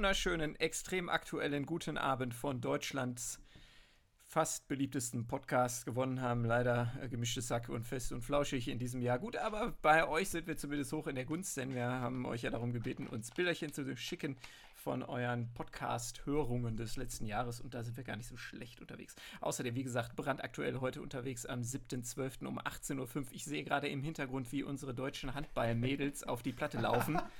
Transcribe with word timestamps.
wunderschönen, 0.00 0.56
extrem 0.56 1.10
aktuellen 1.10 1.66
guten 1.66 1.98
Abend 1.98 2.32
von 2.32 2.62
Deutschlands 2.62 3.38
fast 4.24 4.66
beliebtesten 4.66 5.26
Podcast 5.26 5.84
gewonnen 5.84 6.22
haben. 6.22 6.46
Leider 6.46 6.90
äh, 7.02 7.08
gemischte 7.10 7.42
Sack 7.42 7.68
und 7.68 7.84
fest 7.84 8.10
und 8.10 8.22
flauschig 8.22 8.68
in 8.68 8.78
diesem 8.78 9.02
Jahr. 9.02 9.18
Gut, 9.18 9.36
aber 9.36 9.74
bei 9.82 10.08
euch 10.08 10.30
sind 10.30 10.46
wir 10.46 10.56
zumindest 10.56 10.94
hoch 10.94 11.06
in 11.06 11.16
der 11.16 11.26
Gunst, 11.26 11.54
denn 11.58 11.74
wir 11.74 11.84
haben 11.84 12.24
euch 12.24 12.40
ja 12.40 12.48
darum 12.48 12.72
gebeten, 12.72 13.08
uns 13.08 13.30
Bilderchen 13.30 13.74
zu 13.74 13.94
schicken 13.94 14.38
von 14.74 15.02
euren 15.02 15.52
Podcast-Hörungen 15.52 16.78
des 16.78 16.96
letzten 16.96 17.26
Jahres 17.26 17.60
und 17.60 17.74
da 17.74 17.82
sind 17.82 17.98
wir 17.98 18.04
gar 18.04 18.16
nicht 18.16 18.28
so 18.28 18.38
schlecht 18.38 18.80
unterwegs. 18.80 19.16
Außerdem, 19.42 19.74
wie 19.74 19.84
gesagt, 19.84 20.16
brandaktuell 20.16 20.80
heute 20.80 21.02
unterwegs 21.02 21.44
am 21.44 21.60
7.12. 21.60 22.46
um 22.46 22.58
18.05 22.58 23.16
Uhr. 23.16 23.24
Ich 23.32 23.44
sehe 23.44 23.64
gerade 23.64 23.88
im 23.88 24.02
Hintergrund, 24.02 24.50
wie 24.50 24.62
unsere 24.62 24.94
deutschen 24.94 25.34
Handball-Mädels 25.34 26.24
auf 26.24 26.42
die 26.42 26.52
Platte 26.52 26.78
laufen. 26.80 27.20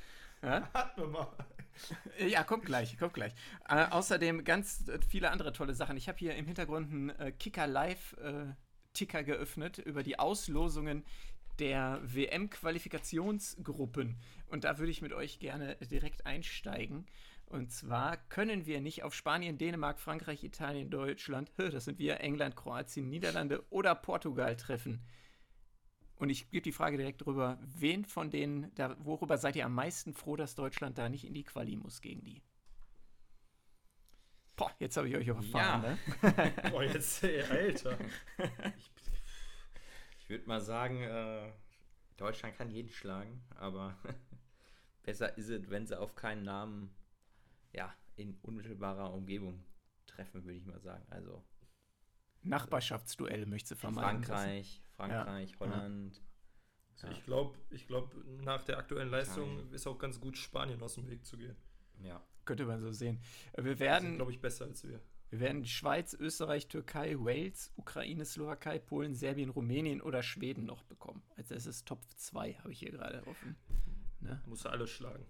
Ja? 0.43 0.67
Wir 0.97 1.07
mal. 1.07 1.29
Ja, 2.19 2.45
kommt 2.45 2.65
gleich, 2.65 2.99
kommt 2.99 3.15
gleich. 3.15 3.33
Äh, 3.69 3.87
außerdem 3.91 4.45
ganz 4.45 4.85
viele 5.09 5.31
andere 5.31 5.53
tolle 5.53 5.75
Sachen. 5.75 5.97
Ich 5.97 6.09
habe 6.09 6.19
hier 6.19 6.35
im 6.35 6.47
Hintergrund 6.47 6.91
einen 6.91 7.11
äh, 7.11 7.33
Kicker 7.33 7.67
Live 7.67 8.17
äh, 8.23 8.47
Ticker 8.93 9.23
geöffnet 9.23 9.79
über 9.79 10.03
die 10.03 10.19
Auslosungen 10.19 11.05
der 11.59 12.01
WM-Qualifikationsgruppen. 12.03 14.17
Und 14.49 14.65
da 14.65 14.79
würde 14.79 14.91
ich 14.91 15.03
mit 15.03 15.13
euch 15.13 15.39
gerne 15.39 15.77
direkt 15.77 16.27
einsteigen. 16.27 17.07
Und 17.47 17.73
zwar 17.73 18.17
können 18.17 18.67
wir 18.67 18.81
nicht 18.81 19.03
auf 19.03 19.15
Spanien, 19.15 19.59
Dänemark, 19.59 20.01
Frankreich, 20.01 20.45
Italien, 20.45 20.89
Deutschland, 20.89 21.51
das 21.57 21.85
sind 21.85 21.99
wir, 21.99 22.21
England, 22.21 22.57
Kroatien, 22.57 23.09
Niederlande 23.09 23.65
oder 23.71 23.95
Portugal 23.95 24.57
treffen. 24.57 25.03
Und 26.21 26.29
ich 26.29 26.51
gebe 26.51 26.63
die 26.63 26.73
Frage 26.73 26.99
direkt 26.99 27.25
drüber, 27.25 27.59
wen 27.63 28.05
von 28.05 28.31
denen, 28.31 28.71
da, 28.75 28.95
worüber 29.03 29.39
seid 29.39 29.57
ihr 29.57 29.65
am 29.65 29.75
meisten 29.75 30.13
froh, 30.13 30.37
dass 30.37 30.55
Deutschland 30.55 30.99
da 30.99 31.09
nicht 31.09 31.25
in 31.25 31.33
die 31.33 31.45
Quali 31.45 31.77
muss 31.77 32.03
gegen 32.03 32.23
die? 32.23 32.43
Boah, 34.55 34.71
jetzt 34.79 34.99
habe 34.99 35.09
ich 35.09 35.17
euch 35.17 35.29
überfahren, 35.29 35.83
ja. 35.83 36.31
ne? 36.31 36.53
Boah, 36.71 36.83
jetzt, 36.85 37.25
ey, 37.25 37.43
Alter. 37.43 37.97
Ich, 38.77 38.93
ich 40.19 40.29
würde 40.29 40.47
mal 40.47 40.61
sagen, 40.61 41.01
äh, 41.01 41.51
Deutschland 42.19 42.55
kann 42.55 42.71
jeden 42.71 42.91
schlagen, 42.91 43.43
aber 43.57 43.97
besser 45.03 45.39
ist 45.39 45.49
es, 45.49 45.71
wenn 45.71 45.87
sie 45.87 45.99
auf 45.99 46.15
keinen 46.17 46.43
Namen 46.43 46.95
ja, 47.73 47.95
in 48.17 48.37
unmittelbarer 48.43 49.15
Umgebung 49.15 49.65
treffen, 50.07 50.45
würde 50.45 50.59
ich 50.59 50.67
mal 50.67 50.81
sagen. 50.81 51.07
Also 51.09 51.43
Nachbarschaftsduell 52.43 53.47
möchte 53.47 53.77
vermeiden. 53.77 54.25
Frankreich, 54.25 54.83
Frankreich, 54.97 55.51
ja. 55.53 55.61
Holland. 55.61 56.23
Also 56.95 57.07
ja. 57.07 57.13
Ich 57.13 57.25
glaube, 57.25 57.59
ich 57.71 57.87
glaub, 57.87 58.15
nach 58.43 58.63
der 58.63 58.79
aktuellen 58.79 59.11
Leistung 59.11 59.53
Italien. 59.53 59.75
ist 59.75 59.87
auch 59.87 59.99
ganz 59.99 60.21
gut, 60.21 60.37
Spanien 60.37 60.83
aus 60.83 60.95
dem 60.95 61.09
Weg 61.09 61.25
zu 61.25 61.37
gehen. 61.37 61.57
Ja. 62.03 62.23
Könnte 62.45 62.67
man 62.67 62.81
so 62.81 62.91
sehen. 62.91 63.21
Wir 63.57 63.79
werden, 63.79 64.17
glaube 64.17 64.33
ich, 64.33 64.41
besser 64.41 64.65
als 64.65 64.87
wir. 64.87 65.01
Wir 65.31 65.39
werden 65.39 65.65
Schweiz, 65.65 66.13
Österreich, 66.15 66.67
Türkei, 66.67 67.15
Wales, 67.17 67.73
Ukraine, 67.77 68.25
Slowakei, 68.25 68.81
Polen, 68.81 69.15
Serbien, 69.15 69.51
Rumänien 69.51 70.01
oder 70.01 70.25
Schweden 70.25 70.65
noch 70.67 70.83
bekommen. 70.83 71.23
Also 71.37 71.55
es 71.55 71.67
ist 71.67 71.87
Top 71.87 72.05
2, 72.17 72.55
habe 72.55 72.73
ich 72.73 72.81
hier 72.81 72.91
gerade 72.91 73.25
offen. 73.27 73.57
Ne? 74.19 74.43
Muss 74.47 74.67
alles 74.67 74.91
schlagen. 74.91 75.25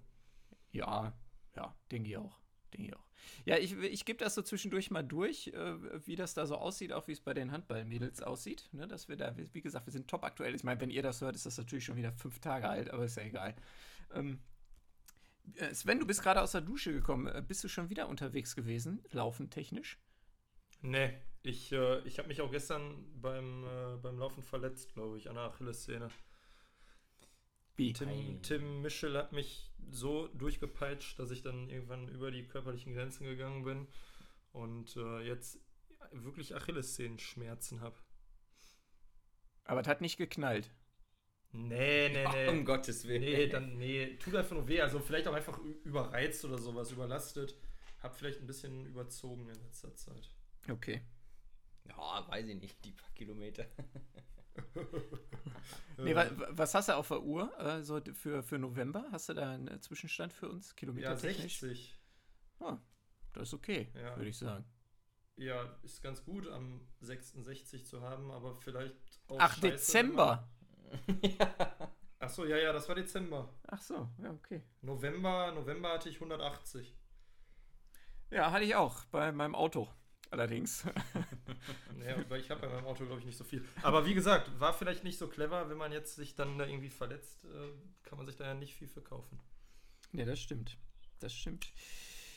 Ja, 0.72 1.12
ja, 1.54 1.76
denke 1.90 2.08
ich 2.08 2.16
auch. 2.16 2.40
Denke 2.72 2.88
ich 2.88 2.96
auch. 2.96 3.04
Ja, 3.44 3.56
ich, 3.58 3.76
ich 3.78 4.04
gebe 4.04 4.18
das 4.18 4.34
so 4.34 4.42
zwischendurch 4.42 4.90
mal 4.90 5.02
durch, 5.02 5.48
äh, 5.48 6.06
wie 6.06 6.16
das 6.16 6.34
da 6.34 6.46
so 6.46 6.56
aussieht, 6.56 6.92
auch 6.92 7.08
wie 7.08 7.12
es 7.12 7.20
bei 7.20 7.34
den 7.34 7.52
Handballmädels 7.52 8.22
aussieht. 8.22 8.68
Ne, 8.72 8.86
dass 8.86 9.08
wir 9.08 9.16
da, 9.16 9.34
wie 9.36 9.60
gesagt, 9.60 9.86
wir 9.86 9.92
sind 9.92 10.08
top 10.08 10.24
aktuell. 10.24 10.54
Ich 10.54 10.64
meine, 10.64 10.80
wenn 10.80 10.90
ihr 10.90 11.02
das 11.02 11.20
hört, 11.20 11.36
ist 11.36 11.46
das 11.46 11.58
natürlich 11.58 11.84
schon 11.84 11.96
wieder 11.96 12.12
fünf 12.12 12.38
Tage 12.40 12.68
alt, 12.68 12.90
aber 12.90 13.04
ist 13.04 13.16
ja 13.16 13.24
egal. 13.24 13.54
Ähm, 14.14 14.38
äh, 15.56 15.74
Sven, 15.74 15.98
du 15.98 16.06
bist 16.06 16.22
gerade 16.22 16.42
aus 16.42 16.52
der 16.52 16.60
Dusche 16.60 16.92
gekommen. 16.92 17.26
Äh, 17.26 17.42
bist 17.46 17.64
du 17.64 17.68
schon 17.68 17.90
wieder 17.90 18.08
unterwegs 18.08 18.54
gewesen, 18.54 19.02
laufen 19.10 19.50
technisch? 19.50 19.98
Nee, 20.82 21.12
ich, 21.42 21.72
äh, 21.72 22.00
ich 22.00 22.18
habe 22.18 22.28
mich 22.28 22.40
auch 22.40 22.50
gestern 22.50 23.04
beim, 23.20 23.64
äh, 23.64 23.96
beim 23.96 24.18
Laufen 24.18 24.42
verletzt, 24.42 24.94
glaube 24.94 25.18
ich, 25.18 25.28
an 25.28 25.34
der 25.36 25.44
Achillessehne. 25.44 26.08
Tim, 27.92 28.42
Tim 28.42 28.82
Michel 28.82 29.16
hat 29.16 29.32
mich 29.32 29.70
so 29.90 30.28
durchgepeitscht, 30.28 31.18
dass 31.18 31.30
ich 31.30 31.42
dann 31.42 31.68
irgendwann 31.68 32.08
über 32.08 32.30
die 32.30 32.46
körperlichen 32.46 32.94
Grenzen 32.94 33.24
gegangen 33.24 33.64
bin 33.64 33.86
und 34.52 34.96
äh, 34.96 35.20
jetzt 35.20 35.58
wirklich 36.12 36.54
Achillessehenschmerzen 36.54 37.80
habe. 37.80 37.96
Aber 39.64 39.80
es 39.80 39.86
hat 39.86 40.00
nicht 40.00 40.16
geknallt. 40.16 40.70
Nee, 41.52 42.08
nee, 42.08 42.24
nee. 42.32 42.48
Oh, 42.48 42.50
um 42.52 42.64
Gottes 42.64 43.06
Willen. 43.06 43.22
Nee, 43.22 43.46
dann, 43.48 43.78
nee, 43.78 44.16
tut 44.16 44.34
einfach 44.34 44.56
nur 44.56 44.68
weh. 44.68 44.80
Also 44.80 45.00
vielleicht 45.00 45.28
auch 45.28 45.34
einfach 45.34 45.58
überreizt 45.84 46.44
oder 46.44 46.58
sowas, 46.58 46.92
überlastet. 46.92 47.54
Hab 48.02 48.16
vielleicht 48.16 48.40
ein 48.40 48.46
bisschen 48.46 48.86
überzogen 48.86 49.48
in 49.48 49.60
letzter 49.62 49.94
Zeit. 49.94 50.30
Okay. 50.68 51.02
Ja, 51.84 52.26
weiß 52.28 52.46
ich 52.46 52.60
nicht, 52.60 52.84
die 52.84 52.92
paar 52.92 53.10
Kilometer. 53.14 53.66
nee, 55.98 56.14
wa 56.14 56.26
was 56.50 56.74
hast 56.74 56.88
du 56.88 56.96
auf 56.96 57.08
der 57.08 57.22
Uhr 57.22 57.58
äh, 57.58 57.82
so 57.82 58.00
für, 58.14 58.42
für 58.42 58.58
November? 58.58 59.06
Hast 59.10 59.28
du 59.28 59.34
da 59.34 59.52
einen 59.52 59.80
Zwischenstand 59.80 60.32
für 60.32 60.48
uns? 60.48 60.74
Kilometer 60.76 61.10
ja, 61.10 61.16
60. 61.16 61.98
Ah, 62.60 62.78
das 63.32 63.48
ist 63.48 63.54
okay, 63.54 63.90
ja. 63.94 64.16
würde 64.16 64.30
ich 64.30 64.38
sagen. 64.38 64.64
Ja, 65.36 65.62
ist 65.82 66.02
ganz 66.02 66.22
gut 66.24 66.46
am 66.48 66.86
66 67.00 67.86
zu 67.86 68.02
haben, 68.02 68.30
aber 68.30 68.56
vielleicht 68.56 68.94
auch. 69.28 69.38
Ach, 69.38 69.54
Scheiße, 69.54 69.70
Dezember! 69.70 70.48
ja. 71.22 71.90
Ach 72.22 72.28
so, 72.28 72.44
ja, 72.44 72.58
ja, 72.58 72.72
das 72.74 72.86
war 72.86 72.94
Dezember. 72.94 73.54
Ach 73.66 73.80
so, 73.80 74.10
ja, 74.22 74.30
okay. 74.30 74.62
November, 74.82 75.52
November 75.52 75.94
hatte 75.94 76.10
ich 76.10 76.16
180. 76.16 76.94
Ja, 78.30 78.52
hatte 78.52 78.64
ich 78.64 78.74
auch 78.74 79.04
bei 79.06 79.32
meinem 79.32 79.54
Auto 79.54 79.88
allerdings. 80.30 80.84
ja, 82.06 82.16
weil 82.28 82.40
ich 82.40 82.50
habe 82.50 82.60
bei 82.60 82.68
meinem 82.68 82.86
Auto, 82.86 83.04
glaube 83.04 83.20
ich, 83.20 83.26
nicht 83.26 83.38
so 83.38 83.44
viel. 83.44 83.64
Aber 83.82 84.06
wie 84.06 84.14
gesagt, 84.14 84.58
war 84.58 84.72
vielleicht 84.72 85.04
nicht 85.04 85.18
so 85.18 85.28
clever, 85.28 85.68
wenn 85.68 85.76
man 85.76 85.92
jetzt 85.92 86.16
sich 86.16 86.34
dann 86.34 86.58
da 86.58 86.66
irgendwie 86.66 86.90
verletzt, 86.90 87.44
äh, 87.44 87.72
kann 88.02 88.18
man 88.18 88.26
sich 88.26 88.36
da 88.36 88.44
ja 88.44 88.54
nicht 88.54 88.74
viel 88.74 88.88
verkaufen. 88.88 89.38
Ja, 90.12 90.24
das 90.24 90.40
stimmt. 90.40 90.76
Das 91.20 91.34
stimmt. 91.34 91.72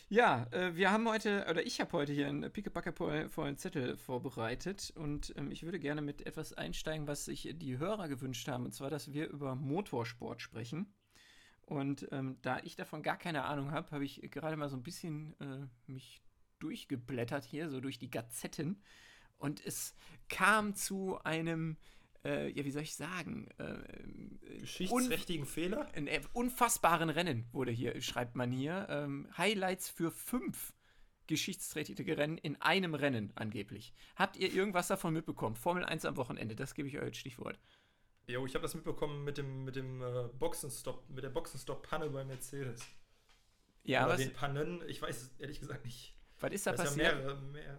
Ja, 0.10 0.46
äh, 0.52 0.76
wir 0.76 0.92
haben 0.92 1.08
heute, 1.10 1.46
oder 1.50 1.66
ich 1.66 1.82
habe 1.82 1.92
heute 1.94 2.14
hier 2.14 2.28
einen 2.28 2.52
pickepacke 2.52 2.94
vollen 2.94 3.58
Zettel 3.58 3.98
vorbereitet 3.98 4.94
und 4.96 5.34
ähm, 5.38 5.50
ich 5.50 5.64
würde 5.64 5.80
gerne 5.80 6.02
mit 6.02 6.26
etwas 6.28 6.54
einsteigen, 6.54 7.08
was 7.08 7.26
sich 7.26 7.50
die 7.56 7.78
Hörer 7.78 8.08
gewünscht 8.10 8.48
haben, 8.48 8.66
und 8.66 8.74
zwar, 8.74 8.90
dass 8.90 9.12
wir 9.12 9.30
über 9.30 9.56
Motorsport 9.56 10.42
sprechen. 10.42 10.94
Und 11.66 12.08
ähm, 12.12 12.38
da 12.42 12.60
ich 12.60 12.76
davon 12.76 13.02
gar 13.02 13.18
keine 13.18 13.46
Ahnung 13.46 13.72
habe, 13.72 13.90
habe 13.92 14.04
ich 14.04 14.22
gerade 14.30 14.58
mal 14.58 14.70
so 14.70 14.76
ein 14.76 14.84
bisschen 14.84 15.34
äh, 15.40 15.92
mich 15.92 16.22
durchgeblättert 16.64 17.44
hier, 17.44 17.70
so 17.70 17.82
durch 17.82 18.00
die 18.00 18.10
Gazetten. 18.10 18.82
Und 19.38 19.64
es 19.66 19.96
kam 20.30 20.76
zu 20.76 21.20
einem, 21.24 21.78
äh, 22.24 22.50
ja, 22.50 22.64
wie 22.64 22.72
soll 22.72 22.84
ich 22.84 22.96
sagen, 22.96 23.50
äh, 23.58 24.60
geschichtsträchtigen 24.60 25.46
Fehler? 25.46 25.90
Ein 25.94 26.08
äh, 26.08 26.22
unfassbaren 26.32 27.10
Rennen 27.10 27.46
wurde 27.52 27.72
hier, 27.72 28.00
schreibt 28.02 28.36
man 28.36 28.52
hier. 28.52 28.88
Ähm, 28.90 29.28
Highlights 29.38 29.90
für 29.90 30.12
fünf 30.12 30.74
geschichtsträchtige 31.28 32.18
Rennen 32.18 32.38
in 32.38 32.62
einem 32.62 32.96
Rennen 32.96 33.32
angeblich. 33.36 33.94
Habt 34.16 34.38
ihr 34.38 34.54
irgendwas 34.54 34.88
davon 34.88 35.14
mitbekommen? 35.14 35.56
Formel 35.56 35.84
1 35.84 36.06
am 36.06 36.18
Wochenende, 36.18 36.56
das 36.56 36.74
gebe 36.74 36.88
ich 36.88 36.98
euch 36.98 37.04
als 37.04 37.18
Stichwort. 37.18 37.60
Jo, 38.28 38.46
ich 38.46 38.56
habe 38.56 38.62
das 38.62 38.74
mitbekommen 38.76 39.24
mit 39.24 39.38
dem, 39.38 39.66
mit 39.66 39.76
dem 39.76 40.02
äh, 40.02 40.30
Boxenstopp, 40.40 41.10
mit 41.10 41.24
der 41.24 41.30
Boxenstopp-Panne 41.30 42.10
bei 42.10 42.24
Mercedes. 42.24 42.86
Ja, 43.84 44.06
Oder 44.06 44.14
was? 44.14 44.22
den 44.22 44.34
Pannen, 44.34 44.82
ich 44.88 45.02
weiß 45.02 45.36
ehrlich 45.40 45.60
gesagt 45.60 45.84
nicht. 45.84 46.16
Was 46.44 46.52
ist 46.52 46.68
da 46.68 46.72
das 46.72 46.82
passiert? 46.82 47.08
Ist 47.08 47.14
ja 47.14 47.20
mehrere, 47.20 47.42
mehr. 47.42 47.78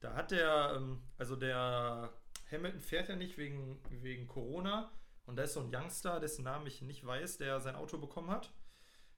Da 0.00 0.14
hat 0.14 0.32
der, 0.32 0.74
ähm, 0.76 1.00
also 1.18 1.36
der 1.36 2.12
Hamilton 2.50 2.80
fährt 2.80 3.08
ja 3.08 3.14
nicht 3.14 3.38
wegen, 3.38 3.80
wegen 3.90 4.26
Corona. 4.26 4.90
Und 5.24 5.36
da 5.36 5.44
ist 5.44 5.52
so 5.52 5.60
ein 5.60 5.72
Youngster, 5.72 6.18
dessen 6.18 6.42
Namen 6.42 6.66
ich 6.66 6.82
nicht 6.82 7.06
weiß, 7.06 7.38
der 7.38 7.60
sein 7.60 7.76
Auto 7.76 7.98
bekommen 7.98 8.30
hat. 8.30 8.52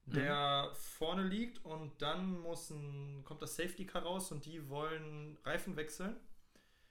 Der 0.04 0.68
mhm. 0.68 0.76
vorne 0.76 1.22
liegt 1.22 1.64
und 1.64 2.02
dann 2.02 2.38
muss 2.40 2.68
ein, 2.68 3.24
kommt 3.24 3.40
das 3.40 3.56
Safety 3.56 3.86
Car 3.86 4.02
raus 4.02 4.30
und 4.32 4.44
die 4.44 4.68
wollen 4.68 5.38
Reifen 5.44 5.76
wechseln. 5.76 6.16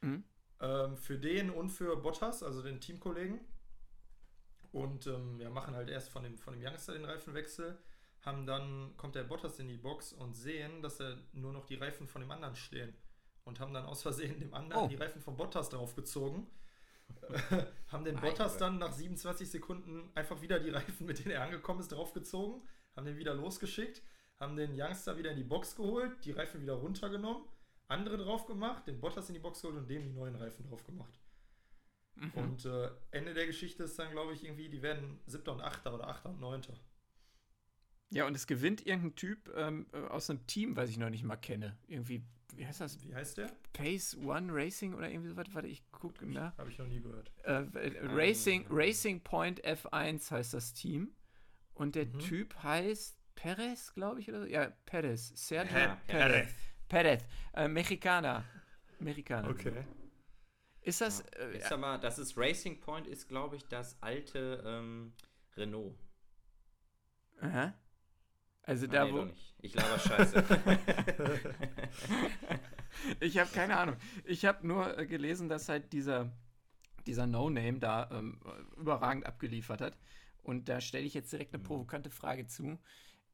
Mhm. 0.01 0.23
Ähm, 0.61 0.97
für 0.97 1.19
den 1.19 1.51
und 1.51 1.69
für 1.69 1.95
Bottas, 1.95 2.41
also 2.41 2.63
den 2.63 2.81
Teamkollegen. 2.81 3.39
Und 4.71 5.05
ähm, 5.05 5.39
ja, 5.39 5.51
machen 5.51 5.75
halt 5.75 5.89
erst 5.89 6.09
von 6.09 6.23
dem, 6.23 6.39
von 6.39 6.53
dem 6.53 6.65
Youngster 6.65 6.93
den 6.93 7.05
Reifenwechsel 7.05 7.77
haben 8.23 8.45
dann, 8.45 8.95
kommt 8.97 9.15
der 9.15 9.23
Bottas 9.23 9.59
in 9.59 9.67
die 9.67 9.77
Box 9.77 10.13
und 10.13 10.33
sehen, 10.33 10.81
dass 10.81 10.99
er 10.99 11.17
nur 11.33 11.51
noch 11.51 11.65
die 11.65 11.75
Reifen 11.75 12.07
von 12.07 12.21
dem 12.21 12.31
anderen 12.31 12.55
stehen. 12.55 12.93
Und 13.43 13.59
haben 13.59 13.73
dann 13.73 13.85
aus 13.85 14.01
Versehen 14.01 14.39
dem 14.39 14.53
anderen 14.53 14.85
oh. 14.85 14.87
die 14.87 14.95
Reifen 14.95 15.21
von 15.21 15.35
Bottas 15.35 15.69
draufgezogen. 15.69 16.47
haben 17.89 18.05
den 18.05 18.15
Bottas 18.19 18.57
dann 18.57 18.77
nach 18.77 18.93
27 18.93 19.49
Sekunden 19.49 20.09
einfach 20.15 20.41
wieder 20.41 20.59
die 20.59 20.69
Reifen, 20.69 21.05
mit 21.05 21.19
denen 21.19 21.31
er 21.31 21.43
angekommen 21.43 21.81
ist, 21.81 21.91
draufgezogen, 21.91 22.61
haben 22.95 23.05
den 23.05 23.17
wieder 23.17 23.33
losgeschickt, 23.33 24.01
haben 24.39 24.55
den 24.55 24.71
Youngster 24.73 25.17
wieder 25.17 25.31
in 25.31 25.37
die 25.37 25.43
Box 25.43 25.75
geholt, 25.75 26.23
die 26.23 26.31
Reifen 26.31 26.61
wieder 26.61 26.73
runtergenommen, 26.73 27.43
andere 27.89 28.17
drauf 28.17 28.45
gemacht, 28.45 28.87
den 28.87 29.01
Bottas 29.01 29.27
in 29.27 29.33
die 29.33 29.41
Box 29.41 29.61
geholt 29.61 29.77
und 29.77 29.89
dem 29.89 30.03
die 30.03 30.11
neuen 30.11 30.35
Reifen 30.35 30.65
drauf 30.67 30.85
gemacht. 30.85 31.19
Mhm. 32.15 32.31
Und 32.35 32.65
äh, 32.65 32.89
Ende 33.11 33.33
der 33.33 33.47
Geschichte 33.47 33.83
ist 33.83 33.99
dann, 33.99 34.11
glaube 34.11 34.33
ich, 34.33 34.43
irgendwie, 34.43 34.69
die 34.69 34.81
werden 34.81 35.19
siebter 35.25 35.51
und 35.51 35.61
achter 35.61 35.93
oder 35.93 36.07
achter 36.07 36.29
und 36.29 36.39
neunter. 36.39 36.73
Ja, 38.13 38.25
und 38.27 38.35
es 38.35 38.47
gewinnt 38.47 38.85
irgendein 38.85 39.15
Typ 39.15 39.51
ähm, 39.55 39.87
äh, 39.93 39.97
aus 40.07 40.29
einem 40.29 40.45
Team, 40.47 40.75
was 40.75 40.89
ich 40.89 40.97
noch 40.97 41.09
nicht 41.09 41.23
mal 41.23 41.35
kenne. 41.35 41.75
Irgendwie, 41.87 42.23
wie 42.55 42.65
heißt 42.65 42.81
das? 42.81 43.01
Wie 43.03 43.13
heißt 43.15 43.37
der? 43.37 43.51
Pace 43.73 44.15
One 44.23 44.53
Racing 44.53 44.93
oder 44.93 45.09
irgendwie 45.09 45.29
sowas? 45.29 45.47
Warte, 45.53 45.67
ich 45.67 45.81
gucke 45.91 46.25
nach. 46.27 46.57
Habe 46.57 46.69
ich 46.69 46.77
noch 46.77 46.87
nie 46.87 47.01
gehört. 47.01 47.31
Äh, 47.43 47.63
äh, 47.63 48.05
Racing, 48.05 48.65
Racing 48.69 49.21
Point 49.21 49.63
F1 49.65 50.29
heißt 50.31 50.53
das 50.53 50.73
Team. 50.73 51.15
Und 51.73 51.95
der 51.95 52.05
Mhm. 52.05 52.19
Typ 52.19 52.55
heißt 52.61 53.17
Perez, 53.35 53.93
glaube 53.95 54.19
ich, 54.19 54.29
oder 54.29 54.41
so? 54.41 54.45
Ja, 54.45 54.71
Perez. 54.85 55.31
Sergio 55.35 55.75
Ja, 55.75 55.95
Perez. 56.07 56.49
Perez. 56.87 57.23
Äh, 57.53 57.67
Mexikaner. 57.67 58.45
Mexikaner. 58.99 59.49
Okay. 59.49 59.83
Ist 60.81 61.01
das. 61.01 61.21
Äh, 61.21 61.57
Ist 61.57 61.71
aber, 61.71 61.97
das 61.97 62.19
ist 62.19 62.37
Racing 62.37 62.79
Point, 62.79 63.07
ist 63.07 63.27
glaube 63.27 63.55
ich 63.55 63.65
das 63.67 63.99
alte 64.01 64.61
ähm, 64.65 65.13
Renault. 65.57 65.95
aha. 67.41 67.73
Also 68.63 68.87
Ah, 68.87 68.89
da, 68.89 69.05
nee, 69.05 69.11
wo. 69.11 69.27
Ich 69.61 69.75
laber 69.75 69.99
Scheiße. 69.99 70.43
Ich 73.19 73.37
habe 73.37 73.49
keine 73.51 73.77
Ahnung. 73.77 73.95
Ich 74.25 74.45
habe 74.45 74.65
nur 74.67 74.97
äh, 74.97 75.05
gelesen, 75.05 75.49
dass 75.49 75.69
halt 75.69 75.93
dieser, 75.93 76.31
dieser 77.07 77.27
No-Name 77.27 77.79
da 77.79 78.09
ähm, 78.11 78.39
überragend 78.77 79.25
abgeliefert 79.25 79.81
hat. 79.81 79.97
Und 80.43 80.69
da 80.69 80.81
stelle 80.81 81.05
ich 81.05 81.13
jetzt 81.13 81.31
direkt 81.31 81.53
eine 81.53 81.63
Mhm. 81.63 81.67
provokante 81.67 82.09
Frage 82.09 82.47
zu. 82.47 82.79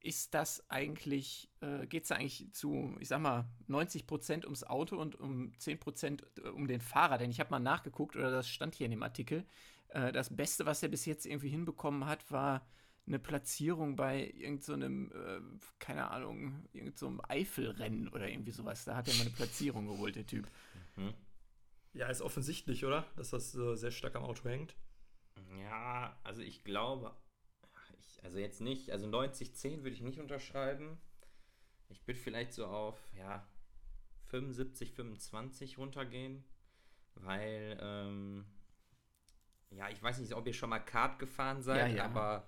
Ist 0.02 0.34
das 0.34 0.70
eigentlich, 0.70 1.52
äh, 1.62 1.86
geht 1.88 2.06
es 2.06 2.12
eigentlich 2.12 2.54
zu, 2.54 2.96
ich 3.00 3.10
sag 3.10 3.22
mal, 3.22 3.50
90 3.68 4.08
Prozent 4.08 4.46
ums 4.46 4.64
Auto 4.64 4.98
und 4.98 5.20
um 5.20 5.52
10 5.60 5.80
Prozent 5.80 6.26
um 6.54 6.68
den 6.68 6.82
Fahrer? 6.82 7.18
Denn 7.18 7.32
ich 7.32 7.40
habe 7.42 7.52
mal 7.52 7.60
nachgeguckt, 7.60 8.16
oder 8.16 8.32
das 8.32 8.48
stand 8.50 8.76
hier 8.76 8.86
in 8.86 8.92
dem 8.92 9.04
Artikel. 9.04 9.46
Äh, 9.90 10.12
das 10.14 10.36
Beste, 10.36 10.66
was 10.66 10.84
er 10.84 10.90
bis 10.90 11.06
jetzt 11.06 11.26
irgendwie 11.26 11.50
hinbekommen 11.50 12.06
hat, 12.06 12.32
war 12.32 12.66
eine 13.10 13.20
Platzierung 13.20 13.96
bei 13.96 14.30
irgendeinem, 14.32 15.10
so 15.12 15.18
äh, 15.18 15.42
keine 15.80 16.10
Ahnung, 16.10 16.64
irgendeinem 16.72 17.18
so 17.18 17.24
Eifelrennen 17.28 18.08
oder 18.10 18.30
irgendwie 18.30 18.52
sowas. 18.52 18.86
Da 18.86 18.96
hat 18.96 19.08
er 19.10 19.16
mal 19.16 19.22
eine 19.22 19.32
Platzierung 19.32 19.88
geholt, 19.88 20.16
der 20.16 20.26
Typ. 20.26 20.48
hm? 20.96 21.14
Ja, 21.94 22.08
ist 22.08 22.22
offensichtlich, 22.22 22.86
oder? 22.86 23.06
Dass 23.18 23.32
das 23.32 23.54
äh, 23.56 23.76
sehr 23.76 23.92
stark 23.92 24.16
am 24.16 24.24
Auto 24.24 24.48
hängt. 24.48 24.76
Ja, 25.60 26.18
also 26.24 26.42
ich 26.42 26.64
glaube, 26.64 27.12
ich, 27.98 28.24
also 28.24 28.38
jetzt 28.38 28.62
nicht, 28.62 28.92
also 28.92 29.08
90-10 29.08 29.78
würde 29.78 29.90
ich 29.96 30.02
nicht 30.02 30.20
unterschreiben. 30.20 30.98
Ich 31.90 32.06
würde 32.08 32.20
vielleicht 32.20 32.54
so 32.54 32.68
auf, 32.68 32.96
ja, 33.18 33.48
75, 34.28 34.94
25 34.94 35.80
runtergehen, 35.80 36.44
weil, 37.16 37.78
ähm, 37.82 38.46
ja, 39.72 39.90
ich 39.90 40.02
weiß 40.02 40.20
nicht, 40.20 40.34
ob 40.34 40.46
ihr 40.46 40.54
schon 40.54 40.70
mal 40.70 40.80
Kart 40.80 41.18
gefahren 41.18 41.64
seid, 41.64 41.92
Ja, 41.92 41.98
ja. 41.98 42.06
aber 42.06 42.48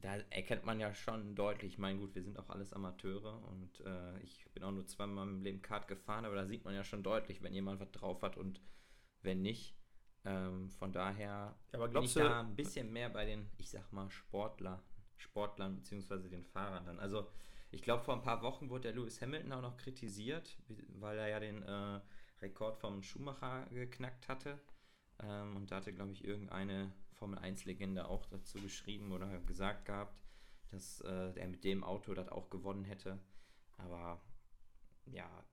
da 0.00 0.16
erkennt 0.30 0.64
man 0.64 0.80
ja 0.80 0.94
schon 0.94 1.34
deutlich, 1.34 1.72
ich 1.72 1.78
meine, 1.78 1.98
gut, 1.98 2.14
wir 2.14 2.22
sind 2.22 2.38
auch 2.38 2.48
alles 2.50 2.72
Amateure 2.72 3.42
und 3.48 3.80
äh, 3.80 4.18
ich 4.20 4.44
bin 4.52 4.62
auch 4.62 4.70
nur 4.70 4.86
zweimal 4.86 5.26
im 5.26 5.42
Leben 5.42 5.62
Kart 5.62 5.88
gefahren, 5.88 6.24
aber 6.24 6.34
da 6.34 6.46
sieht 6.46 6.64
man 6.64 6.74
ja 6.74 6.84
schon 6.84 7.02
deutlich, 7.02 7.42
wenn 7.42 7.54
jemand 7.54 7.80
was 7.80 7.90
drauf 7.90 8.22
hat 8.22 8.36
und 8.36 8.60
wenn 9.22 9.42
nicht. 9.42 9.74
Ähm, 10.24 10.70
von 10.70 10.92
daher 10.92 11.56
aber 11.72 11.88
bin 11.88 12.02
ich 12.02 12.14
du, 12.14 12.20
da 12.20 12.40
ein 12.40 12.56
bisschen 12.56 12.92
mehr 12.92 13.08
bei 13.08 13.24
den, 13.24 13.48
ich 13.56 13.70
sag 13.70 13.92
mal, 13.92 14.10
Sportler, 14.10 14.82
Sportlern 15.16 15.76
beziehungsweise 15.76 16.28
den 16.28 16.44
Fahrern 16.44 16.84
dann. 16.86 16.98
Also 16.98 17.28
ich 17.70 17.82
glaube, 17.82 18.02
vor 18.04 18.14
ein 18.14 18.22
paar 18.22 18.42
Wochen 18.42 18.70
wurde 18.70 18.82
der 18.82 18.92
Lewis 18.92 19.20
Hamilton 19.20 19.52
auch 19.52 19.62
noch 19.62 19.76
kritisiert, 19.76 20.58
weil 21.00 21.18
er 21.18 21.28
ja 21.28 21.40
den 21.40 21.62
äh, 21.62 22.00
Rekord 22.40 22.78
vom 22.78 23.02
Schumacher 23.02 23.66
geknackt 23.70 24.28
hatte. 24.28 24.58
Ähm, 25.22 25.56
und 25.56 25.70
da 25.70 25.76
hatte, 25.76 25.92
glaube 25.92 26.12
ich, 26.12 26.24
irgendeine 26.24 26.92
Formel 27.18 27.38
1-Legende 27.38 28.08
auch 28.08 28.26
dazu 28.26 28.58
geschrieben 28.60 29.12
oder 29.12 29.40
gesagt 29.40 29.84
gehabt, 29.86 30.20
dass 30.70 31.00
äh, 31.00 31.32
er 31.34 31.48
mit 31.48 31.64
dem 31.64 31.84
Auto 31.84 32.14
das 32.14 32.28
auch 32.28 32.50
gewonnen 32.50 32.84
hätte. 32.84 33.18
Aber 33.76 34.20
ja, 35.06 35.44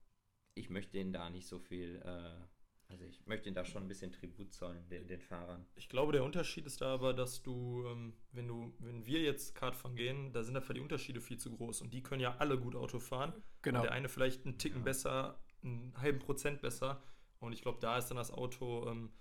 ich 0.56 0.69
möchte 0.69 0.94
denen 0.94 1.13
da 1.13 1.29
nicht 1.29 1.47
so 1.47 1.59
viel, 1.59 2.01
äh, 2.03 2.91
also 2.91 3.03
ich 3.06 3.25
möchte 3.25 3.50
ihnen 3.50 3.56
da 3.56 3.65
schon 3.65 3.83
ein 3.83 3.88
bisschen 3.88 4.12
Tribut 4.12 4.53
zollen, 4.53 4.88
den, 4.89 5.07
den 5.07 5.21
Fahrern. 5.21 5.65
ich 5.75 5.89
glaube, 5.89 6.12
der 6.12 6.23
Unterschied 6.23 6.65
ist 6.65 6.81
da 6.81 6.94
aber, 6.94 7.13
dass 7.13 7.41
du, 7.41 7.85
ähm, 7.88 8.13
wenn 8.31 8.47
du, 8.47 8.73
wenn 8.79 9.06
wir 9.06 9.21
jetzt 9.21 9.56
Kartfahren 9.56 9.95
gehen, 9.95 10.33
da 10.33 10.44
sind 10.44 10.56
einfach 10.56 10.73
die 10.73 10.81
Unterschiede 10.81 11.21
viel 11.21 11.38
zu 11.38 11.51
groß 11.51 11.81
und 11.81 11.94
die 11.94 12.03
können 12.03 12.21
ja 12.21 12.35
alle 12.38 12.59
gut 12.59 12.75
Auto 12.75 13.00
fahren. 13.00 13.33
Genau. 13.62 13.79
Und 13.79 13.83
der 13.85 13.91
eine 13.91 14.09
vielleicht 14.09 14.45
einen 14.45 14.57
Ticken 14.57 14.79
Ja. 14.79 14.85
besser, 14.85 15.39
einen 15.63 15.94
halben 15.97 16.19
Prozent 16.19 16.62
besser. 16.62 17.01
Und 17.39 17.53
ich 17.53 17.62
glaube, 17.62 17.79
da 17.79 17.97
ist 17.97 18.07
dann 18.07 18.17
das 18.17 18.31
Auto 18.31 18.88
ähm, 18.88 19.12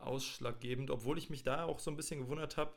ausschlaggebend, 0.00 0.90
obwohl 0.90 1.18
ich 1.18 1.30
mich 1.30 1.42
da 1.42 1.64
auch 1.64 1.78
so 1.78 1.90
ein 1.90 1.96
bisschen 1.96 2.20
gewundert 2.20 2.56
habe, 2.56 2.74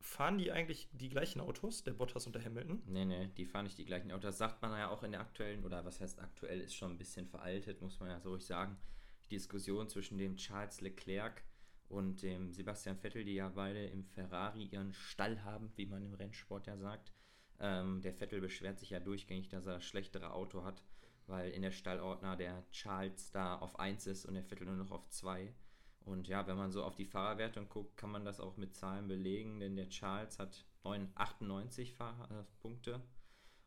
fahren 0.00 0.38
die 0.38 0.50
eigentlich 0.52 0.88
die 0.92 1.08
gleichen 1.08 1.40
Autos, 1.40 1.84
der 1.84 1.92
Bottas 1.92 2.26
und 2.26 2.34
der 2.34 2.44
Hamilton? 2.44 2.82
Nee, 2.86 3.04
nee, 3.04 3.28
die 3.36 3.46
fahren 3.46 3.64
nicht 3.64 3.78
die 3.78 3.84
gleichen 3.84 4.10
Autos. 4.10 4.30
Das 4.30 4.38
sagt 4.38 4.62
man 4.62 4.72
ja 4.72 4.90
auch 4.90 5.02
in 5.02 5.12
der 5.12 5.20
aktuellen, 5.20 5.64
oder 5.64 5.84
was 5.84 6.00
heißt 6.00 6.20
aktuell, 6.20 6.60
ist 6.60 6.74
schon 6.74 6.92
ein 6.92 6.98
bisschen 6.98 7.26
veraltet, 7.26 7.80
muss 7.80 8.00
man 8.00 8.10
ja 8.10 8.20
so 8.20 8.30
ruhig 8.30 8.44
sagen. 8.44 8.76
Die 9.24 9.36
Diskussion 9.36 9.88
zwischen 9.88 10.18
dem 10.18 10.36
Charles 10.36 10.80
Leclerc 10.80 11.44
und 11.88 12.22
dem 12.22 12.52
Sebastian 12.52 12.96
Vettel, 12.96 13.24
die 13.24 13.34
ja 13.34 13.48
beide 13.48 13.84
im 13.86 14.04
Ferrari 14.04 14.64
ihren 14.64 14.92
Stall 14.92 15.44
haben, 15.44 15.72
wie 15.76 15.86
man 15.86 16.02
im 16.02 16.14
Rennsport 16.14 16.66
ja 16.66 16.76
sagt. 16.76 17.12
Ähm, 17.60 18.00
der 18.00 18.14
Vettel 18.14 18.40
beschwert 18.40 18.80
sich 18.80 18.90
ja 18.90 18.98
durchgängig, 18.98 19.48
dass 19.48 19.66
er 19.66 19.74
das 19.74 19.84
schlechtere 19.84 20.32
Auto 20.32 20.64
hat, 20.64 20.82
weil 21.26 21.52
in 21.52 21.62
der 21.62 21.70
Stallordner 21.70 22.36
der 22.36 22.64
Charles 22.72 23.30
da 23.30 23.56
auf 23.56 23.78
1 23.78 24.06
ist 24.08 24.24
und 24.24 24.34
der 24.34 24.42
Vettel 24.42 24.66
nur 24.66 24.76
noch 24.76 24.90
auf 24.90 25.08
2. 25.08 25.54
Und 26.04 26.28
ja, 26.28 26.46
wenn 26.46 26.56
man 26.56 26.72
so 26.72 26.82
auf 26.84 26.94
die 26.94 27.06
Fahrerwertung 27.06 27.68
guckt, 27.68 27.96
kann 27.96 28.10
man 28.10 28.24
das 28.24 28.40
auch 28.40 28.56
mit 28.56 28.74
Zahlen 28.74 29.08
belegen, 29.08 29.60
denn 29.60 29.76
der 29.76 29.88
Charles 29.88 30.38
hat 30.38 30.64
9, 30.84 31.10
98 31.14 31.94
Fahr 31.94 32.28
äh, 32.30 32.44
Punkte 32.60 33.00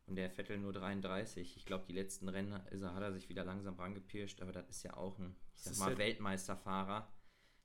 und 0.06 0.16
der 0.16 0.30
Vettel 0.30 0.58
nur 0.58 0.72
33. 0.72 1.56
Ich 1.56 1.64
glaube, 1.64 1.84
die 1.88 1.94
letzten 1.94 2.28
Rennen 2.28 2.52
ist 2.66 2.82
er, 2.82 2.94
hat 2.94 3.02
er 3.02 3.12
sich 3.12 3.28
wieder 3.28 3.44
langsam 3.44 3.74
rangepirscht, 3.76 4.40
aber 4.42 4.52
das 4.52 4.68
ist 4.68 4.82
ja 4.82 4.96
auch 4.96 5.18
ein, 5.18 5.36
ich 5.54 5.64
Das 5.64 5.64
sag 5.64 5.72
ist 5.72 5.78
mal, 5.78 5.98
Weltmeisterfahrer. 5.98 7.12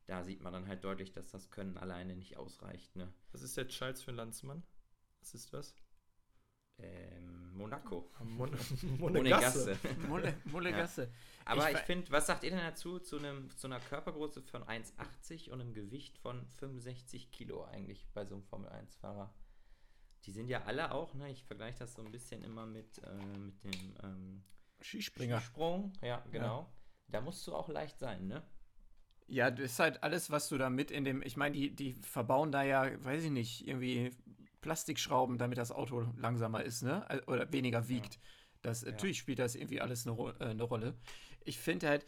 Da 0.07 0.23
sieht 0.23 0.41
man 0.41 0.51
dann 0.51 0.67
halt 0.67 0.83
deutlich, 0.83 1.11
dass 1.11 1.29
das 1.29 1.51
Können 1.51 1.77
alleine 1.77 2.15
nicht 2.15 2.37
ausreicht. 2.37 2.95
Ne? 2.95 3.13
Was 3.31 3.43
ist 3.43 3.55
der 3.55 3.67
Charles 3.67 4.01
für 4.01 4.11
ein 4.11 4.17
Landsmann? 4.17 4.63
Was 5.19 5.35
ist 5.35 5.53
das? 5.53 5.75
Ähm, 6.79 7.55
Monaco. 7.55 8.11
Mon 8.23 8.51
Monegasse. 8.97 9.77
Molle, 10.07 10.35
Mollegasse. 10.45 11.11
Aber 11.45 11.69
Ich 11.71 11.77
ich, 11.77 11.83
finde, 11.83 12.11
was 12.11 12.27
sagt 12.27 12.43
ihr 12.43 12.51
denn 12.51 12.59
dazu 12.59 12.99
zu, 12.99 13.17
einem, 13.17 13.49
zu 13.57 13.67
einer 13.67 13.79
Körpergröße 13.79 14.41
von 14.43 14.63
1,80 14.63 15.49
und 15.49 15.61
einem 15.61 15.73
Gewicht 15.73 16.17
von 16.17 16.47
65 16.59 17.31
Kilo 17.31 17.63
eigentlich 17.63 18.07
bei 18.13 18.25
so 18.25 18.35
einem 18.35 18.43
Formel-1-Fahrer? 18.43 19.33
Die 20.25 20.31
sind 20.31 20.47
ja 20.47 20.63
alle 20.63 20.91
auch, 20.91 21.13
ne? 21.15 21.31
Ich 21.31 21.43
vergleiche 21.43 21.79
das 21.79 21.95
so 21.95 22.03
ein 22.03 22.11
bisschen 22.11 22.43
immer 22.43 22.65
mit, 22.65 22.99
äh, 22.99 23.37
mit 23.37 23.63
dem 23.63 23.95
ähm, 24.03 24.43
Skispringer. 24.81 25.39
Skisprung. 25.39 25.93
Ja, 26.01 26.23
genau. 26.31 26.71
Da 27.07 27.21
musst 27.21 27.45
du 27.47 27.55
auch 27.55 27.69
leicht 27.69 27.99
sein, 27.99 28.27
ne? 28.27 28.43
Ja, 29.27 29.49
das 29.49 29.71
ist 29.71 29.79
halt 29.79 30.03
alles, 30.03 30.29
was 30.29 30.49
du 30.49 30.57
da 30.57 30.69
mit 30.69 30.91
in 30.91 31.05
dem, 31.05 31.21
ich 31.23 31.37
meine, 31.37 31.55
die, 31.55 31.73
die 31.75 31.93
verbauen 31.93 32.51
da 32.51 32.63
ja, 32.63 33.03
weiß 33.03 33.23
ich 33.23 33.31
nicht, 33.31 33.67
irgendwie 33.67 34.11
Plastikschrauben, 34.61 35.37
damit 35.37 35.57
das 35.57 35.71
Auto 35.71 36.01
langsamer 36.17 36.63
ist, 36.63 36.83
ne? 36.83 37.05
Oder 37.27 37.51
weniger 37.51 37.87
wiegt. 37.87 38.19
Das, 38.61 38.85
Natürlich 38.85 39.17
spielt 39.17 39.39
das 39.39 39.55
irgendwie 39.55 39.81
alles 39.81 40.05
eine, 40.05 40.15
äh, 40.39 40.45
eine 40.45 40.63
Rolle. 40.63 40.95
Ich 41.45 41.59
finde 41.59 41.87
halt, 41.87 42.05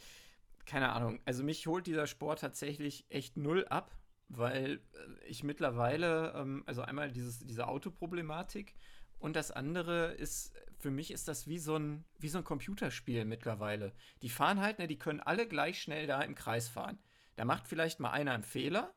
keine 0.66 0.94
Ahnung, 0.94 1.20
also 1.26 1.44
mich 1.44 1.68
holt 1.68 1.88
dieser 1.88 2.08
Sport 2.08 2.40
tatsächlich 2.40 3.06
echt 3.10 3.38
null 3.38 3.66
ab, 3.68 3.96
weil 4.30 4.82
äh, 4.94 5.28
ich 5.28 5.44
mittlerweile, 5.44 6.34
ähm, 6.36 6.64
also 6.66 6.82
einmal 6.82 7.12
dieses, 7.12 7.40
diese 7.40 7.68
Autoproblematik 7.68 8.76
und 9.20 9.36
das 9.36 9.52
andere 9.52 10.14
ist, 10.14 10.54
für 10.80 10.92
mich 10.92 11.12
ist 11.12 11.28
das 11.28 11.48
wie 11.48 11.60
so 11.60 11.78
ein, 11.78 12.06
wie 12.20 12.30
so 12.30 12.38
ein 12.38 12.44
Computerspiel 12.44 13.26
mittlerweile. 13.26 13.94
Die 14.22 14.30
fahren 14.30 14.62
halt, 14.62 14.80
ne, 14.80 14.88
die 14.88 15.00
können 15.00 15.20
alle 15.20 15.48
gleich 15.48 15.82
schnell 15.82 16.08
da 16.08 16.22
im 16.22 16.36
Kreis 16.36 16.70
fahren. 16.70 17.00
Da 17.36 17.46
macht 17.46 17.68
vielleicht 17.68 18.00
mal 18.00 18.12
einer 18.12 18.34
einen 18.34 18.44
Fehler, 18.44 18.94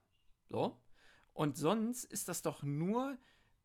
so, 0.49 0.81
und 1.37 1.59
sonst 1.59 2.05
ist 2.05 2.28
das 2.28 2.40
doch 2.40 2.62
nur, 2.62 3.19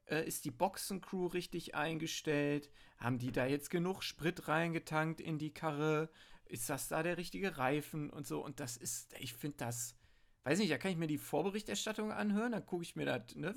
äh, 0.06 0.28
ist 0.28 0.44
die 0.44 0.52
Boxencrew 0.52 1.28
richtig 1.28 1.74
eingestellt? 1.74 2.70
Haben 2.98 3.18
die 3.18 3.32
da 3.32 3.46
jetzt 3.46 3.70
genug 3.70 4.04
Sprit 4.04 4.50
reingetankt 4.50 5.22
in 5.22 5.38
die 5.38 5.54
Karre? 5.54 6.10
Ist 6.52 6.70
das 6.70 6.90
da 6.90 7.02
der 7.02 7.18
richtige 7.18 7.58
Reifen 7.58 8.10
und 8.10 8.28
so? 8.28 8.44
Und 8.44 8.60
das 8.60 8.76
ist, 8.76 9.14
ich 9.20 9.34
finde 9.34 9.58
das, 9.58 9.96
weiß 10.44 10.60
nicht, 10.60 10.70
da 10.72 10.78
kann 10.78 10.92
ich 10.92 10.98
mir 10.98 11.08
die 11.08 11.18
Vorberichterstattung 11.18 12.12
anhören, 12.12 12.52
dann 12.52 12.66
gucke 12.66 12.84
ich 12.84 12.96
mir 12.98 13.06
das, 13.06 13.36
ne, 13.36 13.56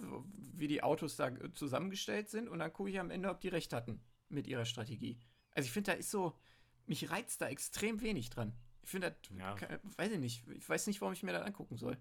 wie 0.55 0.69
die 0.69 0.83
Autos 0.83 1.17
da 1.17 1.29
äh, 1.29 1.53
zusammengestellt 1.55 2.29
sind 2.29 2.49
und 2.49 2.61
dann 2.61 2.73
gucke 2.73 2.91
ich 2.91 3.01
am 3.01 3.11
Ende, 3.11 3.31
ob 3.31 3.41
die 3.41 3.49
recht 3.49 3.73
hatten 3.73 4.01
mit 4.29 4.47
ihrer 4.47 4.65
Strategie. 4.65 5.19
Also 5.51 5.67
ich 5.67 5.73
finde, 5.73 5.91
da 5.93 5.97
ist 5.99 6.11
so, 6.13 6.39
mich 6.87 7.11
reizt 7.11 7.41
da 7.41 7.49
extrem 7.49 8.01
wenig 8.01 8.31
dran. 8.31 8.53
Ich 8.83 8.91
finde 8.91 9.11
das, 9.11 9.37
Ja. 9.37 9.55
ke- 9.55 9.81
weiß 9.97 10.13
ich 10.13 10.19
nicht, 10.21 10.47
ich 10.49 10.69
weiß 10.69 10.87
nicht, 10.87 11.01
warum 11.01 11.15
ich 11.15 11.23
mir 11.25 11.33
das 11.33 11.43
angucken 11.45 11.77
soll. 11.77 11.99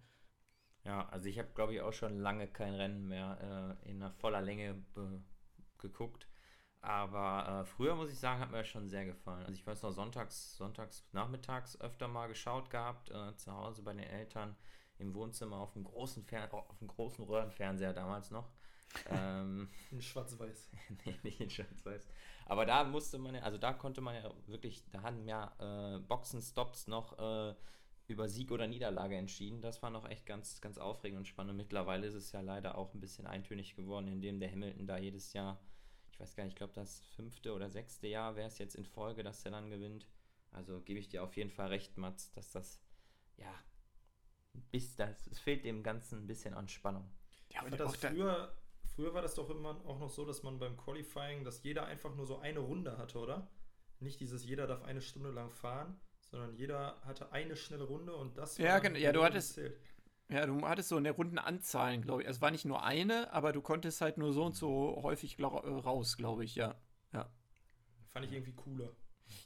Ja, 0.84 1.08
also 1.10 1.28
ich 1.28 1.40
habe, 1.40 1.50
glaube 1.56 1.74
ich, 1.74 1.82
auch 1.82 1.94
schon 1.94 2.20
lange 2.20 2.48
kein 2.48 2.74
Rennen 2.76 3.08
mehr 3.08 3.78
äh, 3.84 3.90
in 3.90 4.04
voller 4.20 4.42
Länge 4.42 4.84
äh, 4.98 5.20
geguckt. 5.80 6.28
Aber 6.84 7.62
äh, 7.62 7.66
früher, 7.66 7.96
muss 7.96 8.12
ich 8.12 8.20
sagen, 8.20 8.42
hat 8.42 8.52
mir 8.52 8.58
das 8.58 8.68
schon 8.68 8.90
sehr 8.90 9.06
gefallen. 9.06 9.46
Also 9.46 9.54
ich 9.54 9.66
weiß 9.66 9.82
noch, 9.84 9.92
sonntags, 9.92 10.58
sonntags 10.58 11.08
nachmittags 11.14 11.80
öfter 11.80 12.10
mal 12.10 12.28
geschaut 12.28 12.70
gehabt, 12.70 13.10
äh, 13.10 13.36
zu 13.38 13.54
Hause 13.54 13.84
bei 13.84 13.94
den 13.94 14.04
Eltern 14.04 14.58
im 14.98 15.16
Wohnzimmer 15.16 15.58
auf 15.58 15.72
dem 15.74 15.86
großen, 15.86 16.26
Fer 16.26 16.54
auf 16.54 16.78
dem 16.80 16.90
großen 16.90 17.24
Röhrenfernseher 17.24 17.94
damals 17.94 18.32
noch. 18.32 18.52
ähm, 19.10 19.70
In 19.92 20.02
schwarz-weiß. 20.02 20.70
nee, 21.06 21.16
nicht 21.24 21.40
in 21.40 21.50
Schwarz-Weiß. 21.50 22.06
Aber 22.48 22.66
da 22.66 22.84
musste 22.84 23.18
man 23.18 23.36
ja, 23.36 23.42
also 23.44 23.58
da 23.58 23.72
konnte 23.72 24.02
man 24.02 24.16
ja 24.16 24.30
wirklich, 24.48 24.84
da 24.92 25.04
hatten 25.04 25.26
ja 25.26 25.54
äh, 25.60 26.00
Boxen-Stops 26.00 26.88
noch 26.88 27.18
äh, 27.18 27.56
über 28.08 28.28
Sieg 28.28 28.52
oder 28.52 28.68
Niederlage 28.68 29.16
entschieden. 29.16 29.62
Das 29.62 29.82
war 29.82 29.90
noch 29.90 30.08
echt 30.10 30.26
ganz, 30.26 30.60
ganz 30.60 30.78
aufregend 30.78 31.20
und 31.20 31.28
spannend. 31.28 31.56
Mittlerweile 31.56 32.08
ist 32.08 32.14
es 32.16 32.34
ja 32.34 32.42
leider 32.42 32.78
auch 32.78 32.94
ein 32.94 33.00
bisschen 33.00 33.26
eintönig 33.26 33.76
geworden, 33.78 34.10
indem 34.10 34.42
der 34.42 34.52
Hamilton 34.52 34.86
da 34.86 34.98
jedes 34.98 35.32
Jahr, 35.32 35.62
ich 36.14 36.20
weiß 36.20 36.36
gar 36.36 36.44
nicht, 36.44 36.54
ich 36.54 36.58
glaube 36.58 36.74
das 36.74 37.02
fünfte 37.16 37.54
oder 37.54 37.70
sechste 37.70 38.08
Jahr 38.08 38.36
wäre 38.36 38.48
es 38.48 38.60
jetzt 38.60 38.76
in 38.76 38.86
Folge, 38.86 39.24
dass 39.24 39.44
er 39.46 39.52
dann 39.52 39.70
gewinnt. 39.72 40.08
Also 40.52 40.80
gebe 40.82 41.00
ich 41.00 41.10
dir 41.10 41.24
auf 41.24 41.36
jeden 41.36 41.50
Fall 41.50 41.70
recht, 41.70 41.98
Mats, 41.98 42.32
dass 42.32 42.52
das, 42.52 42.80
ja, 43.38 43.54
bis 44.72 44.96
das, 44.96 45.28
es 45.28 45.40
fehlt 45.40 45.66
dem 45.66 45.82
Ganzen 45.84 46.20
ein 46.24 46.28
bisschen 46.28 46.54
an 46.54 46.68
Spannung. 46.68 47.10
Ja, 47.50 47.62
fand 47.62 47.80
das 47.80 47.96
früher, 47.96 48.54
früher 48.96 49.14
war 49.14 49.22
das 49.22 49.36
doch 49.36 49.50
immer 49.50 49.82
auch 49.86 50.00
noch 50.00 50.10
so, 50.10 50.26
dass 50.26 50.44
man 50.44 50.60
beim 50.60 50.78
Qualifying, 50.78 51.44
dass 51.44 51.64
jeder 51.64 51.86
einfach 51.86 52.16
nur 52.16 52.26
so 52.26 52.38
eine 52.38 52.60
Runde 52.60 52.98
hatte, 52.98 53.18
oder? 53.20 53.50
Nicht 54.00 54.20
dieses, 54.20 54.46
jeder 54.46 54.68
darf 54.68 54.84
eine 54.84 55.02
Stunde 55.02 55.32
lang 55.32 55.52
fahren, 55.52 56.00
sondern 56.30 56.56
jeder 56.56 57.02
hatte 57.04 57.32
eine 57.32 57.56
schnelle 57.56 57.86
Runde 57.86 58.16
und 58.16 58.38
das 58.38 58.58
Ja, 58.58 58.74
war 58.74 58.82
genau. 58.82 59.00
Ja, 59.00 59.12
du 59.12 59.24
hattest-. 59.24 59.60
Ja, 60.30 60.46
du 60.46 60.62
hattest 60.68 60.90
so 60.90 60.98
eine 60.98 61.12
Rundenanzahlen, 61.12 62.02
glaube 62.02 62.24
ich. 62.24 62.28
Es 62.28 62.42
war 62.42 62.50
nicht 62.50 62.66
nur 62.66 62.84
eine, 62.84 63.32
aber 63.34 63.52
du 63.52 63.62
konntest 63.62 64.02
halt 64.02 64.18
nur 64.18 64.34
so 64.34 64.46
und 64.46 64.56
so 64.56 65.00
häufig 65.04 65.38
glaub, 65.38 65.64
äh, 65.66 65.70
raus, 65.70 66.18
glaube 66.18 66.44
ich, 66.44 66.56
ja. 66.56 66.76
Fand 68.14 68.28
ich 68.28 68.32
irgendwie 68.32 68.54
cooler. 68.54 68.92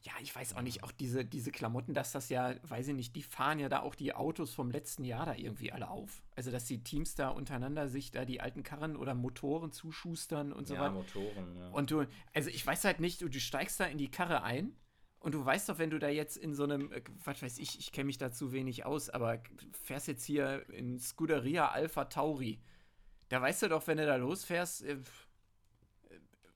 Ja, 0.01 0.11
ich 0.21 0.35
weiß 0.35 0.55
auch 0.55 0.61
nicht, 0.61 0.83
auch 0.83 0.91
diese, 0.91 1.23
diese 1.23 1.51
Klamotten, 1.51 1.93
dass 1.93 2.11
das 2.11 2.27
ja, 2.27 2.55
weiß 2.63 2.89
ich 2.89 2.95
nicht, 2.95 3.15
die 3.15 3.23
fahren 3.23 3.59
ja 3.59 3.69
da 3.69 3.79
auch 3.79 3.95
die 3.95 4.13
Autos 4.13 4.53
vom 4.53 4.69
letzten 4.69 5.05
Jahr 5.05 5.25
da 5.25 5.35
irgendwie 5.35 5.71
alle 5.71 5.89
auf. 5.89 6.23
Also, 6.35 6.51
dass 6.51 6.65
die 6.65 6.83
Teams 6.83 7.15
da 7.15 7.29
untereinander 7.29 7.87
sich 7.87 8.11
da 8.11 8.25
die 8.25 8.41
alten 8.41 8.63
Karren 8.63 8.97
oder 8.97 9.13
Motoren 9.13 9.71
zuschustern 9.71 10.51
und 10.51 10.67
so 10.67 10.73
ja, 10.73 10.81
weiter. 10.81 10.91
Motoren, 10.91 11.57
ja. 11.57 11.69
Und 11.69 11.91
du, 11.91 12.05
also 12.33 12.49
ich 12.49 12.65
weiß 12.65 12.83
halt 12.83 12.99
nicht, 12.99 13.21
du, 13.21 13.29
du 13.29 13.39
steigst 13.39 13.79
da 13.79 13.85
in 13.85 13.97
die 13.97 14.11
Karre 14.11 14.43
ein 14.43 14.75
und 15.27 15.33
du 15.33 15.43
weißt 15.43 15.67
doch, 15.67 15.77
wenn 15.77 15.89
du 15.89 15.99
da 15.99 16.07
jetzt 16.07 16.37
in 16.37 16.53
so 16.53 16.63
einem, 16.63 16.89
äh, 16.93 17.01
was 17.25 17.41
weiß 17.41 17.57
ich, 17.57 17.77
ich 17.79 17.91
kenne 17.91 18.05
mich 18.05 18.17
da 18.17 18.31
zu 18.31 18.53
wenig 18.53 18.85
aus, 18.85 19.09
aber 19.09 19.43
fährst 19.73 20.07
jetzt 20.07 20.23
hier 20.23 20.65
in 20.69 20.99
Scuderia 20.99 21.67
Alpha 21.67 22.05
Tauri, 22.05 22.61
da 23.27 23.41
weißt 23.41 23.63
du 23.63 23.67
doch, 23.67 23.85
wenn 23.87 23.97
du 23.97 24.05
da 24.05 24.15
losfährst, 24.15 24.83
äh, 24.83 24.93
äh, 24.93 24.99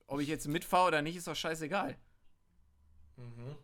ob 0.06 0.20
ich 0.20 0.28
jetzt 0.28 0.48
mitfahre 0.48 0.88
oder 0.88 1.02
nicht, 1.02 1.16
ist 1.16 1.26
doch 1.28 1.36
scheißegal. 1.36 1.98
Mhm. 3.16 3.56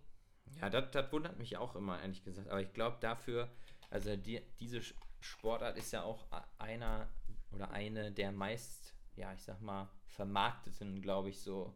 Ja, 0.61 0.69
das, 0.69 1.11
wundert 1.11 1.39
mich 1.39 1.57
auch 1.57 1.75
immer, 1.75 1.99
ehrlich 2.03 2.23
gesagt. 2.23 2.51
Aber 2.51 2.61
ich 2.61 2.75
glaube 2.75 2.99
dafür, 3.01 3.49
also 3.89 4.15
die, 4.15 4.43
diese 4.61 4.83
Sportart 5.21 5.79
ist 5.79 5.91
ja 5.91 6.03
auch 6.03 6.27
einer 6.59 7.09
oder 7.53 7.71
eine 7.71 8.13
der 8.13 8.31
meist, 8.31 8.93
ja, 9.17 9.33
ich 9.33 9.43
sag 9.43 9.63
mal, 9.63 9.89
vermarkteten, 10.09 11.01
glaube 11.01 11.31
ich, 11.31 11.41
so, 11.41 11.75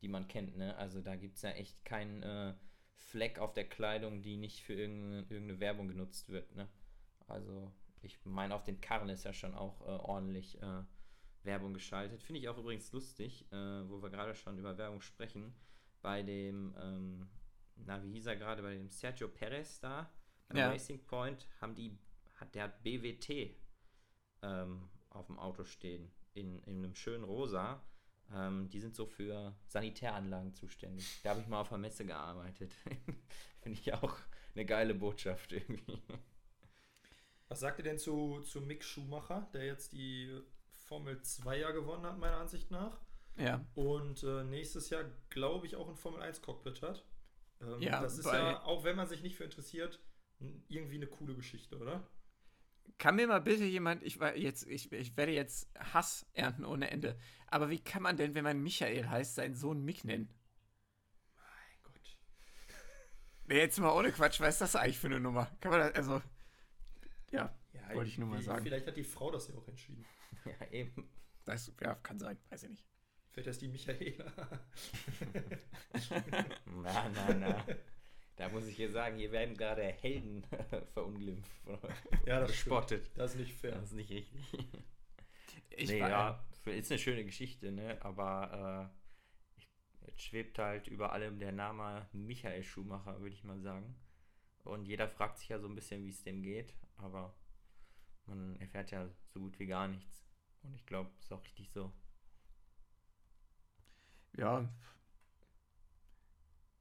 die 0.00 0.06
man 0.06 0.28
kennt, 0.28 0.56
ne? 0.56 0.76
Also 0.76 1.00
da 1.00 1.16
gibt 1.16 1.38
es 1.38 1.42
ja 1.42 1.50
echt 1.50 1.84
keinen 1.84 2.22
äh, 2.22 2.54
Fleck 2.98 3.38
auf 3.38 3.52
der 3.52 3.68
Kleidung, 3.68 4.22
die 4.22 4.36
nicht 4.36 4.62
für 4.62 4.74
irgendeine, 4.74 5.22
irgendeine 5.22 5.60
Werbung 5.60 5.88
genutzt 5.88 6.28
wird, 6.28 6.54
ne? 6.54 6.68
Also 7.26 7.72
ich 8.02 8.18
meine, 8.24 8.54
auf 8.54 8.64
den 8.64 8.80
Karren 8.80 9.08
ist 9.08 9.24
ja 9.24 9.32
schon 9.32 9.54
auch 9.54 9.80
äh, 9.82 9.90
ordentlich 9.90 10.60
äh, 10.62 10.82
Werbung 11.42 11.74
geschaltet. 11.74 12.22
Finde 12.22 12.40
ich 12.40 12.48
auch 12.48 12.58
übrigens 12.58 12.92
lustig, 12.92 13.50
äh, 13.52 13.88
wo 13.88 14.02
wir 14.02 14.10
gerade 14.10 14.34
schon 14.34 14.58
über 14.58 14.76
Werbung 14.78 15.00
sprechen, 15.00 15.54
bei 16.02 16.22
dem, 16.22 16.74
ähm, 16.80 17.28
na, 17.76 18.02
wie 18.02 18.12
hieß 18.12 18.26
er 18.26 18.36
gerade, 18.36 18.62
bei 18.62 18.74
dem 18.74 18.88
Sergio 18.88 19.28
Perez 19.28 19.80
da, 19.80 20.10
bei 20.48 20.58
Ja. 20.58 20.70
Racing 20.70 21.04
Point, 21.04 21.46
haben 21.60 21.74
die, 21.74 21.98
hat, 22.36 22.54
der 22.54 22.64
hat 22.64 22.82
BWT 22.82 23.56
ähm, 24.42 24.88
auf 25.10 25.26
dem 25.26 25.38
Auto 25.38 25.64
stehen, 25.64 26.10
in, 26.34 26.58
in 26.64 26.84
einem 26.84 26.94
schönen 26.94 27.24
Rosa. 27.24 27.82
Ähm, 28.34 28.68
die 28.68 28.80
sind 28.80 28.94
so 28.94 29.06
für 29.06 29.54
Sanitäranlagen 29.68 30.54
zuständig. 30.54 31.20
Da 31.22 31.30
habe 31.30 31.40
ich 31.40 31.46
mal 31.46 31.60
auf 31.60 31.70
der 31.70 31.78
Messe 31.78 32.04
gearbeitet. 32.04 32.74
Finde 33.60 33.78
ich 33.78 33.92
auch 33.94 34.16
eine 34.54 34.66
geile 34.66 34.94
Botschaft 34.94 35.52
irgendwie. 35.52 36.02
Was 37.48 37.60
sagt 37.60 37.78
ihr 37.78 37.84
denn 37.84 37.98
zu, 37.98 38.40
zu 38.42 38.60
Mick 38.60 38.84
Schumacher, 38.84 39.48
der 39.54 39.64
jetzt 39.64 39.92
die 39.92 40.42
Formel 40.86 41.22
2 41.22 41.58
ja 41.58 41.70
gewonnen 41.70 42.04
hat, 42.04 42.18
meiner 42.18 42.36
Ansicht 42.36 42.70
nach? 42.70 43.00
Ja. 43.36 43.64
Und 43.74 44.22
äh, 44.22 44.44
nächstes 44.44 44.90
Jahr, 44.90 45.04
glaube 45.30 45.66
ich, 45.66 45.76
auch 45.76 45.88
ein 45.88 45.96
Formel 45.96 46.20
1 46.20 46.42
Cockpit 46.42 46.82
hat. 46.82 47.04
Ähm, 47.60 47.80
Ja, 47.80 48.02
das 48.02 48.18
ist 48.18 48.26
ja, 48.26 48.62
auch 48.64 48.84
wenn 48.84 48.96
man 48.96 49.06
sich 49.06 49.22
nicht 49.22 49.36
für 49.36 49.44
interessiert, 49.44 50.00
irgendwie 50.68 50.96
eine 50.96 51.06
coole 51.06 51.34
Geschichte, 51.34 51.78
oder? 51.78 52.06
Kann 52.96 53.16
mir 53.16 53.26
mal 53.26 53.40
bitte 53.40 53.64
jemand, 53.64 54.02
ich 54.02 54.18
war 54.18 54.36
jetzt, 54.36 54.66
ich, 54.66 54.90
ich 54.92 55.16
werde 55.16 55.32
jetzt 55.32 55.68
Hass 55.78 56.26
ernten 56.32 56.64
ohne 56.64 56.90
Ende. 56.90 57.18
Aber 57.46 57.70
wie 57.70 57.78
kann 57.82 58.02
man 58.02 58.16
denn, 58.16 58.34
wenn 58.34 58.44
man 58.44 58.60
Michael 58.60 59.08
heißt, 59.08 59.34
seinen 59.34 59.54
Sohn 59.54 59.84
Mick 59.84 60.04
nennen? 60.04 60.28
Mein 61.36 61.82
Gott. 61.82 62.16
Nee, 63.46 63.58
jetzt 63.58 63.78
mal 63.78 63.92
ohne 63.92 64.12
Quatsch, 64.12 64.40
was 64.40 64.54
ist 64.54 64.60
das 64.60 64.76
eigentlich 64.76 64.98
für 64.98 65.08
eine 65.08 65.20
Nummer? 65.20 65.50
Kann 65.60 65.70
man 65.70 65.80
das, 65.80 65.94
also, 65.94 66.22
ja, 67.30 67.54
Ja, 67.72 67.94
Wollte 67.94 68.10
ich 68.10 68.18
nur 68.18 68.28
mal 68.28 68.42
sagen. 68.42 68.64
Vielleicht 68.64 68.86
hat 68.86 68.96
die 68.96 69.04
Frau 69.04 69.30
das 69.30 69.48
ja 69.48 69.54
auch 69.54 69.68
entschieden. 69.68 70.04
ja, 70.44 70.66
eben. 70.70 71.10
das 71.44 71.72
ja, 71.80 71.94
kann 71.94 72.18
sein, 72.18 72.38
weiß 72.50 72.64
ich 72.64 72.70
nicht. 72.70 72.86
Vielleicht 73.30 73.48
ist 73.48 73.62
die 73.62 73.68
Michaela. 73.68 74.32
Na, 76.66 77.08
na, 77.14 77.34
na. 77.34 77.66
Da 78.38 78.48
muss 78.50 78.68
ich 78.68 78.76
hier 78.76 78.88
sagen, 78.88 79.18
hier 79.18 79.32
werden 79.32 79.56
gerade 79.56 79.82
Helden 79.82 80.44
verunglimpft. 80.94 81.50
ja, 82.24 82.38
das 82.38 82.54
stimmt. 82.54 82.76
Gespottet. 82.76 83.10
Das 83.16 83.32
ist 83.32 83.40
nicht 83.40 83.52
fair. 83.52 83.72
Das 83.72 83.90
ist 83.90 83.94
nicht 83.94 84.10
richtig. 84.10 84.40
Ich 85.70 85.88
nee, 85.90 86.00
war, 86.00 86.08
ja, 86.08 86.44
ist 86.72 86.90
eine 86.90 86.98
schöne 86.98 87.24
Geschichte, 87.24 87.70
ne? 87.70 87.98
Aber 88.02 88.90
äh, 89.56 89.58
ich, 89.58 89.68
jetzt 90.08 90.22
schwebt 90.22 90.58
halt 90.58 90.88
über 90.88 91.12
allem 91.12 91.38
der 91.38 91.52
Name 91.52 92.08
Michael 92.12 92.64
Schumacher, 92.64 93.20
würde 93.20 93.36
ich 93.36 93.44
mal 93.44 93.60
sagen. 93.60 93.94
Und 94.64 94.86
jeder 94.86 95.08
fragt 95.08 95.38
sich 95.38 95.50
ja 95.50 95.60
so 95.60 95.68
ein 95.68 95.76
bisschen, 95.76 96.04
wie 96.04 96.10
es 96.10 96.24
dem 96.24 96.42
geht, 96.42 96.74
aber 96.96 97.32
man 98.26 98.56
erfährt 98.56 98.90
ja 98.90 99.08
so 99.28 99.38
gut 99.38 99.56
wie 99.60 99.66
gar 99.66 99.86
nichts. 99.86 100.26
Und 100.64 100.74
ich 100.74 100.84
glaube, 100.84 101.10
es 101.20 101.26
ist 101.26 101.32
auch 101.32 101.44
richtig 101.44 101.70
so. 101.70 101.92
ja. 104.36 104.68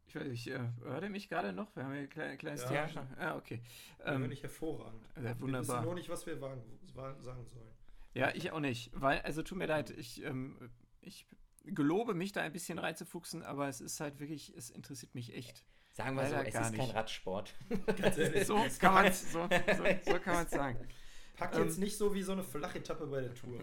Ich 0.08 0.16
weiß 0.16 0.24
nicht, 0.28 0.48
äh, 0.48 0.60
hört 0.84 1.04
ihr 1.04 1.10
mich 1.10 1.28
gerade 1.30 1.52
noch? 1.54 1.76
Wir 1.76 1.84
haben 1.84 1.92
hier 1.94 2.02
ein 2.04 2.10
kleines, 2.10 2.38
kleines 2.40 2.64
Ja. 2.70 2.88
Thema. 2.88 3.08
Ah, 3.20 3.36
okay. 3.36 3.62
Ähm, 4.06 4.22
wir 4.22 4.28
nicht 4.30 4.44
hervorragend. 4.44 5.06
ja, 5.16 5.24
Wir 5.24 5.30
wissen 5.32 5.42
wunderbar. 5.42 5.84
nur 5.84 5.96
nicht, 5.96 6.08
was 6.10 6.26
wir 6.26 6.40
wagen, 6.40 6.62
wa- 6.96 7.16
sagen 7.22 7.46
sollen. 7.46 7.68
Ja, 8.14 8.34
ich 8.34 8.52
auch 8.52 8.60
nicht. 8.62 8.90
Weil, 8.94 9.20
also 9.22 9.44
tut 9.44 9.58
mir 9.58 9.66
leid, 9.68 9.90
ich, 9.92 10.24
ähm, 10.24 10.72
ich 11.02 11.28
gelobe 11.66 12.14
mich 12.14 12.32
da 12.32 12.42
ein 12.42 12.54
bisschen 12.54 12.80
reinzufuchsen, 12.80 13.44
aber 13.44 13.68
es 13.68 13.82
ist 13.82 14.00
halt 14.00 14.20
wirklich, 14.20 14.54
es 14.56 14.70
interessiert 14.70 15.14
mich 15.14 15.36
echt. 15.36 15.66
Sagen 15.92 16.16
wir 16.16 16.24
Leider 16.24 16.38
so, 16.40 16.44
es 16.48 16.54
gar 16.54 16.62
ist 16.64 16.72
kein 16.76 16.86
nicht. 16.86 16.96
Radsport. 16.96 17.54
Ganz 17.98 18.18
ehrlich. 18.18 18.46
So 18.48 18.66
kann 18.80 18.94
man 18.94 19.06
es 19.08 19.32
so, 19.32 19.42
so, 19.50 20.12
so 20.12 20.20
kann 20.20 20.34
man's 20.36 20.52
sagen. 20.52 20.88
Packt 21.36 21.56
Ähm, 21.56 21.64
jetzt 21.66 21.80
nicht 21.80 21.98
so 21.98 22.14
wie 22.14 22.22
so 22.22 22.32
eine 22.32 22.44
flache 22.44 22.80
Etappe 22.80 23.06
bei 23.08 23.22
der 23.22 23.34
Tour. 23.36 23.60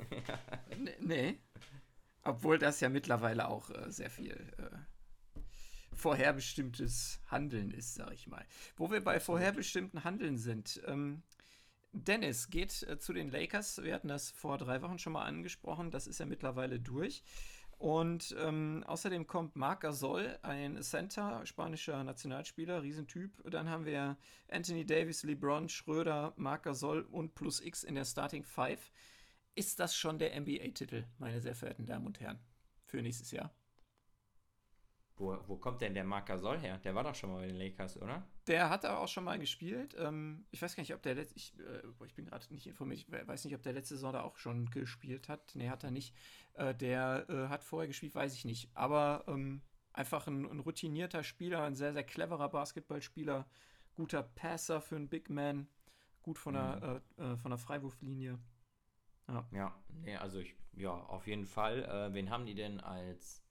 Nee. 1.01 1.41
Obwohl 2.23 2.59
das 2.59 2.81
ja 2.81 2.89
mittlerweile 2.89 3.49
auch 3.49 3.71
äh, 3.71 3.91
sehr 3.91 4.11
viel 4.11 4.33
äh, 4.59 4.77
vorherbestimmtes 5.95 7.21
Handeln 7.31 7.71
ist, 7.71 7.95
sag 7.95 8.13
ich 8.13 8.27
mal. 8.27 8.45
Wo 8.77 8.91
wir 8.91 9.03
bei 9.03 9.21
vorherbestimmten 9.21 10.05
Handeln 10.05 10.37
sind. 10.37 10.83
Ähm, 10.87 11.23
Dennis 11.93 12.51
geht 12.51 12.83
äh, 12.83 12.99
zu 12.99 13.13
den 13.13 13.31
Lakers. 13.31 13.83
Wir 13.83 13.95
hatten 13.95 14.09
das 14.09 14.31
vor 14.31 14.59
drei 14.59 14.83
Wochen 14.83 14.99
schon 14.99 15.13
mal 15.13 15.25
angesprochen. 15.25 15.91
Das 15.91 16.07
ist 16.07 16.19
ja 16.19 16.27
mittlerweile 16.27 16.81
durch. 16.81 17.23
Und 17.79 18.35
ähm, 18.39 18.83
außerdem 18.87 19.27
kommt 19.27 19.57
Marc 19.57 19.83
Gasol, 19.83 20.39
ein 20.43 20.83
Center, 20.83 21.45
spanischer 21.45 22.03
Nationalspieler, 22.03 22.83
Riesentyp. 22.83 23.33
Dann 23.51 23.69
haben 23.69 23.85
wir 23.85 24.17
Anthony 24.49 24.87
Davis, 24.87 25.23
LeBron, 25.23 25.69
Schröder, 25.69 26.33
Marc 26.37 26.65
Gasol 26.65 27.03
und 27.03 27.35
Plus 27.35 27.61
X 27.61 27.85
in 27.85 27.95
der 27.95 28.05
Starting 28.05 28.45
Five. 28.45 28.91
Ist 29.55 29.81
das 29.81 29.97
schon 29.97 30.19
der 30.19 30.39
NBA-Titel, 30.41 31.05
meine 31.19 31.41
sehr 31.41 31.55
verehrten 31.55 31.87
Damen 31.87 32.07
und 32.07 32.21
Herren, 32.21 32.41
für 32.87 33.03
nächstes 33.03 33.31
Jahr? 33.31 33.53
Wo, 35.17 35.39
wo 35.47 35.57
kommt 35.57 35.81
denn 35.81 35.95
der 35.95 36.05
Marc 36.05 36.27
Gasol 36.27 36.59
her? 36.59 36.79
Der 36.79 36.95
war 36.95 37.05
doch 37.05 37.15
schon 37.15 37.31
mal 37.31 37.41
bei 37.41 37.47
den 37.47 37.57
Lakers, 37.57 38.01
oder? 38.01 38.23
Der 38.47 38.69
hat 38.69 38.85
aber 38.85 39.01
auch 39.01 39.09
schon 39.09 39.25
mal 39.25 39.39
gespielt. 39.39 39.95
Ähm, 39.99 40.45
ich 40.51 40.61
weiß 40.61 40.77
gar 40.77 40.83
nicht, 40.83 40.95
ob 40.95 41.03
der 41.03 41.15
letzte, 41.15 41.37
ich, 41.37 41.59
äh, 41.59 42.05
ich 42.05 42.15
bin 42.15 42.27
gerade 42.27 42.53
nicht 42.53 42.67
informiert, 42.67 42.99
ich 43.01 43.11
we- 43.11 43.27
weiß 43.27 43.45
nicht, 43.45 43.55
ob 43.55 43.63
der 43.63 43.73
letzte 43.73 43.95
Saison 43.95 44.13
da 44.13 44.23
auch 44.23 44.37
schon 44.37 44.71
gespielt 44.71 45.29
hat. 45.29 45.53
Nee, 45.55 45.71
hat 45.71 45.85
er 45.85 45.91
nicht. 45.91 46.15
Äh, 46.55 46.75
der 46.75 47.27
äh, 47.29 47.49
hat 47.49 47.65
vorher 47.65 47.87
gespielt, 47.89 48.15
weiß 48.15 48.35
ich 48.35 48.45
nicht. 48.45 48.71
Aber 48.75 49.25
ähm, 49.29 49.63
einfach 49.93 50.27
ein, 50.27 50.45
ein 50.45 50.61
routinierter 50.61 51.23
Spieler, 51.23 51.63
ein 51.63 51.75
sehr, 51.75 51.93
sehr 51.93 52.05
cleverer 52.05 52.49
Basketballspieler, 52.49 53.47
guter 53.95 54.23
Passer 54.23 54.81
für 54.81 54.97
einen 54.97 55.09
Big 55.09 55.31
Man, 55.31 55.69
gut 56.23 56.39
von 56.39 56.55
der, 56.55 57.03
äh, 57.19 57.23
äh, 57.23 57.37
von 57.37 57.51
der 57.51 57.59
Freiwurflinie. 57.59 58.39
Ja, 59.53 59.75
nee, 60.03 60.17
also 60.17 60.41
ich, 60.41 60.55
ja, 60.73 60.91
auf 60.93 61.27
jeden 61.27 61.47
Fall. 61.47 61.85
Äh, 61.85 62.15
wen 62.15 62.31
haben 62.31 62.47
die 62.47 62.55
denn 62.55 62.81
als, 62.81 63.44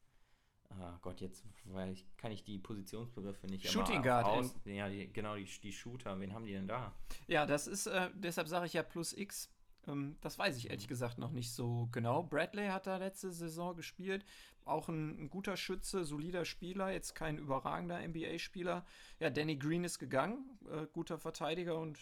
ah 0.79 0.97
Gott, 1.01 1.21
jetzt 1.21 1.43
weil 1.65 1.91
ich, 1.91 2.05
kann 2.17 2.31
ich 2.31 2.43
die 2.43 2.59
Positionsbegriffe 2.59 3.47
nicht 3.47 3.69
Shooting 3.69 4.01
Guard 4.01 4.25
aus, 4.25 4.55
ja, 4.65 4.89
die, 4.89 5.11
genau, 5.11 5.35
die, 5.35 5.45
die 5.45 5.73
Shooter, 5.73 6.19
wen 6.19 6.33
haben 6.33 6.45
die 6.45 6.53
denn 6.53 6.67
da? 6.67 6.93
Ja, 7.27 7.45
das 7.45 7.67
ist, 7.67 7.87
äh, 7.87 8.09
deshalb 8.13 8.47
sage 8.47 8.65
ich 8.65 8.73
ja 8.73 8.83
plus 8.83 9.13
X. 9.13 9.49
Ähm, 9.87 10.17
das 10.21 10.37
weiß 10.37 10.57
ich 10.57 10.69
ehrlich 10.69 10.87
gesagt 10.87 11.17
noch 11.17 11.31
nicht 11.31 11.51
so 11.51 11.87
genau. 11.91 12.23
Bradley 12.23 12.67
hat 12.67 12.87
da 12.87 12.97
letzte 12.97 13.31
Saison 13.31 13.75
gespielt. 13.75 14.25
Auch 14.65 14.87
ein, 14.87 15.23
ein 15.23 15.29
guter 15.29 15.57
Schütze, 15.57 16.05
solider 16.05 16.45
Spieler, 16.45 16.91
jetzt 16.91 17.15
kein 17.15 17.37
überragender 17.37 18.05
NBA-Spieler. 18.07 18.85
Ja, 19.19 19.29
Danny 19.29 19.57
Green 19.57 19.83
ist 19.83 19.99
gegangen, 19.99 20.57
äh, 20.71 20.87
guter 20.93 21.17
Verteidiger 21.17 21.77
und 21.77 21.99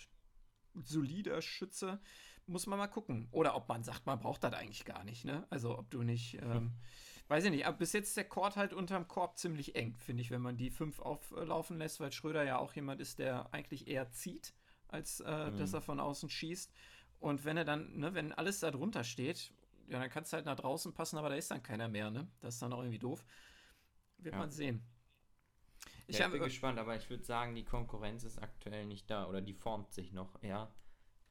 solider 0.84 1.42
Schütze. 1.42 2.00
Muss 2.48 2.68
man 2.68 2.78
mal 2.78 2.88
gucken. 2.88 3.28
Oder 3.32 3.56
ob 3.56 3.68
man 3.70 3.84
sagt, 3.84 4.06
man 4.06 4.20
braucht 4.20 4.44
das 4.44 4.54
eigentlich 4.54 4.86
gar 4.86 5.04
nicht, 5.04 5.26
ne? 5.26 5.46
Also 5.50 5.78
ob 5.78 5.90
du 5.92 6.04
nicht. 6.04 6.40
Ähm, 6.42 6.74
weiß 7.32 7.46
ich 7.46 7.52
nicht, 7.52 7.66
aber 7.66 7.78
bis 7.78 7.94
jetzt 7.94 8.10
ist 8.10 8.18
der 8.18 8.28
Court 8.28 8.58
halt 8.58 8.74
unterm 8.74 9.08
Korb 9.08 9.38
ziemlich 9.38 9.76
eng, 9.76 9.96
finde 9.96 10.22
ich, 10.22 10.32
wenn 10.32 10.42
man 10.42 10.58
die 10.58 10.70
fünf 10.70 11.00
auflaufen 11.00 11.78
lässt, 11.78 12.02
weil 12.02 12.12
Schröder 12.12 12.44
ja 12.44 12.58
auch 12.58 12.74
jemand 12.74 13.00
ist, 13.00 13.20
der 13.20 13.54
eigentlich 13.54 13.88
eher 13.88 14.12
zieht, 14.12 14.54
als 14.90 15.22
äh, 15.22 15.50
mhm. 15.50 15.58
dass 15.58 15.72
er 15.72 15.82
von 15.82 16.02
außen 16.02 16.30
schießt. 16.30 16.74
Und 17.22 17.46
wenn 17.46 17.56
er 17.56 17.64
dann, 17.64 17.98
ne, 17.98 18.14
wenn 18.14 18.34
alles 18.34 18.60
da 18.60 18.70
drunter 18.70 19.06
steht, 19.06 19.54
ja, 19.88 20.00
dann 20.00 20.10
kannst 20.10 20.34
du 20.34 20.36
halt 20.36 20.46
nach 20.46 20.58
draußen 20.58 20.94
passen, 20.94 21.18
aber 21.18 21.30
da 21.30 21.36
ist 21.36 21.50
dann 21.52 21.64
keiner 21.64 21.88
mehr, 21.88 22.12
ne? 22.12 22.28
Das 22.42 22.56
ist 22.56 22.62
dann 22.62 22.74
auch 22.74 22.80
irgendwie 22.80 23.00
doof. 23.00 23.24
Wird 24.18 24.36
ja. 24.36 24.40
man 24.40 24.52
sehen. 24.52 24.84
Ich, 26.08 26.18
ja, 26.18 26.26
ich 26.26 26.34
bin 26.34 26.44
gespannt, 26.44 26.80
aber 26.80 26.98
ich 26.98 27.10
würde 27.10 27.24
sagen, 27.24 27.56
die 27.56 27.64
Konkurrenz 27.64 28.26
ist 28.26 28.40
aktuell 28.40 28.86
nicht 28.86 29.10
da 29.10 29.28
oder 29.28 29.40
die 29.40 29.54
formt 29.54 29.94
sich 29.94 30.12
noch, 30.12 30.42
ja. 30.44 30.70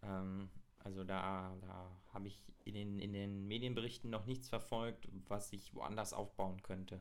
Ähm, 0.02 0.48
also 0.80 1.04
da, 1.04 1.56
da 1.60 1.90
habe 2.12 2.28
ich 2.28 2.40
in 2.64 2.74
den, 2.74 2.98
in 2.98 3.12
den 3.12 3.46
Medienberichten 3.46 4.10
noch 4.10 4.26
nichts 4.26 4.48
verfolgt, 4.48 5.08
was 5.28 5.52
ich 5.52 5.74
woanders 5.74 6.12
aufbauen 6.12 6.62
könnte. 6.62 7.00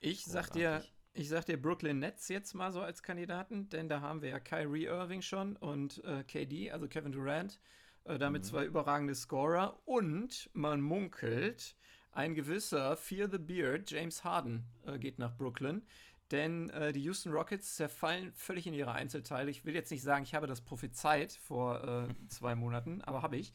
Ich 0.00 0.24
sag 0.24 0.50
dir, 0.50 0.82
ich 1.12 1.28
sag 1.28 1.46
dir 1.46 1.60
Brooklyn 1.60 1.98
Nets 1.98 2.28
jetzt 2.28 2.54
mal 2.54 2.72
so 2.72 2.80
als 2.80 3.02
Kandidaten, 3.02 3.68
denn 3.68 3.88
da 3.88 4.00
haben 4.00 4.22
wir 4.22 4.30
ja 4.30 4.40
Kyrie 4.40 4.84
Irving 4.84 5.22
schon 5.22 5.56
und 5.56 6.02
äh, 6.04 6.24
KD, 6.24 6.70
also 6.70 6.88
Kevin 6.88 7.12
Durant, 7.12 7.60
äh, 8.04 8.18
damit 8.18 8.42
mhm. 8.42 8.46
zwei 8.46 8.64
überragende 8.64 9.14
Scorer 9.14 9.80
und 9.84 10.48
man 10.52 10.80
munkelt, 10.80 11.76
ein 12.12 12.34
gewisser 12.34 12.96
Fear 12.96 13.28
the 13.30 13.38
Beard, 13.38 13.90
James 13.90 14.24
Harden, 14.24 14.64
äh, 14.86 14.98
geht 14.98 15.18
nach 15.18 15.36
Brooklyn. 15.36 15.82
Denn 16.30 16.68
äh, 16.70 16.92
die 16.92 17.02
Houston 17.02 17.32
Rockets 17.32 17.76
zerfallen 17.76 18.32
völlig 18.32 18.66
in 18.66 18.74
ihre 18.74 18.92
Einzelteile. 18.92 19.50
Ich 19.50 19.64
will 19.64 19.74
jetzt 19.74 19.90
nicht 19.90 20.02
sagen, 20.02 20.24
ich 20.24 20.34
habe 20.34 20.46
das 20.46 20.60
prophezeit 20.60 21.32
vor 21.32 21.82
äh, 21.82 22.28
zwei 22.28 22.54
Monaten, 22.54 23.00
aber 23.02 23.22
habe 23.22 23.36
ich. 23.36 23.54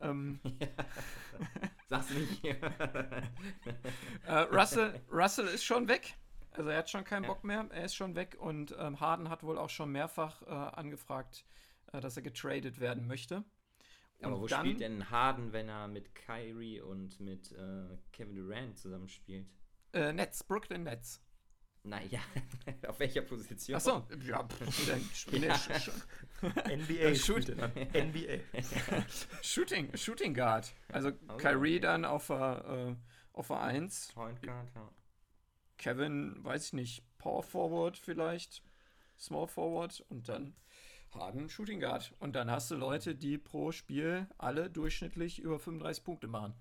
Ähm, 0.00 0.40
Sag's 1.88 2.10
nicht. 2.10 2.44
äh, 4.26 4.32
Russell, 4.52 5.00
Russell 5.10 5.46
ist 5.48 5.64
schon 5.64 5.88
weg. 5.88 6.14
Also 6.52 6.70
er 6.70 6.78
hat 6.78 6.90
schon 6.90 7.04
keinen 7.04 7.24
ja. 7.24 7.30
Bock 7.30 7.44
mehr. 7.44 7.66
Er 7.70 7.84
ist 7.84 7.94
schon 7.94 8.14
weg 8.14 8.36
und 8.38 8.74
ähm, 8.78 9.00
Harden 9.00 9.28
hat 9.28 9.42
wohl 9.42 9.58
auch 9.58 9.70
schon 9.70 9.90
mehrfach 9.90 10.42
äh, 10.42 10.50
angefragt, 10.50 11.44
äh, 11.92 12.00
dass 12.00 12.16
er 12.16 12.22
getradet 12.22 12.78
werden 12.78 13.06
möchte. 13.06 13.44
Und 14.18 14.26
aber 14.26 14.40
wo 14.40 14.46
dann, 14.46 14.60
spielt 14.60 14.80
denn 14.80 15.10
Harden, 15.10 15.52
wenn 15.52 15.68
er 15.68 15.88
mit 15.88 16.14
Kyrie 16.14 16.80
und 16.80 17.18
mit 17.18 17.50
äh, 17.52 17.96
Kevin 18.12 18.36
Durant 18.36 18.78
zusammenspielt? 18.78 19.48
Äh, 19.92 20.12
Nets, 20.12 20.44
Brooklyn 20.44 20.84
Nets. 20.84 21.20
Naja, 21.84 22.20
auf 22.88 23.00
welcher 23.00 23.22
Position? 23.22 23.76
Achso, 23.76 24.06
ja, 24.24 24.46
ja. 24.70 25.56
NBA. 26.76 27.14
Shoot, 27.14 27.48
NBA. 27.48 28.38
Shooting, 29.42 29.96
Shooting 29.96 30.34
Guard. 30.34 30.72
Also 30.88 31.10
oh, 31.28 31.36
Kyrie 31.38 31.80
dann 31.80 32.04
auf 32.04 32.28
der, 32.28 32.96
äh, 32.96 33.36
auf 33.36 33.48
der 33.48 33.60
1. 33.60 34.12
Point 34.14 34.42
Guard, 34.42 34.70
ja. 34.74 34.90
Kevin, 35.76 36.36
weiß 36.44 36.66
ich 36.66 36.72
nicht, 36.74 37.04
Power 37.18 37.42
Forward 37.42 37.96
vielleicht, 37.96 38.62
Small 39.18 39.48
Forward 39.48 40.04
und 40.08 40.28
dann 40.28 40.54
Harden 41.10 41.48
Shooting 41.48 41.80
Guard. 41.80 42.14
Und 42.20 42.36
dann 42.36 42.50
hast 42.50 42.70
du 42.70 42.76
Leute, 42.76 43.16
die 43.16 43.38
pro 43.38 43.72
Spiel 43.72 44.28
alle 44.38 44.70
durchschnittlich 44.70 45.40
über 45.40 45.58
35 45.58 46.04
Punkte 46.04 46.28
machen. 46.28 46.54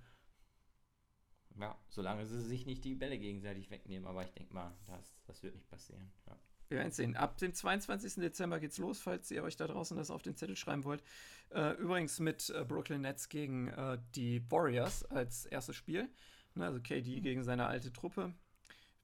Ja, 1.62 1.78
solange 1.90 2.26
sie 2.26 2.42
sich 2.42 2.66
nicht 2.66 2.84
die 2.84 2.96
Bälle 2.96 3.18
gegenseitig 3.20 3.70
wegnehmen. 3.70 4.08
Aber 4.08 4.24
ich 4.24 4.32
denke 4.32 4.54
mal, 4.54 4.76
das, 4.88 5.16
das 5.26 5.44
wird 5.44 5.56
nicht 5.56 5.70
passieren. 5.70 6.12
Ja. 6.28 6.38
Wir 6.70 6.78
werden 6.78 6.92
sehen. 6.92 7.16
Ab 7.16 7.38
dem 7.38 7.54
22. 7.54 8.16
Dezember 8.16 8.60
geht's 8.60 8.78
los, 8.78 9.00
falls 9.00 9.30
ihr 9.30 9.44
euch 9.44 9.58
da 9.58 9.68
draußen 9.68 9.98
das 9.98 10.10
auf 10.10 10.22
den 10.22 10.36
Zettel 10.36 10.56
schreiben 10.56 10.86
wollt. 10.86 11.04
Äh, 11.50 11.74
übrigens 11.74 12.20
mit 12.20 12.50
äh, 12.50 12.64
Brooklyn 12.66 13.02
Nets 13.02 13.28
gegen 13.30 13.68
äh, 13.68 13.98
die 14.16 14.42
Warriors 14.50 15.04
als 15.04 15.46
erstes 15.46 15.76
Spiel. 15.76 16.10
Ne, 16.56 16.66
also 16.66 16.80
KD 16.80 17.18
mhm. 17.18 17.24
gegen 17.24 17.44
seine 17.44 17.68
alte 17.68 17.92
Truppe. 17.92 18.34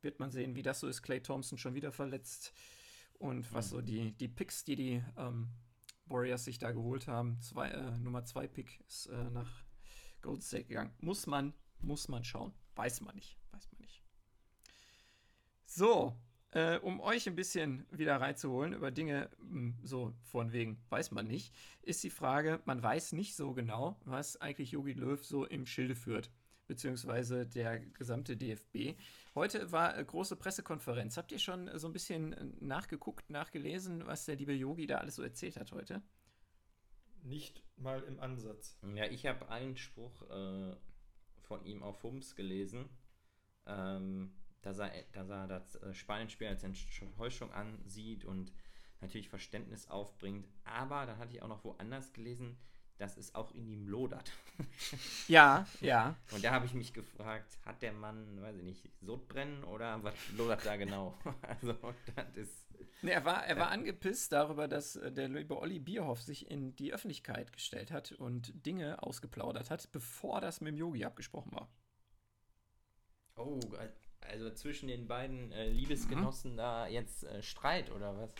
Wird 0.01 0.19
man 0.19 0.31
sehen, 0.31 0.55
wie 0.55 0.63
das 0.63 0.79
so 0.79 0.87
ist. 0.87 1.01
Clay 1.01 1.21
Thompson 1.21 1.57
schon 1.57 1.75
wieder 1.75 1.91
verletzt. 1.91 2.53
Und 3.19 3.53
was 3.53 3.67
mhm. 3.67 3.75
so 3.75 3.81
die, 3.81 4.11
die 4.13 4.27
Picks, 4.29 4.63
die 4.63 4.75
die 4.75 5.03
ähm, 5.17 5.49
Warriors 6.05 6.45
sich 6.45 6.59
da 6.59 6.71
geholt 6.71 7.07
haben. 7.07 7.39
Zwei, 7.41 7.69
äh, 7.69 7.97
Nummer 7.97 8.23
2 8.23 8.47
Pick 8.47 8.79
ist 8.87 9.07
äh, 9.07 9.29
nach 9.31 9.65
Golden 10.21 10.41
State 10.41 10.65
gegangen. 10.65 10.93
Muss 10.99 11.27
man 11.27 11.53
muss 11.79 12.07
man 12.07 12.23
schauen. 12.23 12.53
Weiß 12.75 13.01
man 13.01 13.15
nicht. 13.15 13.37
Weiß 13.51 13.69
man 13.71 13.81
nicht. 13.81 14.03
So, 15.65 16.15
äh, 16.51 16.77
um 16.79 16.99
euch 17.01 17.27
ein 17.27 17.35
bisschen 17.35 17.85
wieder 17.91 18.19
reinzuholen 18.19 18.73
über 18.73 18.89
Dinge, 18.89 19.29
hm, 19.39 19.77
so 19.83 20.13
von 20.23 20.53
wegen, 20.53 20.81
weiß 20.89 21.11
man 21.11 21.27
nicht, 21.27 21.53
ist 21.81 22.03
die 22.03 22.09
Frage, 22.09 22.61
man 22.65 22.81
weiß 22.81 23.13
nicht 23.13 23.35
so 23.35 23.53
genau, 23.53 23.99
was 24.05 24.39
eigentlich 24.39 24.71
Yogi 24.71 24.93
Löw 24.93 25.23
so 25.23 25.45
im 25.45 25.65
Schilde 25.65 25.95
führt, 25.95 26.31
beziehungsweise 26.67 27.45
der 27.45 27.79
gesamte 27.79 28.37
DFB. 28.37 28.97
Heute 29.35 29.71
war 29.71 29.93
eine 29.93 30.05
große 30.05 30.35
Pressekonferenz. 30.35 31.17
Habt 31.17 31.31
ihr 31.31 31.39
schon 31.39 31.69
so 31.77 31.87
ein 31.87 31.93
bisschen 31.93 32.55
nachgeguckt, 32.59 33.29
nachgelesen, 33.29 34.07
was 34.07 34.25
der 34.25 34.37
liebe 34.37 34.53
Yogi 34.53 34.87
da 34.87 34.99
alles 34.99 35.15
so 35.15 35.23
erzählt 35.23 35.57
hat 35.57 35.73
heute? 35.73 36.01
Nicht 37.23 37.61
mal 37.75 38.01
im 38.03 38.19
Ansatz. 38.19 38.77
Ja, 38.95 39.05
ich 39.05 39.25
habe 39.25 39.49
einen 39.49 39.75
Spruch 39.75 40.21
äh, 40.29 40.75
von 41.47 41.63
ihm 41.65 41.83
auf 41.83 42.03
Hums 42.03 42.35
gelesen, 42.35 42.89
ähm, 43.65 44.33
dass, 44.61 44.79
er, 44.79 44.91
dass 45.13 45.29
er 45.29 45.47
das 45.47 45.75
äh, 45.75 45.93
Spanien-Spiel 45.93 46.47
als 46.47 46.63
Enttäuschung 46.63 47.51
ansieht 47.53 48.25
und 48.25 48.51
natürlich 49.01 49.29
Verständnis 49.29 49.89
aufbringt. 49.89 50.47
Aber 50.63 51.05
dann 51.05 51.17
hatte 51.17 51.33
ich 51.33 51.41
auch 51.41 51.47
noch 51.47 51.63
woanders 51.63 52.13
gelesen, 52.13 52.57
dass 52.97 53.17
es 53.17 53.35
auch 53.35 53.51
in 53.51 53.67
ihm 53.67 53.87
lodert. 53.87 54.31
Ja, 55.27 55.67
ja. 55.81 56.15
Und 56.31 56.43
da 56.43 56.51
habe 56.51 56.65
ich 56.65 56.73
mich 56.73 56.93
gefragt, 56.93 57.59
hat 57.63 57.81
der 57.83 57.91
Mann, 57.91 58.41
weiß 58.41 58.55
ich 58.57 58.63
nicht, 58.63 58.89
Sodbrennen 59.01 59.63
oder 59.65 60.03
was 60.03 60.15
lodert 60.35 60.65
da 60.65 60.77
genau? 60.77 61.15
also, 61.41 61.75
das 62.15 62.37
ist. 62.37 62.66
Nee, 63.01 63.11
er 63.11 63.25
war, 63.25 63.45
er 63.45 63.57
war 63.57 63.69
angepisst 63.69 64.31
darüber, 64.31 64.67
dass 64.67 64.95
äh, 64.95 65.11
der 65.11 65.29
liebe 65.29 65.57
Olli 65.57 65.79
Bierhoff 65.79 66.21
sich 66.21 66.49
in 66.49 66.75
die 66.75 66.93
Öffentlichkeit 66.93 67.53
gestellt 67.53 67.91
hat 67.91 68.11
und 68.11 68.65
Dinge 68.65 69.01
ausgeplaudert 69.03 69.69
hat, 69.69 69.91
bevor 69.91 70.41
das 70.41 70.61
mit 70.61 70.73
dem 70.73 70.77
Yogi 70.77 71.05
abgesprochen 71.05 71.51
war. 71.53 71.69
Oh, 73.35 73.59
also 74.21 74.51
zwischen 74.51 74.87
den 74.87 75.07
beiden 75.07 75.51
äh, 75.51 75.69
Liebesgenossen 75.69 76.53
mhm. 76.53 76.57
da 76.57 76.87
jetzt 76.87 77.23
äh, 77.23 77.41
Streit 77.43 77.91
oder 77.91 78.17
was? 78.17 78.31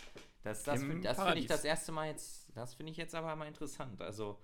Das, 0.42 0.64
das, 0.64 0.80
das 1.02 1.16
finde 1.18 1.38
ich 1.38 1.46
das 1.46 1.64
erste 1.64 1.92
Mal 1.92 2.08
jetzt, 2.08 2.48
das 2.54 2.74
finde 2.74 2.92
ich 2.92 2.98
jetzt 2.98 3.14
aber 3.14 3.34
mal 3.36 3.46
interessant. 3.46 4.00
Also, 4.02 4.40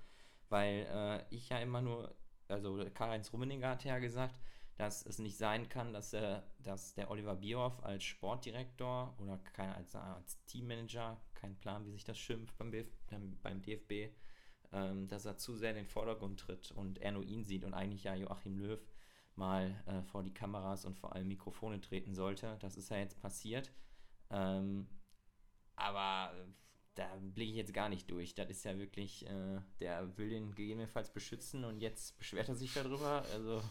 weil 0.49 0.87
äh, 0.89 1.35
ich 1.35 1.49
ja 1.49 1.59
immer 1.59 1.83
nur, 1.83 2.15
also 2.49 2.85
Karl-Heinz 2.95 3.33
Rummeninger 3.33 3.69
hat 3.69 3.85
ja 3.85 3.99
gesagt, 3.99 4.39
dass 4.77 5.07
es 5.07 5.19
nicht 5.19 5.37
sein 5.37 5.69
kann, 5.69 5.93
dass, 5.93 6.13
er, 6.13 6.45
dass 6.59 6.95
der 6.95 7.11
Oliver 7.11 7.37
Bierhoff 7.37 7.83
als 7.85 8.05
Sportdirektor 8.05 9.15
oder 9.19 9.39
kein, 9.39 9.71
als, 9.71 9.95
als 9.95 10.45
Teammanager, 10.47 11.21
kein 11.35 11.57
Plan, 11.57 11.87
wie 11.87 11.93
sich 11.93 12.05
das 12.05 12.19
schimpft 12.19 12.57
beim, 12.59 12.71
Bf, 12.71 12.87
beim 13.43 13.63
DFB, 13.63 14.13
ähm, 14.73 15.07
dass 15.07 15.25
er 15.25 15.37
zu 15.37 15.55
sehr 15.55 15.71
in 15.71 15.77
den 15.77 15.87
Vordergrund 15.87 16.41
tritt 16.41 16.73
und 16.73 16.99
er 16.99 17.13
nur 17.13 17.25
ihn 17.25 17.45
sieht 17.45 17.65
und 17.65 17.75
eigentlich 17.75 18.05
ja 18.05 18.15
Joachim 18.15 18.59
Löw 18.59 18.81
mal 19.37 19.83
äh, 19.87 20.03
vor 20.03 20.23
die 20.23 20.35
Kameras 20.35 20.85
und 20.85 20.97
vor 20.97 21.15
allem 21.15 21.29
Mikrofone 21.29 21.81
treten 21.81 22.15
sollte. 22.15 22.57
Das 22.61 22.77
ist 22.77 22.91
ja 22.91 22.99
jetzt 22.99 23.21
passiert. 23.21 23.71
Ähm, 24.31 24.87
aber 25.77 26.33
äh, 26.37 26.47
da 26.95 27.17
blicke 27.21 27.51
ich 27.51 27.57
jetzt 27.57 27.75
gar 27.75 27.89
nicht 27.89 28.11
durch. 28.11 28.35
Das 28.35 28.49
ist 28.49 28.65
ja 28.65 28.79
wirklich, 28.79 29.27
äh, 29.27 29.61
der 29.81 30.17
will 30.17 30.31
den 30.31 30.55
gegebenenfalls 30.55 31.13
beschützen 31.13 31.65
und 31.65 31.81
jetzt 31.81 32.17
beschwert 32.19 32.49
er 32.49 32.55
sich 32.55 32.75
darüber. 32.75 33.25
Also 33.33 33.63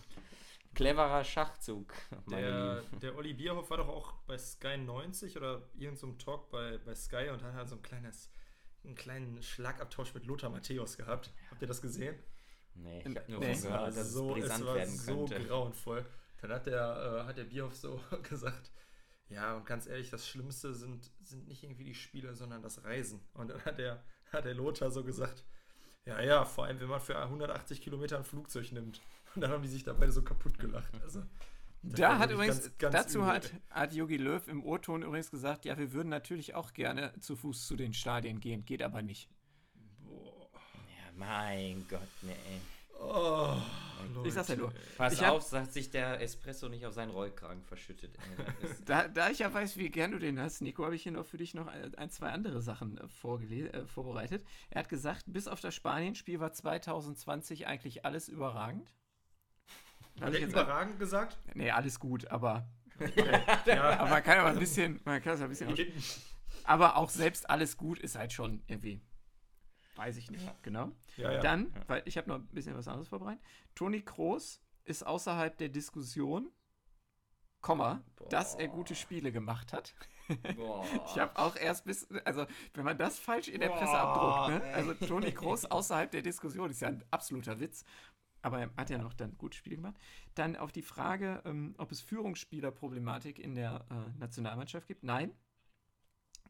cleverer 0.74 1.24
Schachzug. 1.24 1.94
Der, 2.30 2.82
der 3.02 3.16
Olli 3.16 3.34
Bierhoff 3.34 3.70
war 3.70 3.78
doch 3.78 3.88
auch 3.88 4.14
bei 4.28 4.38
Sky 4.38 4.78
90 4.78 5.38
oder 5.38 5.62
irgendeinem 5.74 5.98
so 5.98 6.12
Talk 6.14 6.50
bei, 6.50 6.78
bei 6.80 6.96
Sky 6.96 7.30
und 7.32 7.44
hat 7.44 7.54
halt 7.54 7.70
so 7.70 7.76
ein 7.76 7.82
kleines, 7.82 8.30
einen 8.84 8.96
kleinen 8.96 9.42
Schlagabtausch 9.42 10.14
mit 10.14 10.26
Lothar 10.26 10.50
Matthäus 10.50 10.98
gehabt. 10.98 11.32
Habt 11.52 11.62
ihr 11.62 11.68
das 11.68 11.82
gesehen? 11.82 12.16
Nee, 12.76 13.00
ich 13.00 13.06
habe 13.06 13.32
nur 13.32 13.40
nee. 13.40 13.54
gehört, 13.54 13.96
dass 13.96 14.12
so, 14.12 14.30
es 14.30 14.34
brisant 14.34 14.62
es 14.62 14.68
war 14.68 14.76
werden 14.76 14.98
könnte. 15.06 15.42
so 15.42 15.48
grauenvoll. 15.48 16.06
Dann 16.42 16.52
hat 16.52 16.66
der, 16.66 17.22
äh, 17.24 17.28
hat 17.28 17.38
der 17.38 17.44
Bierhoff 17.46 17.76
so 17.76 18.00
gesagt, 18.30 18.72
ja, 19.30 19.56
und 19.56 19.66
ganz 19.66 19.88
ehrlich, 19.88 20.10
das 20.10 20.28
Schlimmste 20.28 20.74
sind, 20.74 21.10
sind 21.22 21.48
nicht 21.48 21.64
irgendwie 21.64 21.86
die 21.86 21.96
Spiele, 21.96 22.36
sondern 22.36 22.62
das 22.62 22.84
Reisen. 22.84 23.22
Und 23.34 23.50
dann 23.50 23.64
hat 23.66 23.78
der, 23.78 24.04
hat 24.32 24.46
der 24.46 24.54
Lothar 24.54 24.92
so 24.92 25.04
gesagt, 25.04 25.44
ja, 26.06 26.22
ja, 26.22 26.44
vor 26.44 26.66
allem, 26.66 26.80
wenn 26.80 26.90
man 26.90 27.00
für 27.00 27.18
180 27.18 27.82
Kilometer 27.82 28.18
ein 28.18 28.26
Flugzeug 28.26 28.72
nimmt. 28.72 29.02
Und 29.36 29.42
dann 29.42 29.52
haben 29.52 29.64
die 29.64 29.70
sich 29.70 29.84
da 29.84 29.94
beide 29.94 30.12
so 30.12 30.22
kaputt 30.22 30.58
gelacht. 30.60 30.92
Also, 31.04 31.24
da 31.82 32.18
hat 32.18 32.32
übrigens, 32.32 32.62
ganz, 32.64 32.78
ganz 32.78 32.94
dazu 32.96 33.20
übel. 33.20 33.28
hat, 33.30 33.54
hat 33.70 33.94
Jogi 33.94 34.18
Löw 34.18 34.48
im 34.48 34.64
O-Ton 34.64 35.04
übrigens 35.04 35.32
gesagt, 35.32 35.66
ja, 35.66 35.78
wir 35.78 35.92
würden 35.92 36.10
natürlich 36.10 36.56
auch 36.56 36.74
gerne 36.74 37.14
zu 37.20 37.36
Fuß 37.36 37.68
zu 37.68 37.76
den 37.76 37.94
Stadien 37.94 38.40
gehen, 38.40 38.64
geht 38.66 38.82
aber 38.82 39.02
nicht. 39.02 39.30
Boah. 40.00 40.48
Ja, 40.88 41.12
mein 41.18 41.86
Gott, 41.90 42.08
nee. 42.22 42.36
Oh, 43.06 43.58
Ich 44.24 44.34
sag's 44.34 44.48
ja 44.48 44.56
nur. 44.56 44.72
Pass 44.98 45.14
Ich 45.14 45.22
hab- 45.24 45.34
auf, 45.34 45.50
dass 45.50 45.74
sich 45.74 45.90
der 45.90 46.22
Espresso 46.22 46.70
nicht 46.70 46.86
auf 46.86 46.94
seinen 46.94 47.10
Rollkragen 47.12 47.62
verschüttet. 47.64 48.18
Da, 48.86 49.08
da 49.10 49.30
ich 49.30 49.40
ja 49.40 49.54
weiß, 49.54 49.76
wie 49.78 49.90
gern 49.90 50.12
du 50.12 50.20
den 50.20 50.40
hast, 50.40 50.62
Nico, 50.62 50.86
habe 50.86 50.96
ich 50.96 51.04
hier 51.04 51.12
noch 51.12 51.26
für 51.26 51.38
dich 51.38 51.54
noch 51.54 51.68
ein, 51.68 51.94
ein 51.96 52.10
zwei 52.12 52.30
andere 52.30 52.62
Sachen 52.62 52.98
äh, 52.98 53.04
äh, 53.04 53.88
vorbereitet. 53.88 54.46
Er 54.70 54.80
hat 54.80 54.90
gesagt, 54.90 55.24
bis 55.28 55.48
auf 55.50 55.60
das 55.60 55.76
Spanien-Spiel 55.76 56.40
war 56.40 56.54
2020 56.54 57.68
eigentlich 57.68 58.06
alles 58.06 58.30
überragend. 58.30 58.94
Hat 60.22 60.30
ich 60.30 60.36
er 60.36 60.42
jetzt- 60.42 60.52
überragend 60.52 61.00
gesagt? 61.00 61.38
Nee, 61.54 61.72
alles 61.72 62.00
gut, 62.00 62.28
aber, 62.28 62.68
Ja. 63.66 64.00
aber 64.00 64.10
man 64.10 64.24
kann 64.24 64.38
ja 64.38 64.46
ein 64.46 64.60
bisschen, 64.60 65.00
man 65.06 65.22
kann 65.22 65.34
es 65.34 65.42
ein 65.42 65.50
bisschen 65.50 65.76
Aber 66.64 66.96
auch 66.98 67.10
selbst 67.10 67.50
alles 67.50 67.78
gut 67.78 68.00
ist 68.00 68.16
halt 68.18 68.32
schon 68.32 68.64
irgendwie, 68.68 69.02
weiß 69.96 70.18
ich 70.18 70.30
nicht, 70.32 70.46
genau. 70.64 70.92
ja. 71.18 71.40
Dann, 71.40 71.74
weil 71.88 72.04
ich 72.06 72.18
habe 72.18 72.30
noch 72.30 72.36
ein 72.38 72.48
bisschen 72.48 72.76
was 72.76 72.88
anderes 72.88 73.08
vorbereitet. 73.10 73.44
Toni 73.76 74.02
Kroos 74.02 74.62
ist 74.86 75.06
außerhalb 75.06 75.58
der 75.58 75.70
Diskussion, 75.70 76.52
Komma, 77.62 78.04
dass 78.30 78.56
er 78.56 78.68
gute 78.68 78.94
Spiele 78.94 79.32
gemacht 79.32 79.72
hat. 79.72 79.96
Boah. 80.58 80.86
Ich 81.08 81.18
habe 81.18 81.38
auch 81.38 81.56
erst 81.56 81.86
bis, 81.86 82.06
also 82.26 82.46
wenn 82.74 82.84
man 82.84 82.98
das 82.98 83.20
falsch 83.20 83.48
in 83.48 83.62
der 83.62 83.70
Presse 83.70 83.86
Boah, 83.94 84.48
abdruckt, 84.50 84.64
ne? 84.66 84.74
also 84.74 84.94
Toni 84.96 85.32
Kroos 85.32 85.64
außerhalb 85.66 86.12
der 86.12 86.22
Diskussion 86.24 86.70
ist 86.70 86.82
ja 86.82 86.90
ein 86.90 87.04
absoluter 87.12 87.60
Witz, 87.62 87.86
aber 88.44 88.60
er 88.60 88.70
hat 88.78 88.90
ja 88.90 88.98
noch 88.98 89.14
dann 89.14 89.38
gute 89.38 89.58
Spiele 89.58 89.78
gemacht. 89.78 89.96
Dann 90.36 90.56
auf 90.56 90.72
die 90.72 90.82
Frage, 90.82 91.42
ähm, 91.46 91.74
ob 91.78 91.92
es 91.92 92.02
Führungsspielerproblematik 92.02 93.40
in 93.40 93.56
der 93.56 93.86
äh, 93.90 94.20
Nationalmannschaft 94.20 94.88
gibt. 94.88 95.04
Nein. 95.04 95.32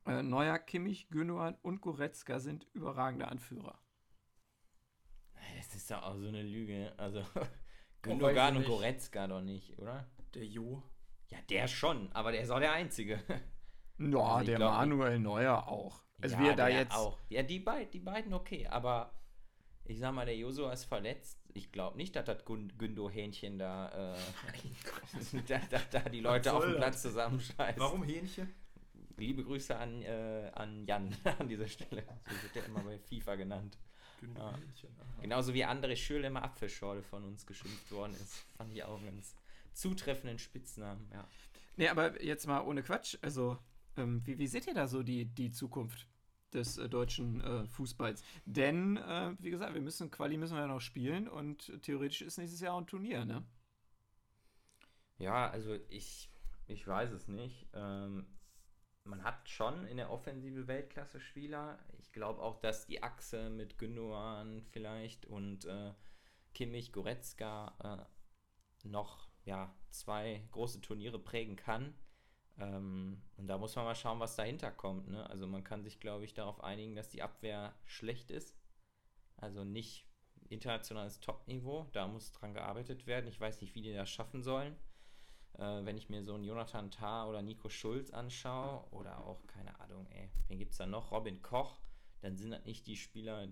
Äh, 0.05 0.23
Neuer, 0.23 0.59
Kimmich, 0.59 1.07
Gündogan 1.09 1.55
und 1.61 1.81
Goretzka 1.81 2.39
sind 2.39 2.67
überragende 2.73 3.27
Anführer. 3.27 3.79
Das 5.57 5.75
ist 5.75 5.89
doch 5.91 6.01
auch 6.01 6.17
so 6.17 6.27
eine 6.27 6.41
Lüge. 6.41 6.93
Also, 6.97 7.19
weiß 7.35 7.47
Gündogan 8.01 8.57
und. 8.57 8.65
Goretzka 8.65 9.27
doch 9.27 9.41
nicht, 9.41 9.77
oder? 9.77 10.09
Der 10.33 10.45
Jo. 10.45 10.83
Ja, 11.29 11.37
der 11.49 11.67
schon, 11.67 12.11
aber 12.11 12.31
der 12.31 12.41
ist 12.41 12.49
auch 12.49 12.59
der 12.59 12.73
Einzige. 12.73 13.23
Ja, 13.99 14.19
Also 14.19 14.45
der 14.47 14.55
glaub- 14.57 14.73
Manuel 14.73 15.19
Neuer 15.19 15.67
auch. 15.67 16.03
Also 16.19 16.35
ja, 16.35 16.41
wie 16.41 16.47
er 16.47 16.55
da 16.55 16.65
der 16.67 16.79
jetzt. 16.79 16.95
Auch. 16.95 17.19
Ja, 17.29 17.43
die, 17.43 17.59
beid, 17.59 17.93
die 17.93 17.99
beiden 17.99 18.33
okay, 18.33 18.67
aber 18.67 19.13
ich 19.85 19.99
sag 19.99 20.13
mal, 20.13 20.25
der 20.25 20.35
Josua 20.35 20.73
ist 20.73 20.85
verletzt. 20.85 21.42
Ich 21.55 21.71
glaube 21.71 21.97
nicht, 21.97 22.15
dass 22.15 22.25
das 22.25 22.43
Gün- 22.45 22.73
Gündo-Hähnchen 22.77 23.59
da, 23.59 24.15
äh, 24.15 24.17
da, 25.47 25.59
da, 25.69 25.79
da 25.91 25.99
die 26.09 26.19
Leute 26.21 26.53
auf 26.53 26.63
dem? 26.65 26.75
Platz 26.75 27.01
zusammenscheißt. 27.01 27.77
Warum 27.79 28.03
Hähnchen? 28.03 28.53
Liebe 29.17 29.43
Grüße 29.43 29.75
an, 29.77 30.01
äh, 30.01 30.49
an 30.55 30.85
Jan 30.87 31.15
an 31.39 31.47
dieser 31.47 31.67
Stelle. 31.67 32.03
So 32.27 32.43
wird 32.43 32.55
der 32.55 32.65
immer 32.65 32.79
bei 32.81 32.97
FIFA 32.97 33.35
genannt. 33.35 33.77
Hähnchen. 34.19 34.89
aha. 34.99 35.21
Genauso 35.21 35.53
wie 35.53 35.65
André 35.65 35.95
Schürrle 35.95 36.27
immer 36.27 36.43
Apfelschorle 36.43 37.03
von 37.03 37.23
uns 37.23 37.45
geschimpft 37.45 37.91
worden 37.91 38.13
ist. 38.13 38.33
Fand 38.57 38.73
ich 38.73 38.83
auch 38.83 38.97
einen 38.97 39.05
ganz 39.05 39.35
zutreffenden 39.73 40.39
Spitznamen, 40.39 41.07
ja. 41.13 41.27
Nee, 41.75 41.89
aber 41.89 42.23
jetzt 42.23 42.47
mal 42.47 42.61
ohne 42.61 42.81
Quatsch. 42.83 43.17
Also, 43.21 43.57
ähm, 43.97 44.25
wie, 44.25 44.37
wie 44.39 44.47
seht 44.47 44.65
ihr 44.67 44.73
da 44.73 44.87
so 44.87 45.03
die, 45.03 45.25
die 45.25 45.51
Zukunft 45.51 46.07
des 46.53 46.77
äh, 46.77 46.89
deutschen 46.89 47.41
äh, 47.41 47.67
Fußballs? 47.67 48.23
Denn, 48.45 48.97
äh, 48.97 49.35
wie 49.39 49.51
gesagt, 49.51 49.73
wir 49.73 49.81
müssen, 49.81 50.11
Quali 50.11 50.37
müssen 50.37 50.55
wir 50.55 50.61
ja 50.61 50.67
noch 50.67 50.81
spielen 50.81 51.27
und 51.27 51.71
theoretisch 51.81 52.21
ist 52.21 52.37
nächstes 52.37 52.61
Jahr 52.61 52.73
auch 52.75 52.79
ein 52.81 52.87
Turnier, 52.87 53.25
ne? 53.25 53.45
Ja, 55.17 55.49
also 55.49 55.77
ich, 55.89 56.29
ich 56.67 56.87
weiß 56.87 57.11
es 57.11 57.27
nicht. 57.27 57.67
Ähm, 57.73 58.25
man 59.05 59.23
hat 59.23 59.49
schon 59.49 59.85
in 59.87 59.97
der 59.97 60.11
Offensive 60.11 60.67
Weltklasse-Spieler. 60.67 61.79
Ich 61.99 62.11
glaube 62.11 62.41
auch, 62.41 62.59
dass 62.59 62.85
die 62.85 63.03
Achse 63.03 63.49
mit 63.49 63.77
Gündogan 63.77 64.63
vielleicht 64.71 65.25
und 65.25 65.65
äh, 65.65 65.93
Kimmich, 66.53 66.93
Goretzka 66.93 68.07
äh, 68.83 68.87
noch 68.87 69.27
ja, 69.45 69.73
zwei 69.89 70.47
große 70.51 70.81
Turniere 70.81 71.19
prägen 71.19 71.55
kann. 71.55 71.93
Ähm, 72.59 73.21
und 73.37 73.47
da 73.47 73.57
muss 73.57 73.75
man 73.75 73.85
mal 73.85 73.95
schauen, 73.95 74.19
was 74.19 74.35
dahinter 74.35 74.71
kommt. 74.71 75.07
Ne? 75.09 75.27
Also 75.29 75.47
man 75.47 75.63
kann 75.63 75.83
sich, 75.83 75.99
glaube 75.99 76.25
ich, 76.25 76.33
darauf 76.33 76.63
einigen, 76.63 76.95
dass 76.95 77.09
die 77.09 77.21
Abwehr 77.21 77.73
schlecht 77.85 78.31
ist. 78.31 78.55
Also 79.37 79.63
nicht 79.63 80.07
internationales 80.49 81.19
Top-Niveau. 81.19 81.87
Da 81.93 82.07
muss 82.07 82.31
dran 82.31 82.53
gearbeitet 82.53 83.07
werden. 83.07 83.27
Ich 83.27 83.39
weiß 83.39 83.61
nicht, 83.61 83.75
wie 83.75 83.81
die 83.81 83.93
das 83.93 84.09
schaffen 84.09 84.43
sollen. 84.43 84.75
Äh, 85.53 85.85
wenn 85.85 85.97
ich 85.97 86.09
mir 86.09 86.23
so 86.23 86.35
einen 86.35 86.43
Jonathan 86.43 86.91
Tah 86.91 87.27
oder 87.27 87.41
Nico 87.41 87.69
Schulz 87.69 88.11
anschaue, 88.11 88.85
oder 88.91 89.25
auch, 89.25 89.45
keine 89.47 89.79
Ahnung, 89.79 90.07
ey, 90.11 90.29
wen 90.47 90.59
gibt 90.59 90.71
es 90.71 90.77
da 90.77 90.85
noch? 90.85 91.11
Robin 91.11 91.41
Koch, 91.41 91.79
dann 92.21 92.37
sind 92.37 92.51
das 92.51 92.65
nicht 92.65 92.87
die 92.87 92.95
Spieler, 92.95 93.47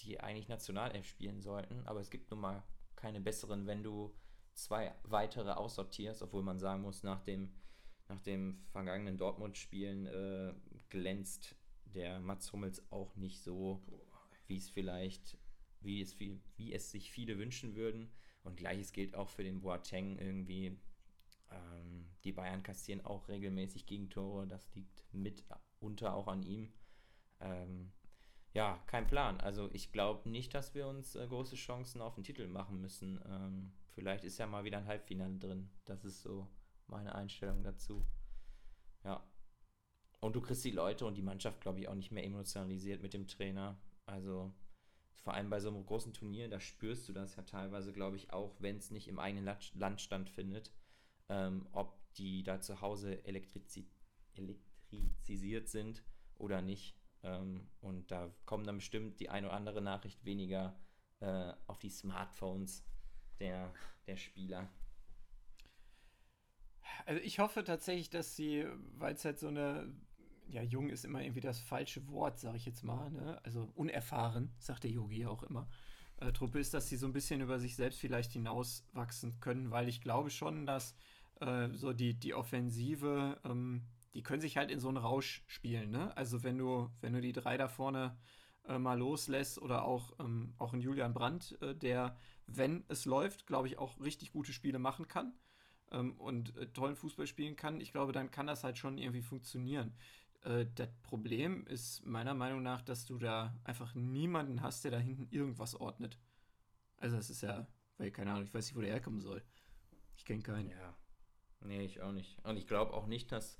die 0.00 0.20
eigentlich 0.20 0.48
Nationalelf 0.48 1.06
spielen 1.06 1.40
sollten. 1.40 1.86
Aber 1.86 2.00
es 2.00 2.10
gibt 2.10 2.30
nun 2.30 2.40
mal 2.40 2.62
keine 2.96 3.20
besseren, 3.20 3.66
wenn 3.66 3.82
du 3.82 4.14
zwei 4.54 4.94
weitere 5.04 5.52
aussortierst, 5.52 6.22
obwohl 6.22 6.42
man 6.42 6.58
sagen 6.58 6.82
muss, 6.82 7.02
nach 7.02 7.20
dem, 7.20 7.54
nach 8.12 8.20
dem 8.20 8.58
vergangenen 8.72 9.16
Dortmund-Spielen 9.16 10.06
äh, 10.06 10.54
glänzt 10.90 11.56
der 11.84 12.20
Mats 12.20 12.52
Hummels 12.52 12.82
auch 12.90 13.14
nicht 13.16 13.40
so, 13.40 13.82
wie 14.46 14.56
es 14.56 14.68
vielleicht, 14.68 15.38
wie 15.80 16.00
es, 16.00 16.12
viel, 16.12 16.40
wie 16.56 16.72
es 16.72 16.90
sich 16.90 17.10
viele 17.10 17.38
wünschen 17.38 17.74
würden. 17.74 18.10
Und 18.44 18.56
gleiches 18.56 18.92
gilt 18.92 19.14
auch 19.14 19.28
für 19.28 19.44
den 19.44 19.60
Boateng 19.60 20.18
irgendwie. 20.18 20.78
Ähm, 21.50 22.06
die 22.24 22.32
Bayern 22.32 22.62
kassieren 22.62 23.04
auch 23.04 23.28
regelmäßig 23.28 23.86
Gegentore. 23.86 24.46
Das 24.46 24.74
liegt 24.74 25.04
mitunter 25.12 26.14
auch 26.14 26.28
an 26.28 26.42
ihm. 26.42 26.72
Ähm, 27.40 27.92
ja, 28.52 28.82
kein 28.86 29.06
Plan. 29.06 29.40
Also 29.40 29.70
ich 29.72 29.92
glaube 29.92 30.28
nicht, 30.28 30.54
dass 30.54 30.74
wir 30.74 30.86
uns 30.86 31.14
äh, 31.14 31.26
große 31.26 31.56
Chancen 31.56 32.00
auf 32.00 32.16
den 32.16 32.24
Titel 32.24 32.46
machen 32.46 32.80
müssen. 32.80 33.20
Ähm, 33.26 33.72
vielleicht 33.94 34.24
ist 34.24 34.38
ja 34.38 34.46
mal 34.46 34.64
wieder 34.64 34.78
ein 34.78 34.86
Halbfinale 34.86 35.38
drin. 35.38 35.70
Das 35.84 36.04
ist 36.04 36.22
so 36.22 36.48
meine 36.92 37.14
Einstellung 37.14 37.62
dazu. 37.62 38.04
Ja. 39.04 39.22
Und 40.20 40.36
du 40.36 40.40
kriegst 40.40 40.64
die 40.64 40.70
Leute 40.70 41.04
und 41.04 41.16
die 41.16 41.22
Mannschaft, 41.22 41.60
glaube 41.60 41.80
ich, 41.80 41.88
auch 41.88 41.94
nicht 41.94 42.12
mehr 42.12 42.24
emotionalisiert 42.24 43.02
mit 43.02 43.12
dem 43.12 43.26
Trainer. 43.26 43.76
Also 44.06 44.52
vor 45.22 45.34
allem 45.34 45.50
bei 45.50 45.60
so 45.60 45.68
einem 45.68 45.84
großen 45.84 46.12
Turnier, 46.12 46.48
da 46.48 46.60
spürst 46.60 47.08
du 47.08 47.12
das 47.12 47.36
ja 47.36 47.42
teilweise, 47.42 47.92
glaube 47.92 48.16
ich, 48.16 48.32
auch, 48.32 48.54
wenn 48.60 48.76
es 48.76 48.90
nicht 48.90 49.08
im 49.08 49.18
eigenen 49.18 49.56
Land 49.74 50.00
stattfindet, 50.00 50.72
ähm, 51.28 51.66
ob 51.72 51.98
die 52.14 52.42
da 52.42 52.60
zu 52.60 52.80
Hause 52.80 53.24
elektrizi 53.24 53.88
elektrisiert 54.34 55.68
sind 55.68 56.02
oder 56.36 56.60
nicht. 56.60 56.96
Ähm, 57.22 57.68
und 57.80 58.10
da 58.10 58.34
kommen 58.46 58.64
dann 58.64 58.76
bestimmt 58.76 59.20
die 59.20 59.28
ein 59.28 59.44
oder 59.44 59.54
andere 59.54 59.80
Nachricht 59.80 60.24
weniger 60.24 60.78
äh, 61.20 61.52
auf 61.66 61.78
die 61.78 61.90
Smartphones 61.90 62.84
der, 63.38 63.72
der 64.06 64.16
Spieler. 64.16 64.68
Also 67.06 67.20
ich 67.22 67.38
hoffe 67.38 67.64
tatsächlich, 67.64 68.10
dass 68.10 68.36
sie, 68.36 68.66
weil 68.98 69.14
es 69.14 69.24
halt 69.24 69.38
so 69.38 69.48
eine, 69.48 69.92
ja, 70.48 70.62
jung 70.62 70.88
ist 70.88 71.04
immer 71.04 71.22
irgendwie 71.22 71.40
das 71.40 71.60
falsche 71.60 72.06
Wort, 72.08 72.38
sage 72.38 72.56
ich 72.56 72.66
jetzt 72.66 72.84
mal, 72.84 73.10
ne? 73.10 73.40
Also 73.44 73.70
unerfahren, 73.74 74.52
sagt 74.58 74.84
der 74.84 74.90
Yogi 74.90 75.20
ja 75.20 75.28
auch 75.28 75.42
immer. 75.42 75.68
Äh, 76.18 76.32
Truppe 76.32 76.60
ist, 76.60 76.74
dass 76.74 76.88
sie 76.88 76.96
so 76.96 77.06
ein 77.06 77.12
bisschen 77.12 77.40
über 77.40 77.58
sich 77.58 77.76
selbst 77.76 78.00
vielleicht 78.00 78.32
hinauswachsen 78.32 79.40
können, 79.40 79.70
weil 79.70 79.88
ich 79.88 80.00
glaube 80.00 80.30
schon, 80.30 80.66
dass 80.66 80.94
äh, 81.40 81.68
so 81.72 81.92
die, 81.92 82.14
die 82.14 82.34
Offensive, 82.34 83.40
ähm, 83.44 83.86
die 84.14 84.22
können 84.22 84.42
sich 84.42 84.56
halt 84.56 84.70
in 84.70 84.78
so 84.78 84.88
einen 84.88 84.98
Rausch 84.98 85.42
spielen, 85.46 85.90
ne? 85.90 86.16
Also 86.16 86.42
wenn 86.42 86.58
du, 86.58 86.90
wenn 87.00 87.14
du 87.14 87.20
die 87.20 87.32
drei 87.32 87.56
da 87.56 87.68
vorne 87.68 88.16
äh, 88.68 88.78
mal 88.78 88.98
loslässt 88.98 89.60
oder 89.60 89.84
auch, 89.84 90.12
ähm, 90.20 90.54
auch 90.58 90.72
ein 90.72 90.80
Julian 90.80 91.14
Brandt, 91.14 91.58
äh, 91.62 91.74
der, 91.74 92.16
wenn 92.46 92.84
es 92.88 93.06
läuft, 93.06 93.46
glaube 93.46 93.68
ich, 93.68 93.78
auch 93.78 93.98
richtig 94.00 94.32
gute 94.32 94.52
Spiele 94.52 94.78
machen 94.78 95.08
kann 95.08 95.34
ähm, 95.92 96.12
und 96.18 96.56
äh, 96.56 96.66
tollen 96.68 96.96
Fußball 96.96 97.26
spielen 97.26 97.56
kann, 97.56 97.80
ich 97.80 97.92
glaube, 97.92 98.12
dann 98.12 98.30
kann 98.30 98.46
das 98.46 98.64
halt 98.64 98.78
schon 98.78 98.98
irgendwie 98.98 99.22
funktionieren. 99.22 99.94
Äh, 100.42 100.66
das 100.74 100.88
Problem 101.02 101.66
ist 101.66 102.04
meiner 102.04 102.34
Meinung 102.34 102.62
nach, 102.62 102.82
dass 102.82 103.06
du 103.06 103.18
da 103.18 103.54
einfach 103.64 103.94
niemanden 103.94 104.62
hast, 104.62 104.84
der 104.84 104.90
da 104.90 104.98
hinten 104.98 105.28
irgendwas 105.30 105.74
ordnet. 105.74 106.18
Also 106.96 107.16
das 107.16 107.30
ist 107.30 107.42
ja, 107.42 107.66
weil 107.98 108.10
keine 108.10 108.32
Ahnung, 108.32 108.44
ich 108.44 108.54
weiß 108.54 108.66
nicht, 108.66 108.76
wo 108.76 108.80
der 108.80 108.90
herkommen 108.90 109.20
soll. 109.20 109.42
Ich 110.16 110.24
kenne 110.24 110.42
keinen. 110.42 110.70
Ja. 110.70 110.96
Nee, 111.60 111.84
ich 111.84 112.00
auch 112.00 112.12
nicht. 112.12 112.44
Und 112.44 112.56
ich 112.56 112.66
glaube 112.66 112.92
auch 112.94 113.06
nicht, 113.06 113.30
dass, 113.30 113.58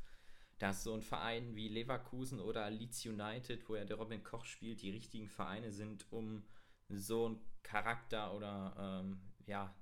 dass 0.59 0.83
so 0.83 0.95
ein 0.95 1.03
Verein 1.03 1.55
wie 1.55 1.69
Leverkusen 1.69 2.41
oder 2.41 2.69
Leeds 2.71 3.07
United, 3.07 3.69
wo 3.69 3.77
ja 3.77 3.85
der 3.85 3.97
Robin 3.97 4.23
Koch 4.23 4.45
spielt, 4.45 4.83
die 4.83 4.91
richtigen 4.91 5.29
Vereine 5.29 5.71
sind, 5.71 6.11
um 6.11 6.45
so 6.89 7.27
einen 7.27 7.41
Charakter 7.63 8.35
oder 8.35 8.75
ähm, 8.79 9.21
ja, 9.47 9.75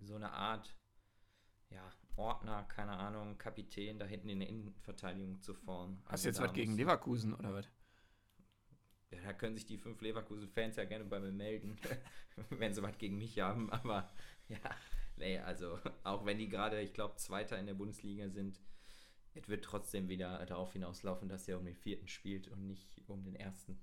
so 0.00 0.16
eine 0.16 0.32
Art 0.32 0.74
ja, 1.74 1.92
Ordner, 2.16 2.64
keine 2.64 2.92
Ahnung, 2.92 3.38
Kapitän 3.38 3.98
da 3.98 4.04
hinten 4.06 4.28
in 4.28 4.40
der 4.40 4.48
Innenverteidigung 4.48 5.40
zu 5.40 5.54
formen. 5.54 6.02
Hast 6.08 6.12
Also 6.12 6.24
du 6.24 6.28
jetzt 6.28 6.40
was 6.40 6.52
gegen 6.52 6.76
Leverkusen 6.76 7.34
oder 7.34 7.52
was? 7.54 7.68
Ja, 9.10 9.20
da 9.22 9.32
können 9.32 9.54
sich 9.56 9.66
die 9.66 9.76
fünf 9.78 10.00
Leverkusen-Fans 10.00 10.76
ja 10.76 10.84
gerne 10.84 11.04
bei 11.04 11.20
mir 11.20 11.32
melden, 11.32 11.76
wenn 12.50 12.72
sie 12.74 12.82
was 12.82 12.96
gegen 12.98 13.18
mich 13.18 13.38
haben. 13.40 13.70
Aber 13.70 14.10
ja, 14.48 14.58
nee, 15.16 15.38
also 15.38 15.78
auch 16.04 16.24
wenn 16.24 16.38
die 16.38 16.48
gerade, 16.48 16.80
ich 16.80 16.94
glaube, 16.94 17.16
Zweiter 17.16 17.58
in 17.58 17.66
der 17.66 17.74
Bundesliga 17.74 18.28
sind, 18.30 18.60
es 19.34 19.48
wird 19.48 19.64
trotzdem 19.64 20.08
wieder 20.08 20.44
darauf 20.46 20.72
hinauslaufen, 20.72 21.28
dass 21.28 21.48
er 21.48 21.58
um 21.58 21.64
den 21.64 21.76
vierten 21.76 22.08
spielt 22.08 22.48
und 22.48 22.66
nicht 22.66 23.00
um 23.06 23.22
den 23.24 23.34
ersten. 23.34 23.78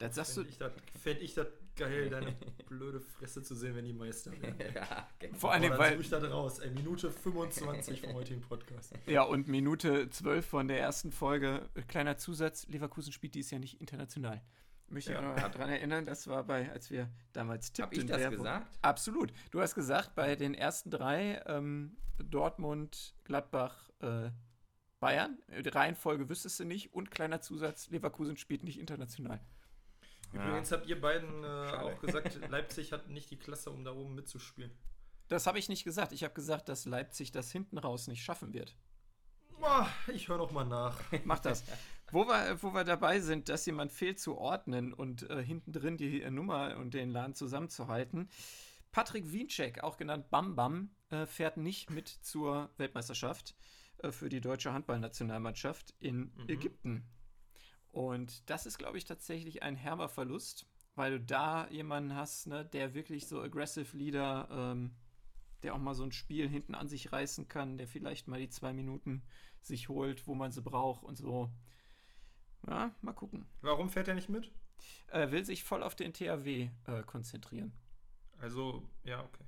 Das 0.00 0.14
sagst 0.16 0.36
du. 0.36 0.42
Fände 0.44 0.50
ich 0.50 0.58
das 0.58 0.72
fänd 1.02 1.22
ich 1.22 1.34
das 1.34 1.46
geil, 1.76 2.10
deine 2.10 2.34
blöde 2.68 3.00
Fresse 3.00 3.42
zu 3.42 3.54
sehen, 3.54 3.76
wenn 3.76 3.84
die 3.84 3.92
Meister 3.92 4.32
werden. 4.42 4.56
ja, 4.74 5.06
genau. 5.18 5.38
Vor 5.38 5.52
allem, 5.52 5.70
dann 5.70 5.78
weil. 5.78 6.00
ich 6.00 6.08
das 6.10 6.24
raus. 6.24 6.58
Ey, 6.58 6.70
Minute 6.70 7.10
25 7.12 8.00
vom 8.00 8.14
heutigen 8.14 8.40
Podcast. 8.40 8.92
Ja, 9.06 9.22
und 9.22 9.46
Minute 9.46 10.10
12 10.10 10.44
von 10.44 10.68
der 10.68 10.80
ersten 10.80 11.12
Folge. 11.12 11.68
Kleiner 11.86 12.16
Zusatz: 12.18 12.66
Leverkusen 12.68 13.12
spielt 13.12 13.34
dies 13.34 13.50
Jahr 13.50 13.60
nicht 13.60 13.80
international. 13.80 14.42
Möchte 14.88 15.12
ich 15.12 15.16
Ja. 15.18 15.22
noch 15.22 15.36
daran 15.36 15.68
erinnern, 15.70 16.04
das 16.04 16.26
war 16.26 16.42
bei, 16.44 16.68
als 16.72 16.90
wir 16.90 17.08
damals 17.32 17.68
Hab 17.68 17.74
tippten. 17.92 18.00
ich 18.00 18.06
das 18.06 18.18
wer- 18.18 18.30
gesagt? 18.30 18.78
Absolut. 18.82 19.32
Du 19.52 19.60
hast 19.60 19.76
gesagt, 19.76 20.16
bei 20.16 20.34
den 20.34 20.52
ersten 20.54 20.90
drei, 20.90 21.40
ähm, 21.46 21.96
Dortmund, 22.18 23.14
Gladbach, 23.24 23.90
äh, 24.00 24.30
Bayern, 24.98 25.38
äh, 25.48 25.62
die 25.62 25.68
Reihenfolge 25.68 26.28
wüsstest 26.28 26.58
du 26.58 26.64
nicht 26.64 26.92
und 26.92 27.10
kleiner 27.10 27.40
Zusatz: 27.40 27.88
Leverkusen 27.90 28.36
spielt 28.36 28.64
nicht 28.64 28.80
international. 28.80 29.40
Übrigens 30.32 30.70
habt 30.72 30.86
ihr 30.86 31.00
beiden 31.00 31.44
äh, 31.44 31.46
auch 31.46 32.00
gesagt, 32.00 32.38
Leipzig 32.50 32.92
hat 32.92 33.08
nicht 33.08 33.30
die 33.30 33.38
Klasse, 33.38 33.70
um 33.70 33.84
da 33.84 33.92
oben 33.92 34.14
mitzuspielen. 34.14 34.70
Das 35.28 35.46
habe 35.46 35.58
ich 35.58 35.68
nicht 35.68 35.84
gesagt. 35.84 36.12
Ich 36.12 36.24
habe 36.24 36.34
gesagt, 36.34 36.68
dass 36.68 36.84
Leipzig 36.86 37.32
das 37.32 37.50
hinten 37.52 37.78
raus 37.78 38.08
nicht 38.08 38.22
schaffen 38.22 38.52
wird. 38.52 38.76
Boah, 39.60 39.86
ich 40.12 40.28
höre 40.28 40.38
noch 40.38 40.50
mal 40.52 40.64
nach. 40.64 40.98
Mach 41.24 41.38
das. 41.38 41.64
wo, 42.10 42.26
wir, 42.26 42.62
wo 42.62 42.72
wir 42.72 42.84
dabei 42.84 43.20
sind, 43.20 43.48
dass 43.48 43.66
jemand 43.66 43.92
fehlt 43.92 44.18
zu 44.18 44.38
ordnen 44.38 44.92
und 44.92 45.28
äh, 45.28 45.42
hinten 45.42 45.72
drin 45.72 45.96
die 45.96 46.22
äh, 46.22 46.30
Nummer 46.30 46.76
und 46.78 46.94
den 46.94 47.10
Laden 47.10 47.34
zusammenzuhalten. 47.34 48.28
Patrick 48.90 49.30
Wienczek, 49.30 49.84
auch 49.84 49.96
genannt 49.98 50.30
Bam 50.30 50.56
Bam, 50.56 50.90
äh, 51.10 51.26
fährt 51.26 51.56
nicht 51.58 51.90
mit 51.90 52.08
zur 52.08 52.70
Weltmeisterschaft 52.78 53.54
äh, 53.98 54.10
für 54.10 54.28
die 54.28 54.40
deutsche 54.40 54.72
Handballnationalmannschaft 54.72 55.94
in 56.00 56.32
Mhm. 56.36 56.48
Ägypten. 56.48 57.04
Und 57.92 58.48
das 58.48 58.66
ist, 58.66 58.78
glaube 58.78 58.98
ich, 58.98 59.04
tatsächlich 59.04 59.62
ein 59.62 59.74
herber 59.74 60.08
Verlust, 60.08 60.66
weil 60.94 61.12
du 61.12 61.20
da 61.20 61.68
jemanden 61.68 62.14
hast, 62.14 62.46
ne, 62.46 62.64
der 62.64 62.94
wirklich 62.94 63.26
so 63.26 63.40
aggressive 63.40 63.96
Leader, 63.96 64.48
ähm, 64.50 64.94
der 65.62 65.74
auch 65.74 65.78
mal 65.78 65.94
so 65.94 66.04
ein 66.04 66.12
Spiel 66.12 66.48
hinten 66.48 66.74
an 66.74 66.88
sich 66.88 67.12
reißen 67.12 67.48
kann, 67.48 67.78
der 67.78 67.88
vielleicht 67.88 68.28
mal 68.28 68.40
die 68.40 68.48
zwei 68.48 68.72
Minuten 68.72 69.22
sich 69.60 69.88
holt, 69.88 70.26
wo 70.26 70.34
man 70.34 70.52
sie 70.52 70.62
braucht 70.62 71.02
und 71.02 71.16
so. 71.16 71.50
Ja, 72.66 72.94
mal 73.00 73.12
gucken. 73.12 73.46
Warum 73.60 73.90
fährt 73.90 74.08
er 74.08 74.14
nicht 74.14 74.28
mit? 74.28 74.52
Er 75.08 75.32
will 75.32 75.44
sich 75.44 75.64
voll 75.64 75.82
auf 75.82 75.94
den 75.94 76.12
THW 76.12 76.70
äh, 76.86 77.02
konzentrieren. 77.02 77.72
Also, 78.38 78.88
ja, 79.04 79.22
okay. 79.22 79.44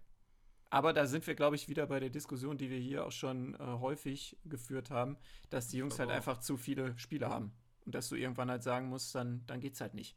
Aber 0.70 0.92
da 0.92 1.06
sind 1.06 1.26
wir, 1.26 1.34
glaube 1.34 1.56
ich, 1.56 1.68
wieder 1.68 1.86
bei 1.86 2.00
der 2.00 2.10
Diskussion, 2.10 2.56
die 2.56 2.70
wir 2.70 2.78
hier 2.78 3.06
auch 3.06 3.12
schon 3.12 3.54
äh, 3.54 3.58
häufig 3.58 4.38
geführt 4.44 4.90
haben, 4.90 5.18
dass 5.50 5.68
die 5.68 5.78
Jungs 5.78 5.98
halt 5.98 6.10
einfach 6.10 6.38
zu 6.40 6.56
viele 6.56 6.98
Spiele 6.98 7.28
haben. 7.28 7.52
Und 7.84 7.94
dass 7.94 8.08
du 8.08 8.16
irgendwann 8.16 8.50
halt 8.50 8.62
sagen 8.62 8.88
musst, 8.88 9.14
dann, 9.14 9.44
dann 9.46 9.60
geht's 9.60 9.80
halt 9.80 9.94
nicht. 9.94 10.16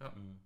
Mhm. 0.00 0.40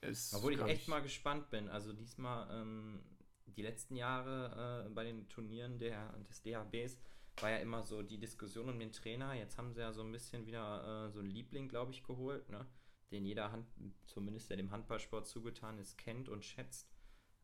Ist, 0.00 0.34
Obwohl 0.34 0.52
ich 0.52 0.60
echt 0.60 0.88
mal 0.88 1.00
gespannt 1.00 1.50
bin. 1.50 1.68
Also 1.68 1.92
diesmal, 1.92 2.48
ähm, 2.52 3.00
die 3.46 3.62
letzten 3.62 3.96
Jahre 3.96 4.86
äh, 4.86 4.90
bei 4.90 5.04
den 5.04 5.28
Turnieren 5.28 5.78
der, 5.78 6.12
des 6.28 6.42
DHBs 6.42 6.98
war 7.40 7.50
ja 7.50 7.56
immer 7.58 7.82
so 7.82 8.02
die 8.02 8.18
Diskussion 8.18 8.68
um 8.68 8.78
den 8.78 8.92
Trainer. 8.92 9.34
Jetzt 9.34 9.58
haben 9.58 9.72
sie 9.72 9.80
ja 9.80 9.92
so 9.92 10.02
ein 10.02 10.12
bisschen 10.12 10.46
wieder 10.46 11.06
äh, 11.06 11.10
so 11.10 11.20
einen 11.20 11.30
Liebling, 11.30 11.68
glaube 11.68 11.92
ich, 11.92 12.04
geholt, 12.04 12.48
ne? 12.50 12.66
den 13.10 13.24
jeder, 13.24 13.50
Hand, 13.52 13.66
zumindest 14.06 14.50
der 14.50 14.56
dem 14.56 14.70
Handballsport 14.70 15.26
zugetan 15.26 15.78
ist, 15.78 15.96
kennt 15.96 16.28
und 16.28 16.44
schätzt. 16.44 16.90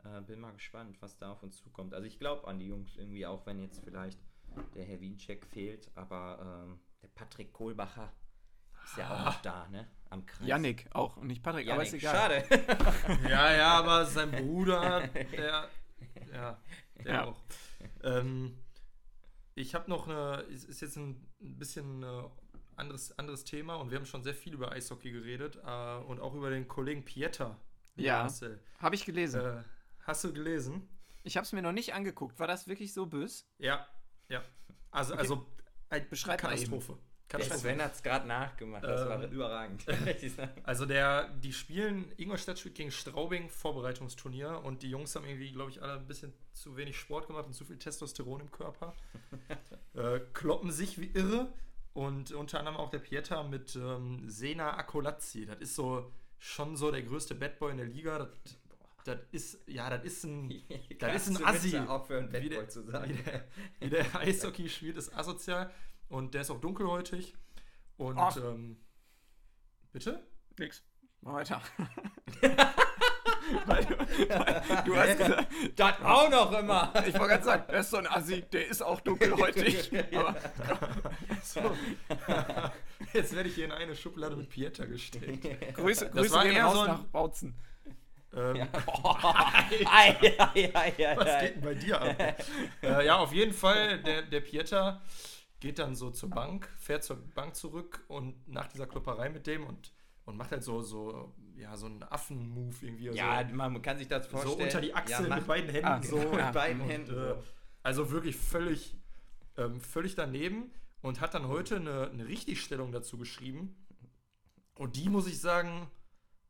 Äh, 0.04 0.20
bin 0.22 0.40
mal 0.40 0.52
gespannt, 0.52 1.00
was 1.00 1.16
da 1.16 1.32
auf 1.32 1.42
uns 1.42 1.56
zukommt. 1.56 1.94
Also 1.94 2.06
ich 2.06 2.18
glaube 2.18 2.46
an 2.46 2.58
die 2.58 2.66
Jungs 2.66 2.96
irgendwie, 2.96 3.26
auch 3.26 3.46
wenn 3.46 3.60
jetzt 3.60 3.82
vielleicht 3.82 4.18
der 4.74 4.84
Herr 4.84 5.00
Wiencheck 5.00 5.46
fehlt, 5.46 5.90
aber 5.94 6.66
ähm, 6.66 6.80
der 7.04 7.10
Patrick 7.14 7.52
Kohlbacher 7.52 8.10
ist 8.84 8.96
ja 8.96 9.10
auch 9.14 9.24
noch 9.26 9.42
da, 9.42 9.68
ne? 9.68 9.86
Am 10.10 10.24
Kreis. 10.24 10.46
Yannick 10.48 10.86
auch 10.92 11.16
und 11.18 11.26
nicht 11.26 11.42
Patrick, 11.42 11.68
aber 11.68 11.82
ist 11.82 11.92
Yannick, 11.92 12.02
egal. 12.02 12.44
schade. 12.48 13.18
Ja, 13.28 13.52
ja, 13.52 13.68
aber 13.78 14.06
sein 14.06 14.30
Bruder, 14.30 15.06
der, 15.08 15.68
ja, 16.32 16.58
der 17.04 17.04
Ja. 17.12 17.24
auch. 17.24 17.40
Ähm, 18.02 18.58
ich 19.54 19.74
habe 19.74 19.90
noch 19.90 20.08
eine, 20.08 20.42
ist, 20.48 20.64
ist 20.64 20.80
jetzt 20.80 20.96
ein 20.96 21.28
bisschen 21.40 22.02
äh, 22.02 22.22
anderes, 22.76 23.18
anderes 23.18 23.44
Thema 23.44 23.74
und 23.76 23.90
wir 23.90 23.98
haben 23.98 24.06
schon 24.06 24.22
sehr 24.22 24.34
viel 24.34 24.54
über 24.54 24.72
Eishockey 24.72 25.10
geredet 25.10 25.56
äh, 25.56 25.96
und 26.04 26.20
auch 26.20 26.34
über 26.34 26.48
den 26.50 26.68
Kollegen 26.68 27.04
Pieter. 27.04 27.58
Ja. 27.96 28.26
Habe 28.78 28.94
ich 28.94 29.04
gelesen. 29.04 29.40
Äh, 29.42 29.62
hast 30.04 30.24
du 30.24 30.32
gelesen? 30.32 30.88
Ich 31.22 31.36
habe 31.36 31.44
es 31.44 31.52
mir 31.52 31.62
noch 31.62 31.72
nicht 31.72 31.92
angeguckt. 31.94 32.38
War 32.38 32.46
das 32.46 32.66
wirklich 32.66 32.92
so 32.94 33.06
bös? 33.06 33.46
Ja, 33.58 33.86
ja. 34.28 34.42
Also, 34.90 35.12
Okay. 35.14 35.20
also 35.22 35.46
äh, 35.96 36.04
Beschreib 36.08 36.42
mal 36.42 36.50
Katastrophe. 36.50 36.98
Katastrophe. 37.28 37.60
Sven 37.60 37.82
hat 37.82 37.94
es 37.94 38.02
gerade 38.02 38.26
nachgemacht. 38.26 38.84
Das 38.84 39.08
war 39.08 39.22
Ähm. 39.22 39.32
überragend. 39.32 39.84
ich 40.22 40.34
sagen. 40.34 40.60
Also 40.64 40.86
der, 40.86 41.28
die 41.28 41.52
spielen, 41.52 42.12
Ingolstadt 42.16 42.58
spielt 42.58 42.74
gegen 42.74 42.90
Straubing 42.90 43.48
Vorbereitungsturnier 43.48 44.60
und 44.62 44.82
die 44.82 44.90
Jungs 44.90 45.14
haben 45.16 45.24
irgendwie, 45.24 45.50
glaube 45.50 45.70
ich, 45.70 45.82
alle 45.82 45.94
ein 45.94 46.06
bisschen 46.06 46.32
zu 46.52 46.76
wenig 46.76 46.98
Sport 46.98 47.26
gemacht 47.26 47.46
und 47.46 47.54
zu 47.54 47.64
viel 47.64 47.78
Testosteron 47.78 48.40
im 48.40 48.50
Körper. 48.50 48.94
äh, 49.94 50.20
kloppen 50.32 50.70
sich 50.70 51.00
wie 51.00 51.10
irre 51.14 51.52
und 51.94 52.32
unter 52.32 52.58
anderem 52.58 52.76
auch 52.76 52.90
der 52.90 52.98
Pieta 52.98 53.42
mit 53.42 53.74
ähm, 53.76 54.28
Sena 54.28 54.76
Akolazzi. 54.76 55.46
Das 55.46 55.58
ist 55.58 55.74
so 55.74 56.12
schon 56.38 56.76
so 56.76 56.90
der 56.90 57.02
größte 57.02 57.34
Badboy 57.34 57.70
in 57.72 57.78
der 57.78 57.86
Liga. 57.86 58.18
Das, 58.18 58.28
das 59.04 59.18
ist, 59.32 59.58
ja, 59.68 59.88
das 59.90 60.02
ist 60.04 60.24
ein, 60.24 60.48
das 60.98 61.28
ist 61.28 61.36
ein 61.36 61.44
Assi. 61.46 61.70
bitte 61.70 61.88
aufhören, 61.90 62.32
Wie 62.32 62.48
der- 62.48 62.68
zu 62.68 62.82
sagen. 62.82 63.10
Wie 63.18 63.22
der, 63.22 63.44
wie 63.80 63.90
der 63.90 64.14
Eishockey 64.20 64.68
spielt, 64.68 64.96
ist 64.96 65.14
asozial 65.16 65.70
und 66.08 66.34
der 66.34 66.42
ist 66.42 66.50
auch 66.50 66.60
dunkelhäutig. 66.60 67.34
Und 67.96 68.18
ähm, 68.38 68.76
bitte? 69.92 70.26
Nix. 70.58 70.82
Mal 71.20 71.34
weiter. 71.34 71.62
Weil 73.66 73.84
du, 73.84 73.98
weil 73.98 74.82
du 74.86 74.96
hast 74.96 75.18
gesagt, 75.18 75.46
Das 75.76 76.00
auch 76.02 76.30
noch 76.30 76.58
immer. 76.58 76.90
ich 77.06 77.12
wollte 77.14 77.28
gerade 77.34 77.44
sagen, 77.44 77.64
der 77.68 77.80
ist 77.80 77.90
so 77.90 77.98
ein 77.98 78.06
Assi, 78.06 78.40
der 78.40 78.68
ist 78.68 78.82
auch 78.82 79.00
dunkelhäutig. 79.02 79.90
aber 80.16 80.34
So. 81.42 81.60
Jetzt 83.12 83.34
werde 83.36 83.50
ich 83.50 83.54
hier 83.54 83.66
in 83.66 83.72
eine 83.72 83.94
Schublade 83.94 84.34
mit 84.36 84.48
Pieta 84.48 84.86
gesteckt. 84.86 85.74
Grüße, 85.74 86.06
Das 86.06 86.14
Grüße 86.14 86.32
war 86.34 86.44
gehen 86.44 86.54
eher 86.56 86.64
raus 86.64 86.74
so 86.74 86.80
ein- 86.80 86.86
nach 86.88 87.04
Bautzen. 87.04 87.54
Ähm, 88.36 88.56
Ei, 89.86 90.16
ei, 90.20 90.70
ei, 90.74 90.74
ei, 90.74 91.16
Was 91.16 91.40
geht 91.40 91.56
denn 91.56 91.62
bei 91.62 91.74
dir 91.74 92.00
ab? 92.00 92.16
äh, 92.82 93.06
ja, 93.06 93.18
auf 93.18 93.32
jeden 93.32 93.52
Fall, 93.52 94.02
der, 94.02 94.22
der 94.22 94.40
Pieta 94.40 95.02
geht 95.60 95.78
dann 95.78 95.94
so 95.94 96.10
zur 96.10 96.30
Bank, 96.30 96.68
fährt 96.78 97.04
zur 97.04 97.16
Bank 97.16 97.54
zurück 97.54 98.04
und 98.08 98.46
nach 98.48 98.66
dieser 98.66 98.86
Klopperei 98.86 99.30
mit 99.30 99.46
dem 99.46 99.64
und, 99.64 99.92
und 100.24 100.36
macht 100.36 100.50
halt 100.50 100.64
so, 100.64 100.82
so, 100.82 101.32
ja, 101.56 101.76
so 101.76 101.86
einen 101.86 102.02
Affen-Move 102.02 102.74
irgendwie. 102.82 103.10
Ja, 103.10 103.48
so, 103.48 103.54
man 103.54 103.80
kann 103.80 103.98
sich 103.98 104.08
das 104.08 104.26
so 104.26 104.32
vorstellen. 104.32 104.60
unter 104.60 104.80
die 104.80 104.94
Achsel 104.94 105.28
ja, 105.28 105.36
mit 105.36 105.46
beiden 105.46 105.70
Händen. 105.70 105.86
Ah, 105.86 106.02
so 106.02 106.18
mit 106.18 106.52
beiden 106.52 106.82
und, 106.82 106.88
Händen. 106.88 107.16
Äh, 107.16 107.34
also 107.82 108.10
wirklich 108.10 108.36
völlig, 108.36 108.96
ähm, 109.56 109.80
völlig 109.80 110.16
daneben 110.16 110.72
und 111.02 111.20
hat 111.20 111.34
dann 111.34 111.48
heute 111.48 111.76
eine, 111.76 112.10
eine 112.10 112.26
Richtigstellung 112.26 112.90
dazu 112.90 113.16
geschrieben. 113.16 113.76
Und 114.74 114.96
die 114.96 115.08
muss 115.08 115.28
ich 115.28 115.40
sagen, 115.40 115.88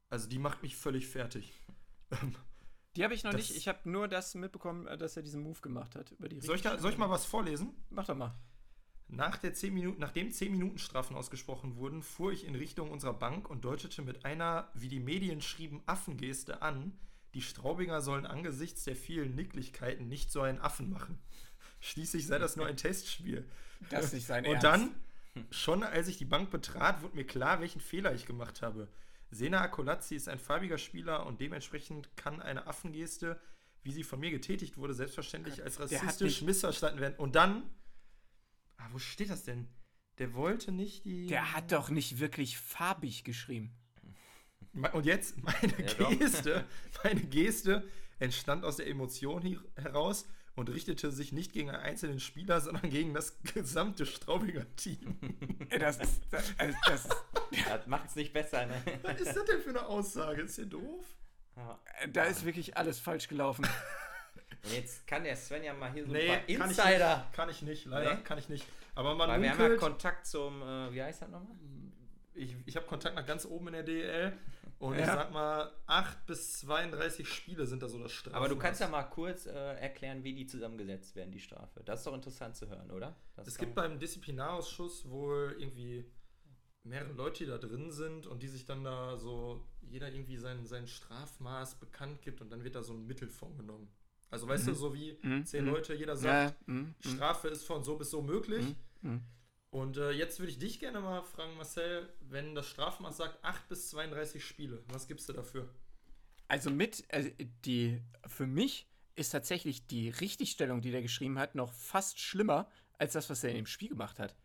also 0.08 0.28
die 0.28 0.38
macht 0.38 0.62
mich 0.62 0.76
völlig 0.76 1.06
fertig. 1.06 1.52
Ähm, 2.10 2.34
Die 2.96 3.02
habe 3.04 3.14
ich 3.14 3.24
noch 3.24 3.32
Das- 3.32 3.48
nicht. 3.48 3.56
Ich 3.56 3.66
habe 3.68 3.88
nur 3.90 4.06
das 4.08 4.34
mitbekommen, 4.34 4.86
äh, 4.86 4.96
dass 4.96 5.16
er 5.16 5.22
diesen 5.22 5.42
Move 5.42 5.60
gemacht 5.60 5.96
hat. 5.96 6.12
Über 6.12 6.28
die 6.28 6.40
soll, 6.40 6.56
ich 6.56 6.62
da, 6.62 6.78
soll 6.78 6.92
ich 6.92 6.98
mal 6.98 7.10
was 7.10 7.24
vorlesen? 7.26 7.74
Mach 7.90 8.06
doch 8.06 8.16
mal. 8.16 8.34
Nach 9.08 9.36
der 9.36 9.52
10 9.52 9.74
Minuten, 9.74 10.00
nachdem 10.00 10.30
10 10.30 10.50
Minuten 10.52 10.78
Strafen 10.78 11.14
ausgesprochen 11.16 11.76
wurden, 11.76 12.02
fuhr 12.02 12.32
ich 12.32 12.46
in 12.46 12.54
Richtung 12.54 12.90
unserer 12.90 13.12
Bank 13.14 13.50
und 13.50 13.64
deutete 13.64 14.00
mit 14.02 14.24
einer, 14.24 14.70
wie 14.74 14.88
die 14.88 15.00
Medien 15.00 15.40
schrieben, 15.42 15.82
Affengeste 15.86 16.62
an. 16.62 16.98
Die 17.34 17.42
Straubinger 17.42 18.00
sollen 18.00 18.26
angesichts 18.26 18.84
der 18.84 18.96
vielen 18.96 19.34
Nicklichkeiten 19.34 20.08
nicht 20.08 20.30
so 20.30 20.40
einen 20.42 20.60
Affen 20.60 20.88
machen. 20.90 21.18
Schließlich 21.80 22.26
sei 22.26 22.38
das 22.38 22.56
nur 22.56 22.66
ein 22.66 22.76
Testspiel. 22.76 23.46
Das 23.90 24.06
ist 24.06 24.12
nicht 24.14 24.26
sein 24.26 24.46
Und 24.46 24.62
Ernst. 24.64 24.64
dann, 25.36 25.44
schon 25.50 25.82
als 25.82 26.08
ich 26.08 26.16
die 26.16 26.24
Bank 26.24 26.50
betrat, 26.50 27.02
wurde 27.02 27.16
mir 27.16 27.26
klar, 27.26 27.60
welchen 27.60 27.80
Fehler 27.80 28.14
ich 28.14 28.24
gemacht 28.24 28.62
habe. 28.62 28.88
Sena 29.34 29.60
Akolazzi 29.60 30.14
ist 30.14 30.28
ein 30.28 30.38
farbiger 30.38 30.78
Spieler 30.78 31.26
und 31.26 31.40
dementsprechend 31.40 32.16
kann 32.16 32.40
eine 32.40 32.66
Affengeste, 32.66 33.40
wie 33.82 33.92
sie 33.92 34.04
von 34.04 34.20
mir 34.20 34.30
getätigt 34.30 34.76
wurde, 34.76 34.94
selbstverständlich 34.94 35.62
als 35.62 35.80
rassistisch 35.80 36.42
missverstanden 36.42 37.00
werden. 37.00 37.16
Und 37.16 37.34
dann, 37.34 37.68
ah, 38.76 38.88
wo 38.92 38.98
steht 38.98 39.30
das 39.30 39.42
denn? 39.42 39.68
Der 40.18 40.34
wollte 40.34 40.70
nicht 40.70 41.04
die. 41.04 41.26
Der 41.26 41.52
hat 41.52 41.72
doch 41.72 41.90
nicht 41.90 42.20
wirklich 42.20 42.58
farbig 42.58 43.24
geschrieben. 43.24 43.74
Und 44.92 45.06
jetzt, 45.06 45.42
meine 45.42 45.74
Ja. 45.98 46.08
Geste, 46.10 46.64
meine 47.02 47.20
Geste 47.22 47.88
entstand 48.18 48.64
aus 48.64 48.76
der 48.76 48.86
Emotion 48.86 49.42
hier 49.42 49.62
heraus 49.76 50.26
und 50.56 50.68
richtete 50.70 51.10
sich 51.10 51.32
nicht 51.32 51.52
gegen 51.52 51.70
einen 51.70 51.80
einzelnen 51.82 52.20
Spieler, 52.20 52.60
sondern 52.60 52.88
gegen 52.90 53.12
das 53.14 53.36
gesamte 53.54 54.06
Straubinger 54.06 54.64
Team. 54.76 55.18
Ey, 55.70 55.78
Das 55.78 55.98
ist. 55.98 56.22
Das, 56.30 56.52
also 56.58 56.76
das, 56.86 57.08
Das 57.68 57.86
macht's 57.86 58.14
nicht 58.16 58.32
besser, 58.32 58.66
ne? 58.66 58.74
Was 59.02 59.20
ist 59.20 59.34
das 59.36 59.44
denn 59.44 59.60
für 59.60 59.70
eine 59.70 59.86
Aussage? 59.86 60.42
Ist 60.42 60.58
der 60.58 60.66
doof? 60.66 61.04
Ja. 61.56 61.78
da 62.12 62.24
ist 62.24 62.44
wirklich 62.44 62.76
alles 62.76 62.98
falsch 62.98 63.28
gelaufen. 63.28 63.64
Und 64.64 64.72
jetzt 64.72 65.06
kann 65.06 65.24
der 65.24 65.36
Sven 65.36 65.62
ja 65.62 65.74
mal 65.74 65.92
hier 65.92 66.06
so 66.06 66.12
Nee, 66.12 66.22
ein 66.22 66.26
paar 66.28 66.36
kann 66.56 66.70
ich 66.70 66.78
Insider. 66.78 67.16
nicht. 67.18 67.32
Kann 67.32 67.48
ich 67.50 67.62
nicht, 67.62 67.84
leider 67.86 68.14
Nee? 68.14 68.22
kann 68.22 68.38
ich 68.38 68.48
nicht. 68.48 68.66
Aber 68.94 69.14
man 69.14 69.28
Weil 69.28 69.42
wir 69.42 69.50
haben 69.50 69.60
ja 69.72 69.76
Kontakt 69.76 70.26
zum, 70.26 70.62
äh, 70.62 70.92
wie 70.92 71.02
heißt 71.02 71.22
das 71.22 71.28
nochmal? 71.28 71.54
ich, 72.34 72.56
ich 72.66 72.74
habe 72.76 72.86
Kontakt 72.86 73.14
nach 73.14 73.26
ganz 73.26 73.44
oben 73.44 73.66
in 73.68 73.72
der 73.74 73.82
DEL 73.82 74.32
und 74.78 74.94
Ja. 74.94 75.00
ich 75.00 75.06
sag 75.06 75.32
mal, 75.32 75.70
8 75.86 76.26
bis 76.26 76.52
32 76.60 77.28
Spiele 77.28 77.66
sind 77.66 77.82
da 77.82 77.88
so 77.88 77.98
das 77.98 78.12
Strafmaß. 78.12 78.36
Aber 78.38 78.48
du 78.48 78.56
kannst 78.56 78.80
ja 78.80 78.88
mal 78.88 79.04
kurz 79.04 79.46
äh, 79.46 79.50
erklären, 79.52 80.22
wie 80.24 80.34
die 80.34 80.46
zusammengesetzt 80.46 81.14
werden, 81.16 81.32
die 81.32 81.40
Strafe. 81.40 81.82
Das 81.84 82.00
ist 82.00 82.06
doch 82.06 82.14
interessant 82.14 82.56
zu 82.56 82.68
hören, 82.68 82.90
oder? 82.90 83.14
Das 83.36 83.48
Es 83.48 83.58
gibt 83.58 83.74
beim 83.74 83.98
Disziplinarausschuss 83.98 85.08
wohl 85.08 85.56
irgendwie 85.58 86.04
mehrere 86.82 87.12
Leute, 87.12 87.44
die 87.44 87.50
da 87.50 87.58
drin 87.58 87.90
sind 87.90 88.26
und 88.26 88.42
die 88.42 88.48
sich 88.48 88.66
dann 88.66 88.84
da 88.84 89.16
so, 89.16 89.64
jeder 89.82 90.12
irgendwie 90.12 90.36
sein, 90.36 90.66
sein 90.66 90.86
Strafmaß 90.86 91.76
bekannt 91.76 92.20
gibt 92.22 92.40
und 92.42 92.50
dann 92.50 92.62
wird 92.64 92.74
da 92.74 92.82
so 92.82 92.92
ein 92.92 93.06
Mittelfond 93.06 93.56
genommen. 93.56 93.88
Also 94.30 94.48
weißt 94.48 94.66
du, 94.66 94.74
so 94.74 94.92
wie 94.94 95.16
Mhm, 95.22 95.46
zehn 95.46 95.64
mhm. 95.64 95.70
Leute, 95.70 95.94
jeder 95.94 96.16
sagt, 96.16 96.56
mm, 96.68 96.72
mm, 96.74 96.94
Strafe 97.00 97.48
ist 97.48 97.64
von 97.64 97.84
so 97.84 97.96
bis 97.96 98.10
so 98.10 98.20
möglich. 98.20 98.74
mm, 99.02 99.08
mm. 99.08 99.20
Und 99.74 99.96
äh, 99.96 100.12
jetzt 100.12 100.38
würde 100.38 100.52
ich 100.52 100.58
dich 100.60 100.78
gerne 100.78 101.00
mal 101.00 101.24
fragen, 101.24 101.56
Marcel, 101.56 102.08
wenn 102.20 102.54
das 102.54 102.68
Strafmaß 102.68 103.16
sagt 103.16 103.44
8 103.44 103.68
bis 103.68 103.90
32 103.90 104.44
Spiele, 104.44 104.84
was 104.86 105.08
gibst 105.08 105.28
du 105.28 105.32
dafür? 105.32 105.68
Also 106.46 106.70
mit, 106.70 107.02
also 107.12 107.28
die, 107.64 108.00
für 108.28 108.46
mich 108.46 108.88
ist 109.16 109.30
tatsächlich 109.30 109.88
die 109.88 110.10
Richtigstellung, 110.10 110.80
die 110.80 110.92
der 110.92 111.02
geschrieben 111.02 111.40
hat, 111.40 111.56
noch 111.56 111.72
fast 111.72 112.20
schlimmer 112.20 112.70
als 112.98 113.14
das, 113.14 113.28
was 113.28 113.42
er 113.42 113.50
in 113.50 113.56
dem 113.56 113.66
Spiel 113.66 113.88
gemacht 113.88 114.20
hat. 114.20 114.36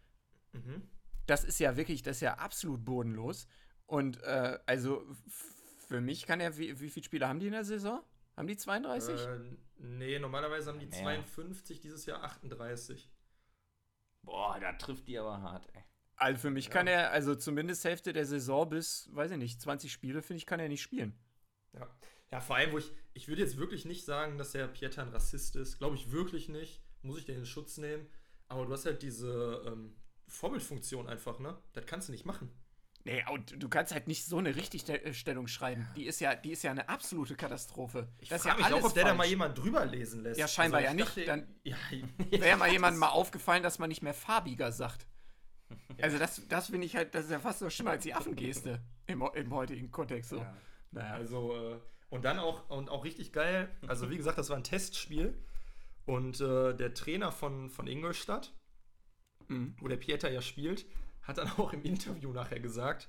Mhm. 0.53 0.89
Das 1.27 1.43
ist 1.43 1.59
ja 1.59 1.77
wirklich, 1.77 2.01
das 2.01 2.17
ist 2.17 2.21
ja 2.21 2.39
absolut 2.39 2.83
bodenlos. 2.83 3.45
Und 3.85 4.23
äh, 4.23 4.57
also 4.65 5.05
für 5.87 6.01
mich 6.01 6.25
kann 6.25 6.39
er, 6.39 6.57
wie, 6.57 6.79
wie 6.79 6.89
viele 6.89 7.03
Spiele 7.03 7.27
haben 7.27 7.39
die 7.39 7.45
in 7.45 7.53
der 7.53 7.65
Saison? 7.65 8.01
Haben 8.35 8.47
die 8.47 8.57
32? 8.57 9.21
Äh, 9.21 9.39
nee, 9.77 10.17
normalerweise 10.17 10.71
haben 10.71 10.79
die 10.79 10.87
Mehr. 10.87 11.03
52, 11.03 11.81
dieses 11.81 12.07
Jahr 12.07 12.23
38. 12.23 13.11
Boah, 14.23 14.59
da 14.59 14.73
trifft 14.73 15.07
die 15.07 15.17
aber 15.17 15.41
hart, 15.41 15.67
ey. 15.73 15.83
also 16.15 16.39
für 16.41 16.49
mich 16.51 16.69
kann 16.69 16.87
er, 16.87 17.11
also 17.11 17.35
zumindest 17.35 17.83
Hälfte 17.85 18.13
der 18.13 18.25
Saison 18.25 18.69
bis, 18.69 19.09
weiß 19.13 19.31
ich 19.31 19.37
nicht, 19.37 19.61
20 19.61 19.91
Spiele, 19.91 20.21
finde 20.21 20.37
ich, 20.37 20.45
kann 20.45 20.59
er 20.59 20.69
nicht 20.69 20.81
spielen. 20.81 21.17
Ja. 21.73 21.87
ja, 22.31 22.41
vor 22.41 22.55
allem, 22.55 22.71
wo 22.71 22.77
ich, 22.77 22.91
ich 23.13 23.27
würde 23.27 23.41
jetzt 23.41 23.57
wirklich 23.57 23.85
nicht 23.85 24.05
sagen, 24.05 24.37
dass 24.37 24.51
der 24.51 24.67
Pieter 24.67 25.03
ein 25.03 25.09
Rassist 25.09 25.55
ist. 25.55 25.77
Glaube 25.77 25.95
ich 25.95 26.11
wirklich 26.11 26.49
nicht. 26.49 26.81
Muss 27.01 27.19
ich 27.19 27.25
den 27.25 27.37
in 27.37 27.45
Schutz 27.45 27.77
nehmen. 27.77 28.07
Aber 28.47 28.65
du 28.65 28.73
hast 28.73 28.85
halt 28.85 29.01
diese 29.03 29.63
ähm, 29.67 29.95
Vorbildfunktion 30.27 31.07
einfach, 31.07 31.39
ne? 31.39 31.57
Das 31.73 31.85
kannst 31.85 32.07
du 32.07 32.11
nicht 32.11 32.25
machen. 32.25 32.51
Nee, 33.05 33.23
und 33.31 33.61
du 33.63 33.69
kannst 33.69 33.93
halt 33.93 34.07
nicht 34.07 34.25
so 34.25 34.37
eine 34.37 34.55
Richtigstellung 34.55 35.47
schreiben. 35.47 35.87
Die 35.95 36.05
ist 36.05 36.19
ja, 36.19 36.35
die 36.35 36.51
ist 36.51 36.63
ja 36.63 36.71
eine 36.71 36.89
absolute 36.89 37.35
Katastrophe. 37.35 38.09
Ich 38.19 38.27
das 38.29 38.41
ist 38.41 38.45
ja 38.47 38.55
mich 38.55 38.65
auch, 38.65 38.71
alles 38.71 38.83
ob 38.85 38.93
der 38.93 39.05
da 39.05 39.13
mal 39.13 39.25
jemand 39.25 39.57
drüber 39.57 39.85
lesen 39.85 40.21
lässt. 40.21 40.39
Also 40.39 40.41
Ja, 40.41 40.47
scheinbar 40.47 40.81
ich 40.81 40.85
ja 40.87 40.93
nicht, 40.93 41.17
dann- 41.27 41.47
ja, 41.63 41.77
Wäre 42.31 42.57
mal 42.57 42.69
jemandem 42.71 42.99
mal 42.99 43.09
aufgefallen, 43.09 43.63
dass 43.63 43.79
man 43.79 43.87
nicht 43.89 44.01
mehr 44.03 44.13
farbiger 44.13 44.71
sagt. 44.71 45.07
Also 46.01 46.17
das, 46.17 46.41
das 46.49 46.67
finde 46.67 46.85
ich 46.85 46.95
halt, 46.95 47.15
das 47.15 47.25
ist 47.25 47.31
ja 47.31 47.39
fast 47.39 47.59
so 47.59 47.69
schlimmer 47.69 47.91
als 47.91 48.03
die 48.03 48.13
Affengeste 48.13 48.81
im, 49.07 49.21
im 49.33 49.53
heutigen 49.53 49.91
Kontext 49.91 50.29
so. 50.31 50.37
Ja. 50.37 50.57
Naja. 50.91 51.13
Also, 51.13 51.55
äh, 51.55 51.79
und 52.09 52.25
dann 52.25 52.39
auch, 52.39 52.69
und 52.69 52.89
auch 52.89 53.05
richtig 53.05 53.31
geil, 53.31 53.69
also 53.87 54.09
wie 54.09 54.17
gesagt, 54.17 54.37
das 54.39 54.49
war 54.49 54.57
ein 54.57 54.63
Testspiel. 54.63 55.37
Und 56.05 56.41
äh, 56.41 56.73
der 56.75 56.93
Trainer 56.95 57.31
von, 57.31 57.69
von 57.69 57.87
Ingolstadt, 57.87 58.53
Mhm. 59.47 59.75
wo 59.79 59.87
der 59.87 59.97
Pieter 59.97 60.29
ja 60.31 60.41
spielt, 60.41 60.85
hat 61.29 61.37
dann 61.37 61.51
auch 61.57 61.71
im 61.73 61.83
Interview 61.83 62.31
nachher 62.33 62.59
gesagt, 62.59 63.07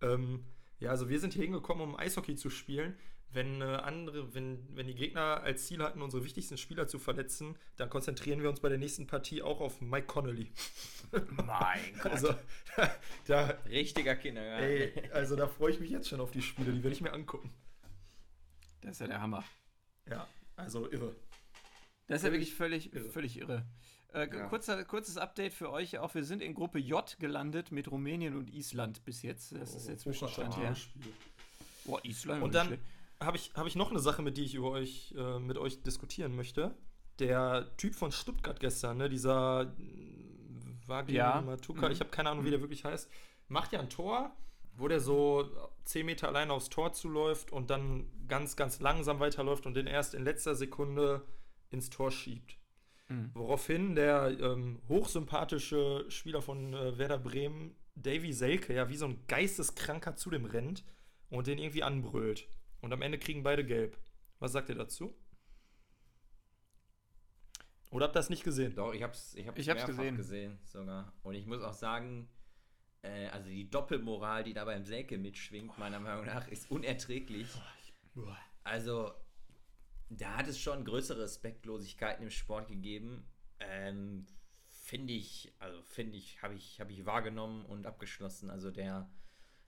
ähm, 0.00 0.44
ja, 0.80 0.90
also 0.90 1.08
wir 1.08 1.20
sind 1.20 1.34
hier 1.34 1.44
hingekommen, 1.44 1.82
um 1.84 1.96
Eishockey 1.96 2.34
zu 2.34 2.50
spielen. 2.50 2.96
Wenn 3.30 3.62
äh, 3.62 3.64
andere, 3.64 4.34
wenn, 4.34 4.76
wenn 4.76 4.86
die 4.86 4.94
Gegner 4.94 5.42
als 5.42 5.66
Ziel 5.66 5.82
hatten, 5.82 6.02
unsere 6.02 6.22
wichtigsten 6.24 6.58
Spieler 6.58 6.86
zu 6.86 6.98
verletzen, 6.98 7.56
dann 7.76 7.88
konzentrieren 7.88 8.42
wir 8.42 8.50
uns 8.50 8.60
bei 8.60 8.68
der 8.68 8.76
nächsten 8.76 9.06
Partie 9.06 9.42
auch 9.42 9.60
auf 9.60 9.80
Mike 9.80 10.06
Connolly. 10.06 10.52
Mein 11.44 11.80
Gott. 12.02 12.12
Also 12.12 12.34
da, 13.26 13.58
Richtiger 13.68 14.16
Kindergarten. 14.16 14.64
ey, 14.64 15.10
also 15.12 15.36
da 15.36 15.46
freue 15.46 15.72
ich 15.72 15.80
mich 15.80 15.90
jetzt 15.90 16.08
schon 16.08 16.20
auf 16.20 16.30
die 16.30 16.42
Spiele, 16.42 16.72
die 16.72 16.82
werde 16.82 16.94
ich 16.94 17.00
mir 17.00 17.12
angucken. 17.12 17.54
Das 18.82 18.92
ist 18.92 19.00
ja 19.00 19.06
der 19.06 19.22
Hammer. 19.22 19.44
Ja, 20.10 20.28
also 20.56 20.90
irre. 20.90 21.14
Das 22.08 22.18
ist 22.18 22.24
ja 22.26 22.32
wirklich 22.32 22.54
völlig 22.54 22.92
irre. 22.92 23.08
Völlig 23.08 23.38
irre. 23.38 23.64
Äh, 24.14 24.28
Ja. 24.34 24.46
kurzer, 24.48 24.84
kurzes 24.84 25.16
Update 25.16 25.54
für 25.54 25.70
euch 25.70 25.98
auch. 25.98 26.14
Wir 26.14 26.24
sind 26.24 26.42
in 26.42 26.54
Gruppe 26.54 26.78
J 26.78 27.16
gelandet 27.18 27.72
mit 27.72 27.90
Rumänien 27.90 28.36
und 28.36 28.52
Island 28.52 29.04
bis 29.04 29.22
jetzt. 29.22 29.52
Das 29.52 29.74
ist 29.74 29.88
der 29.88 29.96
Zwischenstand 29.98 30.48
Hochattraktives 30.56 30.68
her. 30.68 30.74
Spiel. 30.76 31.12
Boah, 31.84 32.04
Island. 32.04 32.42
Und 32.42 32.54
dann 32.54 32.78
habe 33.20 33.36
ich, 33.36 33.52
hab 33.54 33.66
ich 33.66 33.76
noch 33.76 33.90
eine 33.90 34.00
Sache, 34.00 34.22
mit 34.22 34.36
die 34.36 34.44
ich 34.44 34.54
über 34.54 34.70
euch, 34.70 35.14
äh, 35.16 35.38
mit 35.38 35.56
euch 35.58 35.82
diskutieren 35.82 36.36
möchte. 36.36 36.74
Der 37.18 37.70
Typ 37.76 37.94
von 37.94 38.10
Stuttgart 38.12 38.58
gestern, 38.60 38.98
ne, 38.98 39.08
dieser 39.08 39.72
Wagner 40.86 41.12
Ja. 41.14 41.40
Matuka, 41.40 41.86
Mhm. 41.86 41.92
ich 41.92 42.00
habe 42.00 42.10
keine 42.10 42.30
Ahnung, 42.30 42.44
wie 42.44 42.50
der 42.50 42.60
wirklich 42.60 42.84
heißt, 42.84 43.10
macht 43.48 43.72
ja 43.72 43.80
ein 43.80 43.88
Tor, 43.90 44.34
wo 44.74 44.88
der 44.88 45.00
so 45.00 45.48
10 45.84 46.06
Meter 46.06 46.28
alleine 46.28 46.52
aufs 46.52 46.68
Tor 46.70 46.92
zuläuft 46.92 47.52
und 47.52 47.70
dann 47.70 48.06
ganz, 48.28 48.56
ganz 48.56 48.80
langsam 48.80 49.20
weiterläuft 49.20 49.66
und 49.66 49.74
den 49.74 49.86
erst 49.86 50.14
in 50.14 50.24
letzter 50.24 50.54
Sekunde 50.54 51.22
ins 51.70 51.90
Tor 51.90 52.10
schiebt. 52.10 52.56
Mhm. 53.12 53.30
Woraufhin 53.34 53.94
der 53.94 54.36
ähm, 54.40 54.80
hochsympathische 54.88 56.06
Spieler 56.08 56.42
von 56.42 56.74
äh, 56.74 56.98
Werder 56.98 57.18
Bremen, 57.18 57.74
Davy 57.94 58.32
Selke, 58.32 58.74
ja 58.74 58.88
wie 58.88 58.96
so 58.96 59.06
ein 59.06 59.26
Geisteskranker 59.26 60.16
zu 60.16 60.30
dem 60.30 60.44
rennt 60.46 60.84
und 61.28 61.46
den 61.46 61.58
irgendwie 61.58 61.82
anbrüllt. 61.82 62.48
Und 62.80 62.92
am 62.92 63.02
Ende 63.02 63.18
kriegen 63.18 63.42
beide 63.42 63.64
gelb. 63.64 63.98
Was 64.38 64.52
sagt 64.52 64.68
ihr 64.70 64.74
dazu? 64.74 65.14
Oder 67.90 68.06
habt 68.06 68.16
ihr 68.16 68.20
das 68.20 68.30
nicht 68.30 68.42
gesehen? 68.44 68.74
Doch, 68.74 68.94
ich 68.94 69.02
hab's, 69.02 69.34
ich 69.34 69.46
hab's, 69.46 69.58
Ich 69.58 69.68
hab's 69.68 69.80
mehrfach 69.86 69.96
gesehen. 69.96 70.16
gesehen. 70.16 70.58
sogar. 70.64 71.12
Und 71.22 71.34
ich 71.34 71.46
muss 71.46 71.62
auch 71.62 71.74
sagen, 71.74 72.28
äh, 73.02 73.26
also 73.28 73.48
die 73.50 73.68
Doppelmoral, 73.68 74.44
die 74.44 74.54
da 74.54 74.64
beim 74.64 74.84
Selke 74.84 75.18
mitschwingt, 75.18 75.76
meiner 75.78 76.00
Meinung 76.00 76.24
nach, 76.24 76.48
ist 76.48 76.70
unerträglich. 76.70 77.48
Also, 78.64 79.12
da 80.20 80.36
hat 80.36 80.48
es 80.48 80.58
schon 80.58 80.84
größere 80.84 81.22
Respektlosigkeiten 81.22 82.22
im 82.24 82.30
Sport 82.30 82.68
gegeben. 82.68 83.24
Ähm, 83.60 84.26
finde 84.68 85.12
ich, 85.12 85.52
also 85.58 85.80
finde 85.82 86.16
ich, 86.18 86.42
habe 86.42 86.54
ich, 86.54 86.80
habe 86.80 86.92
ich 86.92 87.06
wahrgenommen 87.06 87.64
und 87.66 87.86
abgeschlossen. 87.86 88.50
Also 88.50 88.70
der, 88.70 89.08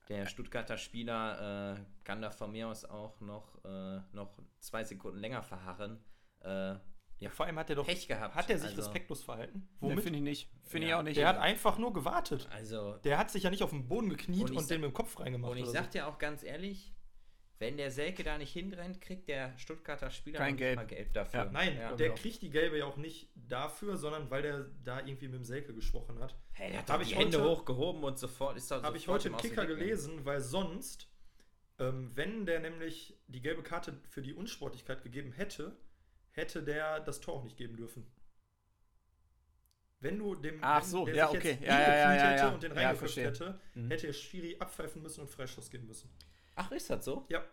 der 0.09 0.27
Stuttgarter 0.27 0.77
Spieler 0.77 1.77
äh, 1.79 1.85
kann 2.05 2.21
da 2.21 2.31
von 2.31 2.53
mir 2.53 2.69
aus 2.69 2.85
auch 2.85 3.21
noch, 3.21 3.65
äh, 3.65 4.01
noch 4.13 4.39
zwei 4.59 4.85
Sekunden 4.85 5.19
länger 5.19 5.43
verharren. 5.43 6.03
Äh, 6.41 6.75
Ja, 7.21 7.31
vor 7.31 7.47
allem 7.47 7.59
hat 7.61 7.71
er 7.71 7.77
doch. 7.77 7.87
Pech 7.87 8.09
gehabt. 8.09 8.35
Hat 8.35 8.51
er 8.51 8.59
sich 8.59 8.71
Also- 8.71 8.83
respektlos 8.83 9.23
verhalten? 9.23 9.69
Nee, 9.81 9.91
Womit? 9.91 10.03
finde 10.05 10.19
ich 10.19 10.25
nicht. 10.25 10.51
Finde 10.65 10.89
Ja. 10.89 10.95
ich 10.97 10.99
auch 10.99 11.03
nicht. 11.05 11.17
der 11.17 11.29
hat 11.29 11.39
einfach 11.39 11.79
nur 11.79 11.93
gewartet. 11.93 12.49
Also, 12.51 12.97
Der 13.05 13.19
hat 13.19 13.31
sich 13.31 13.45
ja 13.45 13.51
nicht 13.51 13.63
auf 13.63 13.71
den 13.71 13.87
Boden 13.87 14.11
gekniet 14.11 14.51
Und 14.51 14.57
und, 14.57 14.69
den 14.69 14.81
mit 14.81 14.91
dem 14.91 14.95
Kopf 14.95 15.21
reingemacht. 15.21 15.53
und 15.53 15.59
ich 15.59 15.67
sag 15.69 15.91
dir 15.93 16.09
auch 16.09 16.19
ganz 16.19 16.43
ehrlich, 16.43 16.93
wenn 17.59 17.77
der 17.77 17.91
Selke 17.91 18.25
da 18.25 18.37
nicht 18.37 18.53
hinrennt, 18.53 19.01
kriegt 19.01 19.29
der 19.29 19.57
Stuttgarter 19.59 20.11
Spieler 20.11 20.39
Kein 20.39 20.57
Gelb. 20.57 20.77
mal 20.77 20.87
Gelb 20.87 21.13
dafür. 21.15 21.45
Ja. 21.45 21.51
Nein, 21.51 21.77
Ja. 21.77 21.95
der 21.95 22.09
Genau. 22.09 22.21
kriegt 22.21 22.43
die 22.43 22.51
gelbe 22.51 22.79
ja 22.79 22.85
auch 22.87 22.97
nicht 22.97 23.31
dafür, 23.35 23.97
sondern 23.97 24.31
weil 24.31 24.43
der 24.43 24.67
da 24.85 24.99
irgendwie 24.99 25.29
mit 25.29 25.37
dem 25.37 25.45
Selke 25.45 25.73
gesprochen 25.73 26.19
hat. 26.21 26.35
Hey, 26.53 26.71
der 26.71 26.81
hat 26.81 26.91
Hab 26.91 26.97
doch 26.99 27.03
ich 27.07 27.13
die 27.13 27.17
Hände 27.17 27.39
heute- 27.41 27.51
hochgehoben 27.61 28.03
und 28.05 28.19
sofort 28.19 28.57
ist 28.57 28.71
da 28.71 28.83
Habe 28.83 28.97
ich 28.97 29.05
sofort 29.05 29.21
heute 29.25 29.29
im 29.31 29.37
Kicker 29.37 29.67
gelesen, 29.67 30.25
weil 30.25 30.41
sonst, 30.41 31.09
ähm, 31.79 32.11
wenn 32.15 32.45
der 32.47 32.61
nämlich 32.61 33.17
die 33.29 33.41
gelbe 33.41 33.63
Karte 33.63 34.01
für 34.11 34.21
die 34.23 34.35
Unsportlichkeit 34.35 35.03
gegeben 35.03 35.33
hätte, 35.33 35.77
hätte 36.33 36.63
der 36.63 37.01
das 37.01 37.21
Tor 37.21 37.35
auch 37.35 37.45
nicht 37.45 37.57
geben 37.57 37.77
dürfen. 37.77 38.05
Wenn 40.01 40.19
du 40.19 40.35
dem 40.35 40.59
Ach 40.61 40.83
so, 40.83 41.07
der 41.07 41.15
ja, 41.15 41.29
sich 41.29 41.39
okay. 41.39 41.51
jetzt 41.53 41.63
Ja, 41.63 41.81
ja, 41.81 41.81
ja, 41.81 41.87
hingekniet 42.11 42.21
ja, 42.21 42.31
hätte 42.31 42.43
ja. 42.43 42.49
und 42.55 42.63
den 42.63 42.73
reingeköpft 42.73 43.17
hätte, 43.17 43.61
Mhm. 43.75 43.91
hätte 43.91 44.07
der 44.09 44.13
Schiri 44.13 44.57
abpfeifen 44.59 45.03
müssen 45.03 45.21
und 45.23 45.31
Freistoß 45.31 45.71
geben 45.71 45.87
müssen. 45.87 46.11
Ach, 46.57 46.71
ist 46.73 46.91
das 46.91 47.05
so? 47.05 47.27
Ja, 47.29 47.45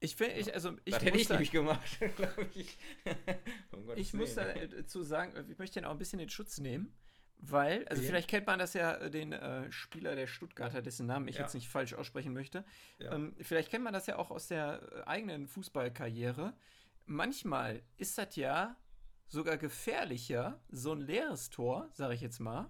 Ich 0.00 0.16
finde, 0.16 0.34
ich, 0.34 0.52
also 0.52 0.76
ich 0.84 0.94
das 0.94 1.02
hätte 1.02 1.12
muss 1.12 1.20
ich 1.22 1.26
da- 1.28 1.34
nämlich 1.34 1.50
gemacht, 1.50 1.98
glaube 2.16 2.46
ich. 2.54 2.76
Um 3.72 3.90
Ich 3.96 4.12
muss 4.14 4.34
dazu 4.34 5.02
sagen, 5.02 5.32
ich 5.50 5.58
möchte 5.58 5.80
den 5.80 5.86
auch 5.86 5.90
ein 5.92 5.98
bisschen 5.98 6.20
in 6.20 6.28
Schutz 6.28 6.58
nehmen, 6.58 6.94
weil, 7.38 7.86
also 7.88 8.02
Wen? 8.02 8.08
vielleicht 8.08 8.28
kennt 8.28 8.46
man 8.46 8.58
das 8.58 8.74
ja, 8.74 8.94
äh, 8.96 9.10
den 9.10 9.32
äh, 9.32 9.70
Spieler 9.72 10.14
der 10.16 10.26
Stuttgarter, 10.26 10.82
dessen 10.82 11.06
Namen 11.06 11.28
ich 11.28 11.36
Ja. 11.36 11.42
jetzt 11.42 11.54
nicht 11.54 11.68
falsch 11.68 11.94
aussprechen 11.94 12.32
möchte. 12.32 12.64
Ja. 12.98 13.12
Ähm, 13.12 13.34
vielleicht 13.40 13.70
kennt 13.70 13.84
man 13.84 13.92
das 13.92 14.06
ja 14.06 14.16
auch 14.16 14.30
aus 14.30 14.48
der 14.48 14.82
äh, 14.92 15.02
eigenen 15.04 15.46
Fußballkarriere. 15.48 16.54
Manchmal 17.06 17.82
ist 17.96 18.18
das 18.18 18.36
ja 18.36 18.76
sogar 19.28 19.56
gefährlicher, 19.58 20.60
so 20.70 20.92
ein 20.92 21.00
leeres 21.00 21.50
Tor, 21.50 21.88
sage 21.92 22.14
ich 22.14 22.20
jetzt 22.20 22.38
mal, 22.40 22.64
äh, 22.64 22.68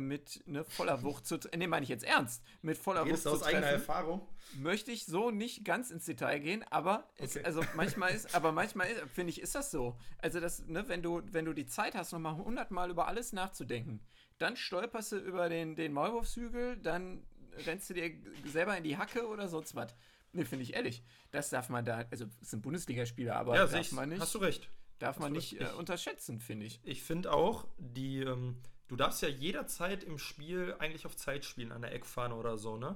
mit 0.00 0.42
ne, 0.46 0.64
voller 0.64 1.02
Wucht 1.02 1.26
zu. 1.26 1.38
Ne, 1.56 1.66
meine 1.68 1.82
ich 1.84 1.88
jetzt 1.90 2.04
ernst. 2.04 2.42
Mit 2.62 2.78
voller 2.78 3.00
Wucht 3.02 3.08
redest 3.08 3.22
zu 3.24 3.30
aus 3.30 3.42
eigener 3.42 3.62
treffen 3.62 3.74
Erfahrung. 3.80 4.28
möchte 4.56 4.90
ich 4.90 5.04
so 5.06 5.30
nicht 5.30 5.64
ganz 5.64 5.90
ins 5.90 6.04
Detail 6.06 6.38
gehen, 6.38 6.64
aber 6.70 7.08
Okay. 7.18 7.42
also 7.44 7.62
manchmal 7.74 8.12
ist, 8.14 8.34
aber 8.34 8.52
manchmal 8.52 8.88
ist, 8.88 9.02
finde 9.14 9.30
ich, 9.30 9.40
ist 9.40 9.54
das 9.54 9.70
so. 9.70 9.98
Also 10.18 10.40
das, 10.40 10.66
ne, 10.66 10.88
wenn 10.88 11.02
du, 11.02 11.22
wenn 11.32 11.44
du 11.44 11.52
die 11.52 11.66
Zeit 11.66 11.94
hast, 11.94 12.12
nochmal 12.12 12.36
hundertmal 12.36 12.90
über 12.90 13.06
alles 13.08 13.32
nachzudenken, 13.32 14.00
dann 14.38 14.56
stolperst 14.56 15.12
du 15.12 15.16
über 15.18 15.48
den, 15.48 15.76
den 15.76 15.92
Maulwurfshügel, 15.92 16.76
dann 16.78 17.24
rennst 17.66 17.90
du 17.90 17.94
dir 17.94 18.10
selber 18.46 18.76
in 18.76 18.84
die 18.84 18.96
Hacke 18.96 19.26
oder 19.28 19.46
sonst 19.48 19.74
was. 19.74 19.94
Ne, 20.32 20.46
finde 20.46 20.62
ich 20.62 20.72
ehrlich. 20.74 21.02
Das 21.30 21.50
darf 21.50 21.68
man 21.68 21.84
da, 21.84 22.06
also 22.10 22.24
es 22.40 22.50
sind 22.50 22.62
Bundesligaspieler, 22.62 23.36
aber 23.36 23.54
Ja, 23.56 23.66
darf 23.66 23.74
ich. 23.78 23.92
man 23.92 24.08
nicht, 24.08 24.20
Hast 24.22 24.34
du 24.34 24.38
recht. 24.38 24.70
darf 24.98 25.18
man 25.18 25.32
nicht 25.32 25.60
äh, 25.60 25.66
unterschätzen, 25.76 26.40
finde 26.40 26.64
ich. 26.64 26.80
Ich 26.84 27.02
finde 27.02 27.30
auch, 27.32 27.66
die, 27.76 28.20
ähm, 28.20 28.56
du 28.92 28.96
darfst 28.96 29.22
ja 29.22 29.28
jederzeit 29.28 30.04
im 30.04 30.18
Spiel 30.18 30.76
eigentlich 30.78 31.06
auf 31.06 31.16
Zeit 31.16 31.46
spielen, 31.46 31.72
an 31.72 31.80
der 31.80 31.92
Eckfahne 31.94 32.34
oder 32.34 32.58
so, 32.58 32.76
ne? 32.76 32.94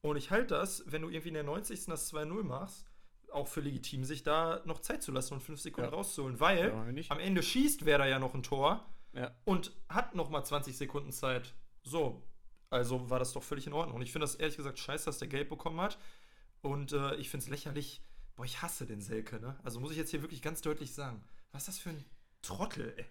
Und 0.00 0.16
ich 0.16 0.30
halte 0.30 0.54
das, 0.54 0.84
wenn 0.86 1.02
du 1.02 1.10
irgendwie 1.10 1.28
in 1.28 1.34
der 1.34 1.42
90. 1.42 1.84
das 1.86 2.10
2-0 2.12 2.44
machst, 2.44 2.86
auch 3.30 3.46
für 3.46 3.60
legitim, 3.60 4.04
sich 4.04 4.22
da 4.22 4.62
noch 4.64 4.80
Zeit 4.80 5.02
zu 5.02 5.12
lassen 5.12 5.34
und 5.34 5.40
5 5.40 5.60
Sekunden 5.60 5.90
Ja. 5.90 5.94
rauszuholen, 5.96 6.40
weil 6.40 6.68
Ja, 6.70 7.10
am 7.10 7.20
Ende 7.20 7.42
schießt 7.42 7.84
Werder 7.84 8.06
ja 8.06 8.18
noch 8.18 8.32
ein 8.34 8.42
Tor 8.42 8.86
Ja. 9.12 9.34
und 9.44 9.72
hat 9.90 10.14
noch 10.14 10.30
mal 10.30 10.44
20 10.44 10.76
Sekunden 10.78 11.12
Zeit. 11.12 11.52
So, 11.82 12.22
also 12.70 13.10
war 13.10 13.18
das 13.18 13.34
doch 13.34 13.42
völlig 13.42 13.66
in 13.66 13.74
Ordnung. 13.74 13.96
Und 13.96 14.02
ich 14.02 14.12
finde 14.12 14.24
das 14.24 14.34
ehrlich 14.36 14.56
gesagt 14.56 14.78
scheiße, 14.78 15.04
dass 15.06 15.18
der 15.18 15.28
Geld 15.28 15.50
bekommen 15.50 15.78
hat. 15.80 15.98
Und 16.62 16.92
äh, 16.92 17.16
ich 17.16 17.28
finde 17.28 17.44
es 17.44 17.50
lächerlich. 17.50 18.00
Boah, 18.34 18.44
ich 18.46 18.62
hasse 18.62 18.86
den 18.86 19.00
Selke, 19.02 19.40
ne? 19.40 19.58
Also 19.62 19.78
muss 19.80 19.90
ich 19.90 19.98
jetzt 19.98 20.10
hier 20.10 20.22
wirklich 20.22 20.40
ganz 20.40 20.62
deutlich 20.62 20.94
sagen. 20.94 21.22
Was 21.52 21.62
ist 21.62 21.68
das 21.68 21.78
für 21.80 21.90
ein 21.90 22.04
Trottel, 22.40 22.94
ey? 22.96 23.04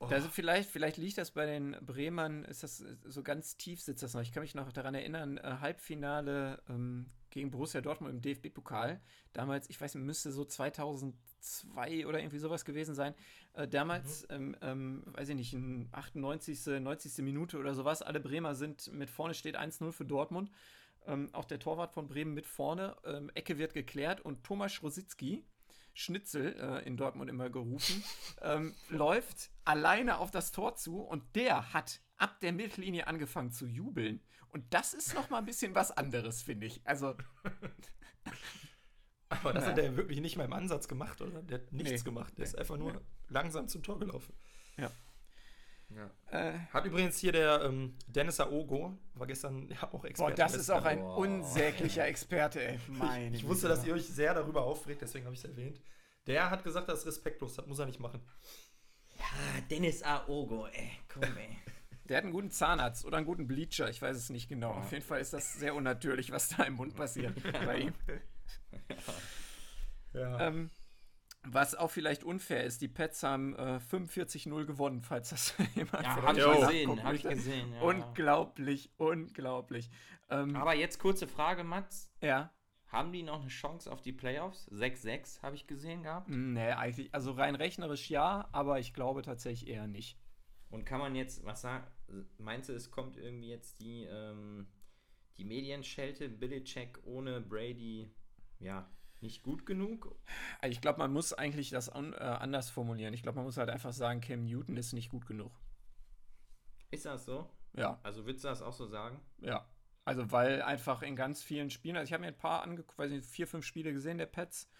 Oh. 0.00 0.06
Also 0.06 0.28
vielleicht, 0.28 0.70
vielleicht 0.70 0.96
liegt 0.96 1.18
das 1.18 1.32
bei 1.32 1.44
den 1.44 1.76
Bremern, 1.80 2.44
ist 2.44 2.62
das 2.62 2.82
äh, 2.82 2.96
so 3.04 3.22
ganz 3.22 3.56
tief 3.56 3.80
sitzt 3.80 4.02
das 4.02 4.14
noch. 4.14 4.22
Ich 4.22 4.30
kann 4.30 4.42
mich 4.42 4.54
noch 4.54 4.70
daran 4.70 4.94
erinnern, 4.94 5.38
äh, 5.38 5.56
Halbfinale 5.60 6.62
ähm, 6.68 7.06
gegen 7.30 7.50
Borussia 7.50 7.80
Dortmund 7.80 8.14
im 8.14 8.20
DFB-Pokal. 8.20 9.00
Damals, 9.32 9.68
ich 9.68 9.80
weiß 9.80 9.96
nicht, 9.96 10.04
müsste 10.04 10.30
so 10.30 10.44
2002 10.44 12.06
oder 12.06 12.20
irgendwie 12.20 12.38
sowas 12.38 12.64
gewesen 12.64 12.94
sein. 12.94 13.14
Äh, 13.54 13.66
damals, 13.66 14.26
ähm, 14.30 14.56
ähm, 14.62 15.02
weiß 15.06 15.30
ich 15.30 15.34
nicht, 15.34 15.52
in 15.52 15.88
98., 15.90 16.80
90. 16.80 17.24
Minute 17.24 17.58
oder 17.58 17.74
sowas, 17.74 18.00
alle 18.00 18.20
Bremer 18.20 18.54
sind 18.54 18.92
mit 18.92 19.10
vorne 19.10 19.34
steht 19.34 19.58
1-0 19.58 19.90
für 19.90 20.04
Dortmund. 20.04 20.50
Ähm, 21.06 21.28
auch 21.32 21.44
der 21.44 21.58
Torwart 21.58 21.92
von 21.92 22.06
Bremen 22.06 22.34
mit 22.34 22.46
vorne. 22.46 22.96
Ähm, 23.04 23.30
Ecke 23.34 23.58
wird 23.58 23.74
geklärt 23.74 24.20
und 24.20 24.44
Thomas 24.44 24.80
Rositzky, 24.82 25.44
Schnitzel 25.98 26.54
äh, 26.60 26.86
in 26.86 26.96
Dortmund 26.96 27.28
immer 27.28 27.50
gerufen, 27.50 28.04
ähm, 28.42 28.74
läuft 28.88 29.50
alleine 29.64 30.18
auf 30.18 30.30
das 30.30 30.52
Tor 30.52 30.76
zu 30.76 31.00
und 31.00 31.24
der 31.34 31.72
hat 31.72 32.00
ab 32.16 32.38
der 32.40 32.52
Mittellinie 32.52 33.06
angefangen 33.08 33.50
zu 33.50 33.66
jubeln. 33.66 34.20
Und 34.50 34.64
das 34.72 34.94
ist 34.94 35.14
noch 35.14 35.28
mal 35.28 35.38
ein 35.38 35.44
bisschen 35.44 35.74
was 35.74 35.90
anderes, 35.90 36.42
finde 36.42 36.66
ich. 36.66 36.80
Also, 36.86 37.14
Aber 39.30 39.52
das 39.52 39.64
Ja. 39.64 39.70
hat 39.72 39.78
er 39.78 39.96
wirklich 39.96 40.20
nicht 40.20 40.36
mal 40.36 40.44
im 40.44 40.52
Ansatz 40.52 40.88
gemacht, 40.88 41.20
oder? 41.20 41.42
Der 41.42 41.58
hat 41.58 41.72
nichts 41.72 41.90
Nee. 41.90 41.98
gemacht. 42.04 42.38
Der 42.38 42.44
ist 42.46 42.52
Nee. 42.54 42.60
einfach 42.60 42.76
nur 42.78 42.92
Ja. 42.94 43.00
langsam 43.28 43.68
zum 43.68 43.82
Tor 43.82 43.98
gelaufen. 43.98 44.32
Ja. 44.78 44.90
Äh, 46.30 46.52
Hat 46.72 46.84
übrigens 46.84 47.18
hier 47.18 47.32
der 47.32 47.62
ähm, 47.64 47.96
Dennis 48.06 48.40
Aogo, 48.40 48.96
war 49.14 49.26
gestern 49.26 49.68
ja 49.70 49.82
auch 49.84 50.00
boah, 50.00 50.04
Experte. 50.06 50.34
das 50.34 50.54
ist 50.54 50.70
auch 50.70 50.84
ein 50.84 51.00
Boah. 51.00 51.16
unsäglicher 51.18 52.06
Experte, 52.06 52.62
ey. 52.62 52.78
Meine 52.88 53.34
Ich 53.36 53.46
wusste, 53.46 53.68
Güte. 53.68 53.76
dass 53.78 53.86
ihr 53.86 53.94
euch 53.94 54.06
sehr 54.06 54.34
darüber 54.34 54.62
aufregt, 54.62 55.02
deswegen 55.02 55.24
habe 55.24 55.34
ich 55.34 55.40
es 55.42 55.50
erwähnt. 55.50 55.80
Der 56.26 56.50
hat 56.50 56.62
gesagt, 56.64 56.88
das 56.88 57.00
ist 57.00 57.06
respektlos, 57.06 57.54
das 57.54 57.66
muss 57.66 57.78
er 57.78 57.86
nicht 57.86 58.00
machen. 58.00 58.20
Ah, 59.20 59.60
Dennis 59.70 60.02
Aogo, 60.02 60.66
ey, 60.68 60.90
komm, 61.08 61.22
ey. 61.22 61.56
Der 62.08 62.16
hat 62.16 62.24
einen 62.24 62.32
guten 62.32 62.50
Zahnarzt 62.50 63.04
oder 63.04 63.18
einen 63.18 63.26
guten 63.26 63.46
Bleacher, 63.46 63.90
ich 63.90 64.00
weiß 64.00 64.16
es 64.16 64.30
nicht 64.30 64.48
genau. 64.48 64.70
Auf 64.70 64.92
jeden 64.92 65.04
Fall 65.04 65.20
ist 65.20 65.34
das 65.34 65.52
sehr 65.54 65.74
unnatürlich, 65.74 66.30
was 66.30 66.48
da 66.48 66.62
im 66.64 66.74
Mund 66.74 66.96
passiert 66.96 67.34
bei 67.66 67.80
ihm. 67.80 67.92
Ja. 70.14 70.40
Ähm, 70.48 70.70
was 71.42 71.74
auch 71.74 71.90
vielleicht 71.90 72.24
unfair 72.24 72.64
ist, 72.64 72.80
die 72.82 72.88
Pets 72.88 73.22
haben 73.22 73.54
äh, 73.56 73.80
45-0 73.90 74.64
gewonnen, 74.64 75.02
falls 75.02 75.30
das 75.30 75.54
jemand 75.74 76.04
Ja, 76.04 76.22
hab 76.22 76.36
ich 76.36 76.44
gesehen, 76.44 77.02
hab 77.02 77.14
ich 77.14 77.22
gesehen. 77.22 77.72
Ja. 77.72 77.80
Unglaublich, 77.80 78.90
unglaublich. 78.96 79.90
Ähm, 80.30 80.56
Aber 80.56 80.74
jetzt 80.74 80.98
kurze 80.98 81.26
Frage, 81.26 81.64
Mats. 81.64 82.12
ja, 82.20 82.52
Haben 82.88 83.12
die 83.12 83.22
noch 83.22 83.40
eine 83.40 83.48
Chance 83.48 83.90
auf 83.90 84.02
die 84.02 84.12
Playoffs? 84.12 84.70
6-6 84.72 85.42
habe 85.42 85.56
ich 85.56 85.66
gesehen 85.66 86.02
gehabt. 86.02 86.28
nee, 86.28 86.70
eigentlich, 86.72 87.14
also 87.14 87.32
rein 87.32 87.54
rechnerisch 87.54 88.10
ja, 88.10 88.48
aber 88.52 88.78
ich 88.78 88.92
glaube 88.92 89.22
tatsächlich 89.22 89.70
eher 89.70 89.86
nicht. 89.86 90.18
Und 90.70 90.84
kann 90.84 90.98
man 91.00 91.14
jetzt, 91.14 91.44
was 91.44 91.62
sagen, 91.62 91.86
meinst 92.36 92.68
du, 92.68 92.74
es 92.74 92.90
kommt 92.90 93.16
irgendwie 93.16 93.48
jetzt 93.48 93.80
die, 93.80 94.04
ähm, 94.04 94.66
die 95.38 95.44
Medienschelte, 95.44 96.28
Billicek 96.28 96.98
ohne 97.04 97.40
Brady, 97.40 98.10
ja, 98.58 98.90
nicht 99.22 99.42
gut 99.42 99.66
genug? 99.66 100.14
Also 100.60 100.72
Ich 100.72 100.80
glaube, 100.80 100.98
man 100.98 101.12
muss 101.12 101.32
eigentlich 101.32 101.70
das 101.70 101.88
äh, 101.88 101.92
anders 101.92 102.70
formulieren. 102.70 103.14
Ich 103.14 103.22
glaube, 103.22 103.36
man 103.36 103.44
muss 103.44 103.56
halt 103.56 103.70
einfach 103.70 103.92
sagen, 103.92 104.20
Cam 104.20 104.44
Newton 104.44 104.76
ist 104.76 104.92
nicht 104.92 105.10
gut 105.10 105.26
genug. 105.26 105.52
Ist 106.90 107.06
das 107.06 107.24
so? 107.24 107.48
Ja, 107.74 107.98
Also 108.02 108.26
würdest 108.26 108.44
du 108.44 108.48
das 108.48 108.62
auch 108.62 108.72
so 108.72 108.86
sagen? 108.86 109.20
ja. 109.40 109.66
Also, 110.04 110.32
weil 110.32 110.62
einfach 110.62 111.02
in 111.02 111.16
ganz 111.16 111.42
vielen 111.42 111.68
Spielen, 111.70 111.96
also 111.96 112.08
ich 112.08 112.12
habe 112.14 112.22
mir 112.22 112.28
ein 112.28 112.38
paar 112.38 112.62
angeguckt, 112.62 112.98
weiß 112.98 113.10
nicht, 113.10 113.26
vier, 113.26 113.46
fünf 113.46 113.66
Spiele 113.66 113.92
gesehen, 113.92 114.16
der 114.16 114.24
Pets, 114.26 114.70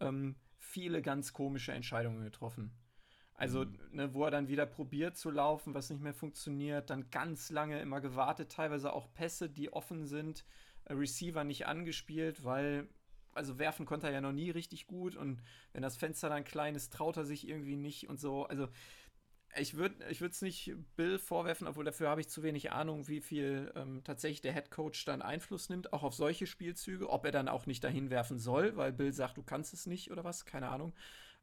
ähm, 0.00 0.36
viele 0.58 1.00
ganz 1.00 1.32
komische 1.32 1.72
Entscheidungen 1.72 2.22
getroffen. 2.22 2.70
Also, 3.34 3.64
ne, 3.90 4.14
wo 4.14 4.24
er 4.24 4.30
dann 4.30 4.48
wieder 4.48 4.66
probiert 4.66 5.16
zu 5.16 5.30
laufen, 5.30 5.74
was 5.74 5.90
nicht 5.90 6.02
mehr 6.02 6.14
funktioniert, 6.14 6.90
dann 6.90 7.10
ganz 7.10 7.50
lange 7.50 7.80
immer 7.80 8.00
gewartet, 8.00 8.52
teilweise 8.52 8.92
auch 8.92 9.12
Pässe, 9.14 9.50
die 9.50 9.72
offen 9.72 10.04
sind, 10.06 10.44
äh, 10.84 10.92
Receiver 10.92 11.42
nicht 11.44 11.66
angespielt, 11.66 12.44
weil, 12.44 12.88
also 13.34 13.58
werfen 13.58 13.86
konnte 13.86 14.06
er 14.06 14.12
ja 14.12 14.20
noch 14.20 14.32
nie 14.32 14.50
richtig 14.50 14.86
gut 14.86 15.16
und 15.16 15.42
wenn 15.72 15.82
das 15.82 15.96
Fenster 15.96 16.28
dann 16.28 16.44
klein 16.44 16.74
ist, 16.74 16.92
traut 16.92 17.16
er 17.16 17.24
sich 17.24 17.48
irgendwie 17.48 17.76
nicht 17.76 18.08
und 18.08 18.20
so. 18.20 18.44
Also, 18.46 18.68
ich 19.56 19.74
würde 19.76 20.04
ich 20.10 20.20
es 20.20 20.42
nicht 20.42 20.74
Bill 20.96 21.18
vorwerfen, 21.18 21.66
obwohl 21.68 21.84
dafür 21.84 22.08
habe 22.08 22.20
ich 22.20 22.28
zu 22.28 22.42
wenig 22.42 22.72
Ahnung, 22.72 23.06
wie 23.08 23.20
viel 23.20 23.72
ähm, 23.76 24.02
tatsächlich 24.02 24.40
der 24.40 24.52
Head 24.52 24.70
Coach 24.70 25.04
dann 25.04 25.22
Einfluss 25.22 25.68
nimmt, 25.68 25.92
auch 25.92 26.02
auf 26.02 26.14
solche 26.14 26.46
Spielzüge, 26.46 27.08
ob 27.08 27.24
er 27.24 27.30
dann 27.30 27.48
auch 27.48 27.66
nicht 27.66 27.84
dahin 27.84 28.10
werfen 28.10 28.38
soll, 28.38 28.76
weil 28.76 28.92
Bill 28.92 29.12
sagt, 29.12 29.36
du 29.36 29.42
kannst 29.42 29.72
es 29.72 29.86
nicht 29.86 30.10
oder 30.10 30.24
was, 30.24 30.44
keine 30.44 30.68
Ahnung. 30.68 30.92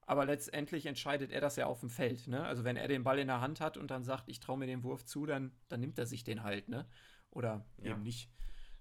Aber 0.06 0.26
letztendlich 0.26 0.88
entscheidet 0.88 1.32
er 1.32 1.40
das 1.42 1.56
ja 1.56 1.68
auf 1.68 1.80
dem 1.80 1.90
Feld. 1.90 2.28
Ne? 2.28 2.44
Also 2.44 2.64
wenn 2.64 2.76
er 2.76 2.88
den 2.88 3.04
Ball 3.04 3.20
in 3.20 3.28
der 3.28 3.40
Hand 3.40 3.62
hat 3.62 3.78
und 3.78 3.92
dann 3.92 4.04
sagt, 4.04 4.28
ich 4.28 4.40
traue 4.40 4.58
mir 4.58 4.68
den 4.68 4.84
Wurf 4.84 5.06
zu, 5.06 5.26
dann, 5.26 5.52
dann 5.70 5.80
nimmt 5.80 5.98
er 5.98 6.06
sich 6.06 6.24
den 6.24 6.44
halt, 6.44 6.68
ne? 6.70 6.86
Oder 7.30 7.66
Ja. 7.78 7.92
eben 7.92 8.04
nicht. 8.04 8.30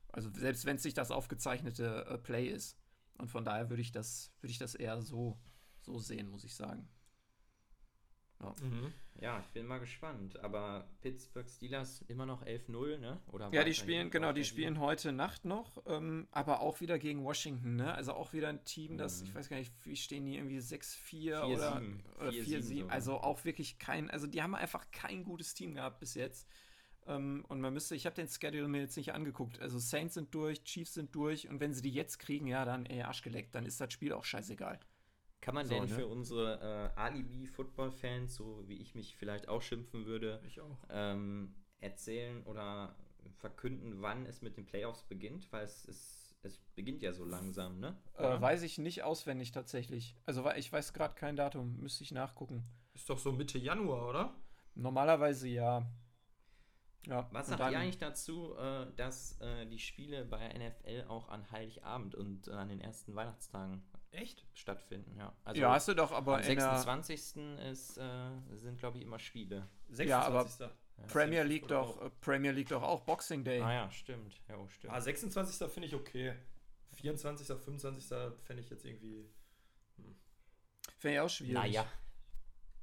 Also 0.08 0.30
selbst 0.32 0.64
wenn 0.64 0.76
es 0.76 0.84
nicht 0.84 0.98
das 0.98 1.12
aufgezeichnete 1.12 2.06
äh, 2.08 2.18
Play 2.18 2.48
ist. 2.48 2.79
Und 3.20 3.28
von 3.28 3.44
daher 3.44 3.68
würde 3.70 3.82
ich 3.82 3.92
das, 3.92 4.32
würde 4.40 4.50
ich 4.52 4.58
das 4.58 4.74
eher 4.74 5.00
so, 5.02 5.38
so 5.82 5.98
sehen, 5.98 6.28
muss 6.28 6.44
ich 6.44 6.54
sagen. 6.54 6.88
Mhm. 8.62 8.92
Ja, 9.20 9.38
ich 9.40 9.48
bin 9.52 9.66
mal 9.66 9.78
gespannt. 9.80 10.38
Aber 10.42 10.88
Pittsburgh 11.02 11.46
Steelers 11.46 12.00
immer 12.08 12.24
noch 12.24 12.42
11-0, 12.42 12.96
ne? 12.96 13.20
Oder 13.26 13.50
Ja, 13.52 13.64
die 13.64 13.74
spielen, 13.74 14.10
genau, 14.10 14.32
die 14.32 14.44
spielen 14.44 14.80
heute 14.80 15.12
Nacht 15.12 15.44
noch, 15.44 15.82
ähm, 15.86 16.26
aber 16.30 16.60
auch 16.60 16.80
wieder 16.80 16.98
gegen 16.98 17.22
Washington, 17.22 17.76
ne? 17.76 17.92
Also 17.92 18.14
auch 18.14 18.32
wieder 18.32 18.48
ein 18.48 18.64
Team, 18.64 18.96
das, 18.96 19.20
Mhm. 19.20 19.26
ich 19.26 19.34
weiß 19.34 19.48
gar 19.50 19.58
nicht, 19.58 19.72
wie 19.84 19.94
stehen 19.94 20.24
die 20.24 20.36
irgendwie 20.36 20.58
6-4 20.58 21.42
4-7, 21.42 21.44
oder, 21.54 21.82
oder 22.18 22.30
4-7 22.30 22.44
4-7. 22.44 22.62
sogar. 22.78 22.90
Also 22.92 23.20
auch 23.20 23.44
wirklich 23.44 23.78
kein, 23.78 24.10
also 24.10 24.26
die 24.26 24.40
haben 24.42 24.54
einfach 24.54 24.90
kein 24.90 25.22
gutes 25.24 25.52
Team 25.52 25.74
gehabt 25.74 26.00
bis 26.00 26.14
jetzt. 26.14 26.48
Ähm, 27.06 27.44
und 27.48 27.60
man 27.60 27.72
müsste, 27.72 27.94
ich 27.96 28.06
habe 28.06 28.14
den 28.16 28.28
Schedule 28.28 28.68
mir 28.68 28.80
jetzt 28.80 28.96
nicht 28.96 29.12
angeguckt. 29.14 29.60
Also 29.60 29.78
Saints 29.78 30.14
sind 30.14 30.34
durch, 30.34 30.62
Chiefs 30.64 30.94
sind 30.94 31.14
durch 31.14 31.48
und 31.48 31.60
wenn 31.60 31.74
sie 31.74 31.82
die 31.82 31.90
jetzt 31.92 32.18
kriegen, 32.18 32.46
ja, 32.46 32.64
dann 32.64 32.86
ey, 32.86 33.02
Arschgeleckt, 33.02 33.54
dann 33.54 33.66
ist 33.66 33.80
das 33.80 33.92
Spiel 33.92 34.12
auch 34.12 34.24
scheißegal. 34.24 34.78
Kann 35.40 35.54
man 35.54 35.66
So, 35.66 35.74
denn 35.74 35.84
ne? 35.84 35.88
für 35.88 36.06
unsere 36.06 36.92
äh, 36.96 37.00
Alibi-Football-Fans, 37.00 38.34
so 38.34 38.62
wie 38.68 38.76
ich 38.76 38.94
mich 38.94 39.16
vielleicht 39.16 39.48
auch 39.48 39.62
schimpfen 39.62 40.04
würde, 40.04 40.40
Ich 40.46 40.60
auch. 40.60 40.76
ähm, 40.90 41.54
erzählen 41.80 42.42
oder 42.44 42.94
verkünden, 43.38 44.02
wann 44.02 44.26
es 44.26 44.42
mit 44.42 44.56
den 44.58 44.66
Playoffs 44.66 45.02
beginnt? 45.04 45.50
Weil 45.50 45.64
es 45.64 45.86
ist, 45.86 46.34
es 46.42 46.58
beginnt 46.74 47.00
ja 47.02 47.12
so 47.14 47.24
langsam, 47.24 47.80
ne? 47.80 47.96
Äh, 48.18 48.38
weiß 48.40 48.62
ich 48.62 48.76
nicht 48.76 49.02
auswendig 49.02 49.52
tatsächlich. 49.52 50.14
Also 50.26 50.48
ich 50.52 50.70
weiß 50.70 50.92
gerade 50.92 51.14
kein 51.14 51.36
Datum, 51.36 51.78
müsste 51.80 52.04
ich 52.04 52.12
nachgucken. 52.12 52.64
Ist 52.94 53.08
doch 53.08 53.18
so 53.18 53.32
Mitte 53.32 53.58
Januar, 53.58 54.08
oder? 54.10 54.34
Normalerweise 54.74 55.48
ja. 55.48 55.86
Ja, 57.06 57.28
Was 57.32 57.46
sagt 57.48 57.60
dann- 57.60 57.72
ihr 57.72 57.78
eigentlich 57.78 57.98
dazu, 57.98 58.54
äh, 58.56 58.86
dass 58.96 59.40
äh, 59.40 59.66
die 59.66 59.78
Spiele 59.78 60.24
bei 60.24 60.38
NFL 60.52 61.06
auch 61.08 61.28
an 61.30 61.50
Heiligabend 61.50 62.14
und 62.14 62.48
äh, 62.48 62.52
an 62.52 62.68
den 62.68 62.80
ersten 62.80 63.14
Weihnachtstagen 63.14 63.82
Echt? 64.10 64.44
stattfinden? 64.52 65.16
Ja, 65.16 65.32
also 65.44 65.60
ja, 65.60 65.72
hast 65.72 65.88
du 65.88 65.94
doch, 65.94 66.12
aber 66.12 66.36
am 66.36 66.42
in 66.42 66.56
der 66.58 66.76
26. 66.76 67.36
Ist, 67.70 67.96
äh, 67.96 68.30
sind, 68.56 68.78
glaube 68.78 68.98
ich, 68.98 69.04
immer 69.04 69.18
Spiele. 69.18 69.66
Ja, 69.96 70.20
aber 70.22 70.44
26. 70.44 70.76
Premier 71.08 71.42
League 71.44 71.68
doch, 71.68 72.02
äh, 72.02 72.10
Premier 72.20 72.52
League 72.52 72.68
doch 72.68 72.82
auch 72.82 73.00
Boxing 73.00 73.44
Day. 73.44 73.62
Ah 73.62 73.72
ja, 73.72 73.90
stimmt. 73.90 74.38
Ja, 74.48 74.58
oh, 74.58 74.68
stimmt. 74.68 74.92
Ah, 74.92 75.00
26. 75.00 75.70
finde 75.70 75.88
ich 75.88 75.94
okay. 75.94 76.34
24., 76.96 77.46
25. 77.46 78.08
fände 78.42 78.62
ich 78.62 78.68
jetzt 78.68 78.84
irgendwie. 78.84 79.26
Finde 80.98 81.14
ich 81.14 81.20
auch 81.20 81.30
schwierig. 81.30 81.54
naja. 81.54 81.86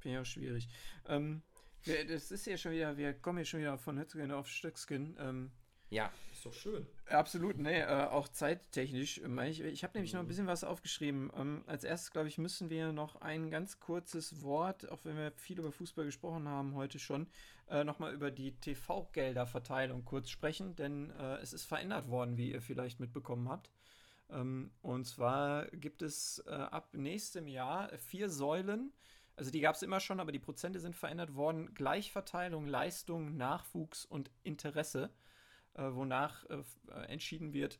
Finde 0.00 0.16
ich 0.18 0.22
auch 0.22 0.26
schwierig. 0.30 0.68
Ähm, 1.06 1.42
wir, 1.84 2.06
das 2.06 2.30
ist 2.30 2.46
ja 2.46 2.56
schon 2.56 2.72
wieder, 2.72 2.96
wir 2.96 3.14
kommen 3.14 3.38
hier 3.38 3.44
schon 3.46 3.60
wieder 3.60 3.78
von 3.78 3.98
Hützgen 3.98 4.30
auf 4.32 4.48
Stöckskin. 4.48 5.16
Ähm, 5.18 5.50
Ja, 5.90 6.12
Ist 6.32 6.44
doch 6.44 6.52
schön. 6.52 6.86
Absolut, 7.06 7.56
nee, 7.58 7.80
äh, 7.80 7.86
auch 8.10 8.28
zeittechnisch. 8.28 9.18
Ich, 9.22 9.60
ich 9.60 9.82
habe 9.84 9.94
nämlich 9.94 10.12
noch 10.12 10.20
ein 10.20 10.24
Mhm. 10.26 10.28
bisschen 10.28 10.46
was 10.46 10.62
aufgeschrieben. 10.64 11.30
Ähm, 11.34 11.64
als 11.66 11.82
erstes, 11.84 12.10
glaube 12.10 12.28
ich, 12.28 12.36
müssen 12.36 12.68
wir 12.68 12.92
noch 12.92 13.22
ein 13.22 13.50
ganz 13.50 13.80
kurzes 13.80 14.42
Wort, 14.42 14.88
auch 14.90 15.04
wenn 15.06 15.16
wir 15.16 15.32
viel 15.32 15.58
über 15.58 15.72
Fußball 15.72 16.04
gesprochen 16.04 16.46
haben 16.46 16.74
heute 16.74 16.98
schon, 16.98 17.26
äh, 17.70 17.84
nochmal 17.84 18.12
über 18.12 18.30
die 18.30 18.52
TV-Gelderverteilung 18.60 20.04
kurz 20.04 20.28
sprechen, 20.28 20.76
denn 20.76 21.10
äh, 21.10 21.36
es 21.38 21.52
ist 21.54 21.64
verändert 21.64 22.08
worden, 22.08 22.36
wie 22.36 22.52
ihr 22.52 22.60
vielleicht 22.60 23.00
mitbekommen 23.00 23.48
habt. 23.48 23.70
Ähm, 24.30 24.70
und 24.82 25.06
zwar 25.06 25.66
gibt 25.68 26.02
es 26.02 26.42
äh, 26.46 26.50
ab 26.50 26.90
nächstem 26.92 27.48
Jahr 27.48 27.88
vier 27.96 28.28
Säulen 28.28 28.92
Also 29.38 29.52
die 29.52 29.60
gab 29.60 29.76
es 29.76 29.82
immer 29.82 30.00
schon, 30.00 30.18
aber 30.18 30.32
die 30.32 30.40
Prozente 30.40 30.80
sind 30.80 30.96
verändert 30.96 31.36
worden. 31.36 31.72
Gleichverteilung, 31.72 32.66
Leistung, 32.66 33.36
Nachwuchs 33.36 34.04
und 34.04 34.32
Interesse, 34.42 35.10
äh, 35.74 35.84
wonach 35.92 36.44
äh, 36.46 36.64
entschieden 37.06 37.52
wird, 37.52 37.78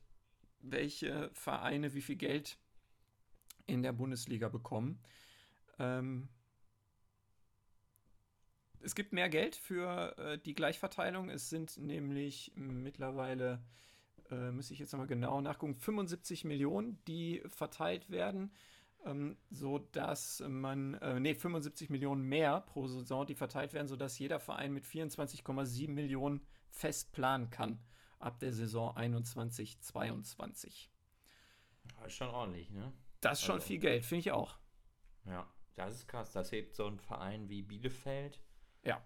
welche 0.61 1.30
Vereine 1.32 1.94
wie 1.94 2.00
viel 2.00 2.14
Geld 2.14 2.59
in 3.66 3.82
der 3.82 3.92
Bundesliga 3.92 4.48
bekommen. 4.48 5.00
Ähm, 5.80 6.28
es 8.80 8.94
gibt 8.94 9.12
mehr 9.12 9.28
Geld 9.28 9.56
für 9.56 10.16
äh, 10.16 10.38
die 10.38 10.54
Gleichverteilung. 10.54 11.28
Es 11.28 11.50
sind 11.50 11.76
nämlich 11.76 12.52
mittlerweile, 12.54 13.61
äh, 14.30 14.52
muss 14.52 14.70
ich 14.70 14.78
jetzt 14.78 14.92
nochmal 14.92 15.09
genau 15.09 15.40
nachgucken, 15.40 15.74
75 15.74 16.44
Millionen, 16.44 17.02
die 17.06 17.42
verteilt 17.48 18.11
werden, 18.11 18.52
ähm, 19.05 19.36
sodass 19.51 20.42
man, 20.46 20.94
äh, 20.94 21.20
nee, 21.20 21.34
75 21.34 21.90
Millionen 21.90 22.22
mehr 22.22 22.61
pro 22.62 22.86
Saison, 22.86 23.26
die 23.26 23.34
verteilt 23.34 23.72
werden, 23.72 23.88
sodass 23.88 24.18
jeder 24.18 24.40
Verein 24.40 24.72
mit 24.72 24.84
24,7 24.86 25.88
Millionen 25.90 26.44
fest 26.70 27.12
planen 27.12 27.51
kann 27.51 27.78
ab 28.18 28.38
der 28.40 28.53
Saison 28.53 28.96
21, 28.96 29.80
22. 29.80 30.90
Das 31.99 32.07
ist 32.09 32.14
schon 32.14 32.28
ordentlich, 32.28 32.70
ne? 32.70 32.92
Das 33.20 33.38
ist 33.40 33.44
schon 33.46 33.57
Also- 33.57 33.66
viel 33.66 33.78
Geld, 33.78 34.05
finde 34.05 34.20
ich 34.20 34.32
auch. 34.32 34.59
Ja, 35.24 35.46
das 35.74 35.94
ist 35.94 36.09
krass. 36.09 36.32
Das 36.32 36.53
hebt 36.53 36.74
so 36.74 36.86
ein 36.86 36.99
Verein 36.99 37.49
wie 37.49 37.62
Bielefeld 37.62 38.40
Ja. 38.84 39.03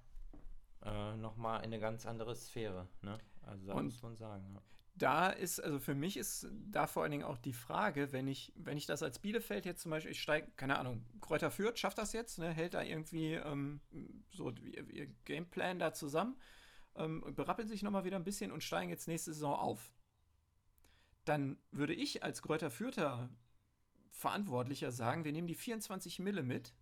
äh, 0.83 1.17
nochmal 1.17 1.59
in 1.61 1.67
eine 1.67 1.79
ganz 1.79 2.07
andere 2.07 2.35
Sphäre, 2.35 2.89
ne? 3.03 3.19
Also 3.43 3.67
da 3.67 3.75
Und- 3.75 3.85
muss 3.87 4.03
man 4.03 4.17
sagen, 4.17 4.51
ja. 4.53 4.63
Da 4.95 5.31
ist, 5.31 5.61
also 5.61 5.79
für 5.79 5.95
mich 5.95 6.17
ist 6.17 6.49
da 6.71 6.87
vor 6.87 7.03
allen 7.03 7.13
Dingen 7.13 7.25
auch 7.25 7.39
die 7.39 7.55
Frage, 7.55 8.13
wenn 8.13 8.29
ich, 8.29 8.53
wenn 8.57 8.77
ich 8.77 8.87
das 8.87 9.03
als 9.03 9.19
Bielefeld 9.19 9.65
jetzt 9.65 9.83
zum 9.83 9.91
Beispiel, 9.91 10.13
ich 10.13 10.21
steige, 10.21 10.51
keine 10.57 10.79
Ahnung, 10.79 11.05
Kräuter 11.21 11.51
Fürth 11.51 11.79
schafft 11.79 11.99
das 11.99 12.13
jetzt, 12.13 12.39
ne, 12.39 12.51
hält 12.51 12.75
da 12.75 12.83
irgendwie 12.83 13.35
ähm, 13.35 13.81
so 14.31 14.51
ihr, 14.51 14.89
ihr 14.91 15.07
Gameplan 15.25 15.79
da 15.79 15.95
zusammen, 15.95 16.37
ähm, 16.97 17.25
berappeln 17.35 17.69
sich 17.69 17.83
nochmal 17.83 18.05
wieder 18.05 18.17
ein 18.17 18.25
bisschen 18.25 18.53
und 18.53 18.63
steigen 18.63 18.91
jetzt 18.91 19.09
nächste 19.09 19.33
Saison 19.33 19.55
auf. 19.55 19.93
Dann 21.25 21.57
würde 21.71 21.95
ich 21.95 22.23
als 22.23 22.43
Kräuter 22.43 22.71
Fürther 22.71 23.31
Verantwortlicher 24.11 24.93
sagen, 24.93 25.25
wir 25.25 25.33
nehmen 25.33 25.49
die 25.49 25.55
24 25.55 26.19
Mille 26.19 26.43
mit, 26.43 26.75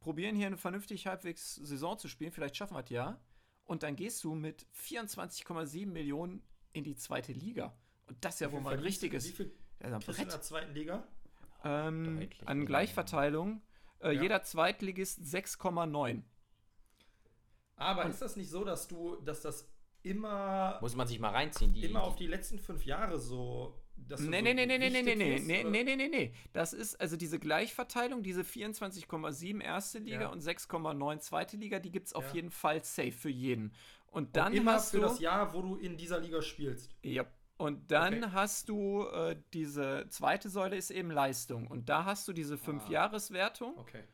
probieren 0.00 0.34
hier 0.34 0.46
eine 0.46 0.56
vernünftig 0.56 1.06
halbwegs 1.06 1.56
Saison 1.56 1.98
zu 1.98 2.08
spielen, 2.08 2.32
vielleicht 2.32 2.56
schaffen 2.56 2.74
wir 2.74 2.82
es 2.84 2.90
ja, 2.90 3.20
und 3.64 3.82
dann 3.82 3.96
gehst 3.96 4.24
du 4.24 4.34
mit 4.34 4.66
24,7 4.74 5.86
Millionen 5.86 6.42
in 6.72 6.84
die 6.84 6.96
zweite 6.96 7.32
Liga. 7.32 7.76
Und 8.06 8.16
das 8.24 8.34
ist 8.34 8.40
ja 8.40 8.52
wohl 8.52 8.60
mal 8.60 8.74
ein 8.74 8.80
richtiges 8.80 9.26
Wie 9.28 9.32
viel 9.32 9.52
ja, 9.80 9.86
ein 9.86 10.00
du 10.00 10.10
in 10.10 10.16
Brett. 10.16 10.32
der 10.32 10.42
zweiten 10.42 10.74
Liga? 10.74 11.06
Ähm, 11.64 12.28
an. 12.46 12.66
Gleichverteilung. 12.66 13.62
Äh, 14.00 14.12
Ja. 14.12 14.22
Jeder 14.22 14.42
Zweitligist 14.42 15.20
6,9. 15.24 16.22
Aber 17.76 18.04
Und- 18.04 18.10
ist 18.10 18.22
das 18.22 18.36
nicht 18.36 18.50
so, 18.50 18.64
dass 18.64 18.88
du, 18.88 19.16
dass 19.16 19.40
das 19.42 19.68
immer, 20.02 20.78
Muss 20.80 20.94
man 20.96 21.06
sich 21.06 21.18
mal 21.18 21.30
reinziehen. 21.30 21.72
Die, 21.74 21.84
immer 21.84 22.02
auf 22.02 22.16
die, 22.16 22.26
letzten 22.26 22.58
fünf 22.58 22.84
Jahre 22.84 23.18
so. 23.18 23.74
dass 23.96 24.20
Nee, 24.20 24.38
so 24.38 24.42
nee, 24.44 24.54
nee, 24.54 24.66
nee, 24.66 24.78
nee, 24.78 24.90
nee, 24.90 25.02
nee, 25.02 25.14
nee, 25.16 25.38
nee, 25.40 25.64
nee, 25.64 25.82
nee, 25.82 25.96
nee, 25.96 26.08
nee. 26.08 26.34
Das 26.52 26.72
ist 26.72 27.00
also 27.00 27.16
diese 27.16 27.40
Gleichverteilung, 27.40 28.22
diese 28.22 28.44
24,7 28.44 29.60
erste 29.60 29.98
Liga 29.98 30.22
Ja. 30.22 30.28
und 30.28 30.40
6,9 30.40 31.18
zweite 31.20 31.56
Liga, 31.56 31.80
die 31.80 31.90
gibt 31.90 32.06
es 32.06 32.12
auf 32.12 32.28
Ja. 32.28 32.34
jeden 32.36 32.50
Fall 32.52 32.84
safe 32.84 33.10
für 33.10 33.28
jeden. 33.30 33.72
Und 34.10 34.24
Und 34.28 34.36
dann 34.36 34.52
immer 34.54 34.72
hast 34.74 34.90
für 34.90 34.96
du. 34.98 35.02
das 35.02 35.20
Jahr, 35.20 35.52
wo 35.54 35.62
du 35.62 35.76
in 35.76 35.96
dieser 35.96 36.18
Liga 36.18 36.42
spielst. 36.42 36.90
Ja. 37.02 37.24
Und 37.56 37.90
dann 37.90 38.22
Okay. 38.24 38.32
hast 38.32 38.68
du 38.68 39.04
äh, 39.06 39.36
diese 39.52 40.06
zweite 40.10 40.48
Säule 40.48 40.76
ist 40.76 40.90
eben 40.90 41.10
Leistung. 41.10 41.66
Und 41.66 41.88
da 41.88 42.04
hast 42.04 42.26
du 42.28 42.32
diese 42.32 42.54
Ah. 42.54 42.58
Fünf-Jahres-Wertung. 42.58 43.76
Okay. 43.78 44.04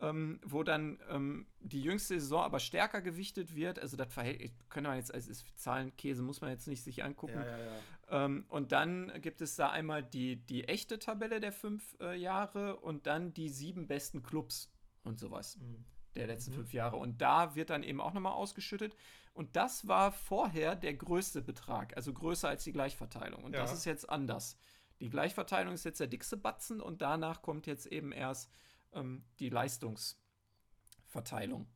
ähm, 0.00 0.40
wo 0.44 0.62
dann 0.64 0.98
ähm, 1.08 1.46
die 1.60 1.80
jüngste 1.80 2.18
Saison 2.20 2.42
aber 2.42 2.58
stärker 2.58 3.00
gewichtet 3.00 3.54
wird. 3.54 3.78
Also 3.78 3.96
das 3.96 4.12
Verhältnis, 4.12 4.50
können 4.68 4.86
wir 4.88 4.96
jetzt 4.96 5.14
als 5.14 5.28
ist 5.28 5.46
Zahlenkäse, 5.56 6.20
muss 6.22 6.40
man 6.40 6.50
jetzt 6.50 6.66
nicht 6.66 6.82
sich 6.82 7.04
angucken. 7.04 7.34
Ja, 7.38 7.46
ja, 7.46 7.58
ja. 7.58 8.24
Ähm, 8.24 8.44
und 8.48 8.72
dann 8.72 9.12
gibt 9.22 9.40
es 9.40 9.54
da 9.56 9.70
einmal 9.70 10.02
die, 10.02 10.36
die 10.36 10.64
echte 10.64 10.98
Tabelle 10.98 11.38
der 11.40 11.52
fünf 11.52 11.96
äh, 12.00 12.16
Jahre 12.18 12.76
und 12.76 13.06
dann 13.06 13.32
die 13.34 13.48
sieben 13.48 13.86
besten 13.86 14.22
Clubs 14.22 14.70
und 15.04 15.18
sowas 15.20 15.56
Mhm. 15.58 15.84
der 16.16 16.26
letzten 16.26 16.50
Mhm. 16.50 16.56
fünf 16.56 16.72
Jahre. 16.74 16.96
Und 16.96 17.22
da 17.22 17.54
wird 17.54 17.70
dann 17.70 17.82
eben 17.84 18.00
auch 18.00 18.12
nochmal 18.12 18.32
ausgeschüttet. 18.32 18.96
Und 19.34 19.56
das 19.56 19.86
war 19.88 20.12
vorher 20.12 20.76
der 20.76 20.94
größte 20.94 21.42
Betrag, 21.42 21.94
also 21.96 22.12
größer 22.14 22.48
als 22.48 22.64
die 22.64 22.72
Gleichverteilung. 22.72 23.42
Und 23.44 23.52
das 23.52 23.70
Ja. 23.72 23.76
ist 23.76 23.84
jetzt 23.84 24.08
anders. 24.08 24.56
Die 25.00 25.10
Gleichverteilung 25.10 25.74
ist 25.74 25.84
jetzt 25.84 25.98
der 26.00 26.06
dickste 26.06 26.36
Batzen 26.36 26.80
und 26.80 27.02
danach 27.02 27.42
kommt 27.42 27.66
jetzt 27.66 27.86
eben 27.86 28.12
erst 28.12 28.50
ähm, 28.92 29.24
die 29.40 29.50
Leistungsverteilung. 29.50 31.66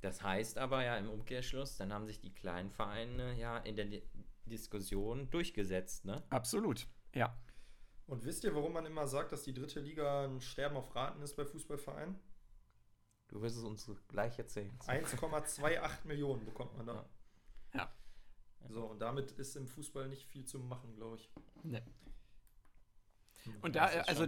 das 0.00 0.22
heißt 0.22 0.58
aber 0.58 0.84
ja 0.84 0.96
im 0.96 1.08
Umkehrschluss, 1.10 1.76
dann 1.76 1.92
haben 1.92 2.06
sich 2.06 2.20
die 2.20 2.32
kleinen 2.32 2.70
Vereine 2.70 3.34
ja 3.38 3.58
in 3.58 3.76
der 3.76 3.86
Di 3.86 4.02
Diskussion 4.44 5.28
durchgesetzt, 5.30 6.04
ne? 6.06 6.22
Absolut. 6.30 6.86
Ja. 7.14 7.36
Und 8.06 8.24
wisst 8.24 8.44
ihr, 8.44 8.54
warum 8.54 8.72
man 8.72 8.86
immer 8.86 9.06
sagt, 9.06 9.32
dass 9.32 9.42
die 9.42 9.52
dritte 9.52 9.80
Liga 9.80 10.24
ein 10.24 10.40
Sterben 10.40 10.76
auf 10.76 10.94
Raten 10.94 11.20
ist 11.20 11.36
bei 11.36 11.44
Fußballvereinen? 11.44 12.18
Du 13.28 13.42
wirst 13.42 13.56
es 13.56 13.64
uns 13.64 13.90
gleich 14.08 14.38
erzählen. 14.38 14.70
1,28 14.86 16.06
Millionen 16.06 16.44
bekommt 16.44 16.76
man 16.76 16.86
da. 16.86 16.94
Ja. 17.74 17.80
Ja. 18.60 18.68
So, 18.70 18.84
und 18.86 18.98
damit 19.00 19.32
ist 19.32 19.54
im 19.56 19.66
Fußball 19.66 20.08
nicht 20.08 20.26
viel 20.26 20.44
zu 20.44 20.58
machen, 20.58 20.94
glaube 20.94 21.16
ich. 21.16 21.30
Ne. 21.62 21.82
Und 23.62 23.76
da, 23.76 23.86
also 23.86 24.26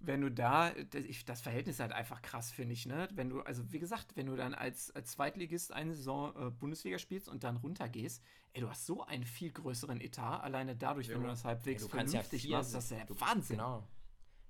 wenn 0.00 0.20
du 0.20 0.30
da, 0.30 0.70
das, 0.70 1.04
ich, 1.04 1.24
das 1.24 1.40
Verhältnis 1.40 1.76
ist 1.76 1.80
halt 1.80 1.92
einfach 1.92 2.22
krass, 2.22 2.50
finde 2.50 2.72
ich, 2.74 2.86
ne? 2.86 3.08
Wenn 3.12 3.30
du, 3.30 3.40
also 3.42 3.72
wie 3.72 3.78
gesagt, 3.78 4.16
wenn 4.16 4.26
du 4.26 4.34
dann 4.36 4.54
als, 4.54 4.90
als 4.90 5.12
Zweitligist 5.12 5.72
eine 5.72 5.94
Saison 5.94 6.34
äh, 6.36 6.50
Bundesliga 6.50 6.98
spielst 6.98 7.28
und 7.28 7.44
dann 7.44 7.56
runtergehst, 7.56 8.22
ey, 8.52 8.60
du 8.60 8.68
hast 8.68 8.84
so 8.86 9.04
einen 9.04 9.24
viel 9.24 9.52
größeren 9.52 10.00
Etat, 10.00 10.40
alleine 10.40 10.76
dadurch, 10.76 11.08
wenn 11.08 11.16
Ja. 11.18 11.22
du 11.22 11.28
das 11.28 11.42
Ja, 11.44 11.50
halbwegs 11.50 11.82
du 11.82 11.88
kannst 11.88 12.14
ja 12.14 12.20
vernünftig 12.20 12.42
vier, 12.42 12.56
machst, 12.56 12.74
das 12.74 12.84
ist 12.84 12.90
ja 12.98 13.04
du, 13.04 13.20
Wahnsinn. 13.20 13.56
Genau. 13.58 13.88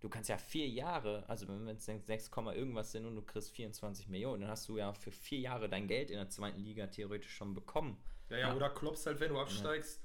Du 0.03 0.09
kannst 0.09 0.28
ja 0.28 0.36
vier 0.36 0.68
Jahre, 0.68 1.24
also 1.28 1.46
wenn 1.46 1.68
es 1.68 1.84
6, 1.86 2.28
irgendwas 2.57 2.90
sind 2.90 3.07
und 3.07 3.14
du 3.14 3.22
kriegst 3.22 3.53
24 3.53 4.09
Millionen, 4.09 4.40
dann 4.42 4.50
hast 4.50 4.68
du 4.68 4.76
ja 4.76 4.92
für 4.92 5.12
vier 5.12 5.38
Jahre 5.38 5.68
dein 5.68 5.86
Geld 5.86 6.11
in 6.11 6.16
der 6.16 6.28
zweiten 6.28 6.59
Liga 6.59 6.88
theoretisch 6.88 7.32
schon 7.32 7.55
bekommen. 7.55 8.03
Ja, 8.28 8.36
ja, 8.36 8.48
Ja. 8.48 8.57
oder 8.57 8.70
klopfst 8.70 9.07
halt, 9.07 9.20
wenn 9.20 9.28
du 9.28 9.38
absteigst, 9.38 10.03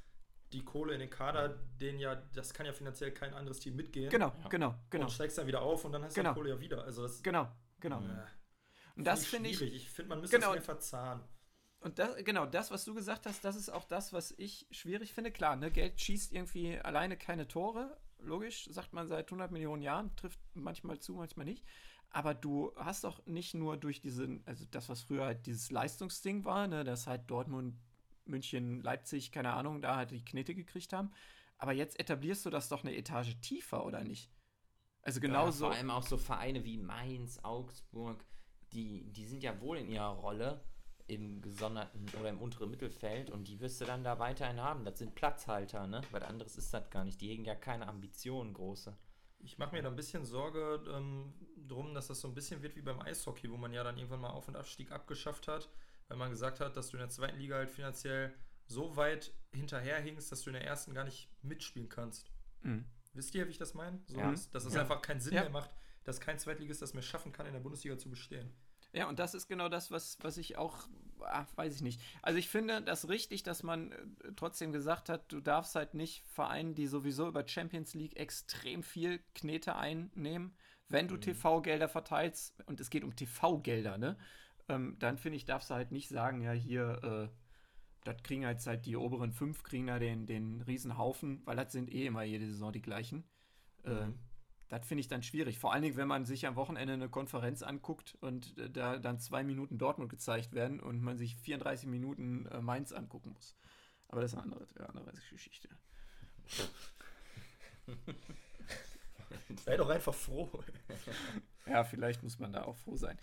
die 0.53 0.63
Kohle 0.63 0.93
in 0.93 0.99
den 0.99 1.09
Kader, 1.09 1.49
den 1.81 1.97
ja, 1.97 2.13
das 2.13 2.53
kann 2.53 2.67
ja 2.67 2.73
finanziell 2.73 3.11
kein 3.11 3.33
anderes 3.33 3.59
Team 3.59 3.75
mitgehen. 3.75 4.11
Genau, 4.11 4.27
Ja. 4.43 4.47
genau, 4.49 4.75
genau, 4.91 5.05
Und 5.05 5.11
steigst 5.11 5.39
dann 5.39 5.47
wieder 5.47 5.63
auf 5.63 5.83
und 5.83 5.91
dann 5.91 6.03
hast 6.03 6.15
du 6.15 6.21
Genau. 6.21 6.33
die 6.33 6.39
Kohle 6.41 6.49
ja 6.51 6.59
wieder. 6.59 6.83
Also 6.83 7.01
das 7.01 7.23
genau, 7.23 7.51
genau. 7.79 7.99
Äh, 8.01 8.27
Und 8.95 9.03
das 9.07 9.25
finde 9.25 9.49
ich. 9.49 9.59
Ich 9.63 9.89
finde, 9.89 10.09
man 10.09 10.21
müsste 10.21 10.35
Genau. 10.37 10.49
das 10.49 10.57
mehr 10.57 10.63
verzahnen. 10.63 11.23
Und 11.79 11.97
das, 11.97 12.23
genau, 12.23 12.45
das, 12.45 12.69
was 12.69 12.85
du 12.85 12.93
gesagt 12.93 13.25
hast, 13.25 13.43
das 13.43 13.55
ist 13.55 13.69
auch 13.69 13.83
das, 13.85 14.13
was 14.13 14.31
ich 14.37 14.67
schwierig 14.69 15.13
finde. 15.13 15.31
Klar, 15.31 15.55
ne, 15.55 15.71
Geld 15.71 15.99
schießt 15.99 16.33
irgendwie 16.33 16.77
alleine 16.79 17.17
keine 17.17 17.47
Tore. 17.47 17.97
Logisch, 18.19 18.67
sagt 18.71 18.93
man 18.93 19.07
seit 19.07 19.27
100 19.27 19.51
Millionen 19.51 19.81
Jahren, 19.81 20.15
trifft 20.15 20.39
manchmal 20.53 20.99
zu, 20.99 21.13
manchmal 21.13 21.45
nicht. 21.45 21.63
Aber 22.09 22.33
du 22.33 22.71
hast 22.77 23.03
doch 23.03 23.25
nicht 23.25 23.53
nur 23.53 23.77
durch 23.77 24.01
diesen, 24.01 24.45
also 24.45 24.65
das, 24.71 24.89
was 24.89 25.01
früher 25.01 25.25
halt 25.25 25.45
dieses 25.45 25.71
Leistungsding 25.71 26.45
war, 26.45 26.67
ne, 26.67 26.83
dass 26.83 27.05
halt 27.07 27.29
Dortmund, 27.29 27.75
München, 28.25 28.81
Leipzig, 28.81 29.31
keine 29.31 29.53
Ahnung, 29.53 29.81
da 29.81 29.97
halt 29.97 30.11
die 30.11 30.23
Knete 30.23 30.55
gekriegt 30.55 30.93
haben. 30.93 31.11
Aber 31.57 31.73
jetzt 31.73 31.99
etablierst 31.99 32.45
du 32.45 32.49
das 32.49 32.69
doch 32.69 32.83
eine 32.83 32.95
Etage 32.95 33.35
tiefer, 33.41 33.85
oder 33.85 34.03
nicht? 34.03 34.31
Also 35.01 35.19
Ja, 35.19 35.27
genauso. 35.27 35.65
vor 35.65 35.73
allem 35.75 35.91
auch 35.91 36.03
so 36.03 36.17
Vereine 36.17 36.63
wie 36.63 36.77
Mainz, 36.77 37.39
Augsburg, 37.43 38.23
die, 38.73 39.11
die 39.11 39.25
sind 39.25 39.43
ja 39.43 39.59
wohl 39.61 39.77
in 39.77 39.89
ihrer 39.89 40.09
Rolle 40.09 40.63
im 41.07 41.41
gesonderten 41.41 42.05
oder 42.19 42.29
im 42.29 42.39
unteren 42.39 42.69
Mittelfeld 42.69 43.29
und 43.31 43.47
die 43.47 43.59
wirst 43.59 43.79
du 43.79 43.85
dann 43.85 44.03
da 44.03 44.19
weiterhin 44.19 44.59
haben. 44.61 44.83
Das 44.83 44.99
sind 44.99 45.15
Platzhalter, 45.15 45.87
ne? 45.87 46.01
Weil 46.11 46.23
anderes 46.23 46.57
ist 46.57 46.73
das 46.73 46.89
gar 46.89 47.03
nicht. 47.05 47.21
Die 47.21 47.29
hegen 47.29 47.45
ja 47.45 47.55
keine 47.55 47.87
Ambitionen 47.87 48.53
große. 48.53 48.95
Ich 49.39 49.57
mache 49.57 49.73
mir 49.75 49.81
da 49.81 49.89
ein 49.89 49.95
bisschen 49.95 50.25
Sorge 50.25 50.83
ähm, 50.93 51.33
drum, 51.67 51.93
dass 51.93 52.07
das 52.07 52.19
so 52.19 52.27
ein 52.27 52.33
bisschen 52.33 52.61
wird 52.61 52.75
wie 52.75 52.81
beim 52.81 52.99
Eishockey, 53.01 53.49
wo 53.49 53.55
man 53.57 53.71
ja 53.71 53.83
dann 53.83 53.97
irgendwann 53.97 54.19
mal 54.19 54.31
Auf- 54.31 54.47
und 54.47 54.55
Abstieg 54.57 54.91
abgeschafft 54.91 55.47
hat, 55.47 55.69
weil 56.07 56.17
man 56.17 56.31
gesagt 56.31 56.59
hat, 56.59 56.75
dass 56.75 56.89
du 56.89 56.97
in 56.97 57.01
der 57.01 57.09
zweiten 57.09 57.37
Liga 57.37 57.55
halt 57.55 57.69
finanziell 57.69 58.33
so 58.65 58.97
weit 58.97 59.31
hinterherhingst, 59.53 60.29
dass 60.31 60.41
du 60.41 60.49
in 60.49 60.55
der 60.55 60.65
ersten 60.65 60.93
gar 60.93 61.05
nicht 61.05 61.29
mitspielen 61.41 61.87
kannst. 61.87 62.31
Mhm. 62.63 62.83
Wisst 63.13 63.33
ihr, 63.35 63.45
wie 63.47 63.51
ich 63.51 63.57
das 63.57 63.73
meine? 63.73 64.01
So, 64.07 64.17
Ja. 64.19 64.31
dass, 64.31 64.49
dass 64.51 64.65
es 64.65 64.73
Ja. 64.73 64.81
einfach 64.81 65.01
keinen 65.01 65.21
Sinn 65.21 65.33
Ja. 65.35 65.41
mehr 65.43 65.51
macht, 65.51 65.71
dass 66.03 66.19
kein 66.19 66.37
Zweitligist 66.39 66.81
das 66.81 66.93
mehr 66.93 67.03
schaffen 67.03 67.31
kann, 67.31 67.45
in 67.45 67.53
der 67.53 67.59
Bundesliga 67.61 67.97
zu 67.97 68.09
bestehen. 68.09 68.51
Ja, 68.97 69.07
und 69.07 69.19
das 69.19 69.35
ist 69.35 69.47
genau 69.47 69.69
das, 69.69 69.91
was, 69.91 70.17
was 70.21 70.37
ich 70.37 70.57
auch, 70.57 70.87
ach, 71.21 71.45
weiß 71.55 71.75
ich 71.75 71.81
nicht. 71.81 72.01
Also 72.23 72.39
ich 72.39 72.49
finde 72.49 72.81
das 72.81 73.09
richtig, 73.09 73.43
dass 73.43 73.61
man 73.61 73.91
äh, 73.91 73.97
trotzdem 74.35 74.71
gesagt 74.71 75.07
hat, 75.09 75.31
du 75.31 75.39
darfst 75.39 75.75
halt 75.75 75.93
nicht 75.93 76.23
Vereinen, 76.25 76.73
die 76.73 76.87
sowieso 76.87 77.27
über 77.27 77.47
Champions 77.47 77.93
League 77.93 78.17
extrem 78.17 78.81
viel 78.81 79.19
Knete 79.35 79.75
einnehmen, 79.75 80.55
wenn 80.89 81.07
du 81.07 81.15
Mhm. 81.15 81.21
TV-Gelder 81.21 81.89
verteilst, 81.89 82.55
und 82.65 82.79
es 82.79 82.89
geht 82.89 83.03
um 83.03 83.15
TV-Gelder, 83.15 83.97
ne? 83.99 84.17
Ähm, 84.67 84.95
dann 84.99 85.17
finde 85.17 85.37
ich, 85.37 85.45
darfst 85.45 85.69
du 85.69 85.75
halt 85.75 85.91
nicht 85.91 86.09
sagen, 86.09 86.41
ja, 86.41 86.51
hier, 86.53 87.29
äh, 87.31 87.37
das 88.05 88.23
kriegen 88.23 88.45
halt 88.45 88.65
halt 88.67 88.85
die 88.85 88.97
oberen 88.97 89.33
fünf, 89.33 89.63
kriegen 89.63 89.87
da 89.87 89.99
den, 89.99 90.25
den 90.27 90.61
Riesenhaufen, 90.63 91.41
weil 91.45 91.57
das 91.57 91.71
sind 91.73 91.91
eh 91.93 92.07
immer 92.07 92.23
jede 92.23 92.47
Saison 92.47 92.73
die 92.73 92.81
gleichen. 92.81 93.25
Mhm. 93.85 94.13
Das 94.69 94.85
finde 94.85 94.99
ich 95.01 95.07
dann 95.07 95.23
schwierig. 95.23 95.57
Vor 95.59 95.71
allen 95.71 95.81
Dingen, 95.81 95.95
wenn 95.95 96.07
man 96.07 96.25
sich 96.25 96.45
am 96.45 96.55
Wochenende 96.55 96.93
eine 96.93 97.09
Konferenz 97.09 97.61
anguckt 97.63 98.17
und 98.19 98.57
äh, 98.57 98.69
da 98.69 98.97
dann 98.97 99.19
zwei 99.19 99.43
Minuten 99.43 99.77
Dortmund 99.77 100.09
gezeigt 100.09 100.53
werden 100.53 100.79
und 100.79 101.01
man 101.01 101.17
sich 101.17 101.35
34 101.37 101.87
Minuten 101.87 102.45
äh, 102.47 102.59
Mainz 102.61 102.91
angucken 102.91 103.31
muss. 103.33 103.55
Aber 104.09 104.21
das 104.21 104.33
ist 104.33 104.37
eine 104.37 104.43
andere, 104.43 104.67
eine 104.75 104.89
andere 104.89 105.11
Geschichte. 105.31 105.69
Sei 109.65 109.77
doch 109.77 109.89
einfach 109.89 110.13
froh. 110.13 110.49
Ja, 111.69 111.83
vielleicht 111.83 112.23
muss 112.23 112.39
man 112.39 112.53
da 112.53 112.63
auch 112.63 112.77
froh 112.77 112.95
sein. 112.95 113.19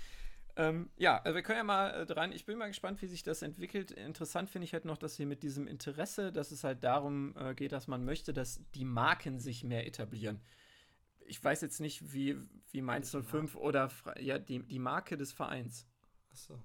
Ähm, 0.57 0.91
ja, 0.97 1.17
also 1.23 1.35
wir 1.35 1.43
können 1.43 1.57
ja 1.57 1.65
mal 1.65 2.03
äh, 2.03 2.07
dran. 2.07 2.31
Ich 2.31 2.45
bin 2.45 2.59
mal 2.59 2.69
gespannt, 2.69 3.01
wie 3.03 3.07
sich 3.07 3.23
das 3.23 3.43
entwickelt. 3.43 3.91
Interessant 3.91 4.51
finde 4.51 4.67
ich 4.67 4.75
halt 4.75 4.85
noch, 4.85 4.99
dass 4.99 5.17
hier 5.17 5.27
mit 5.27 5.43
diesem 5.43 5.67
Interesse, 5.67 6.31
dass 6.31 6.53
es 6.53 6.63
halt 6.63 6.85
darum 6.85 7.35
äh, 7.37 7.55
geht, 7.55 7.73
dass 7.73 7.89
man 7.89 8.05
möchte, 8.05 8.35
dass 8.35 8.61
die 8.75 8.85
Marken 8.85 9.41
sich 9.41 9.65
mehr 9.65 9.87
etablieren. 9.87 10.43
Ich 11.27 11.43
weiß 11.43 11.61
jetzt 11.63 11.81
nicht, 11.81 12.13
wie, 12.13 12.37
wie 12.71 12.83
Mainz 12.83 13.11
05 13.11 13.57
oder 13.57 13.91
ja, 14.21 14.39
die, 14.39 14.63
die 14.63 14.79
Marke 14.79 15.17
des 15.17 15.33
Vereins. 15.33 15.87
Achso. 16.31 16.63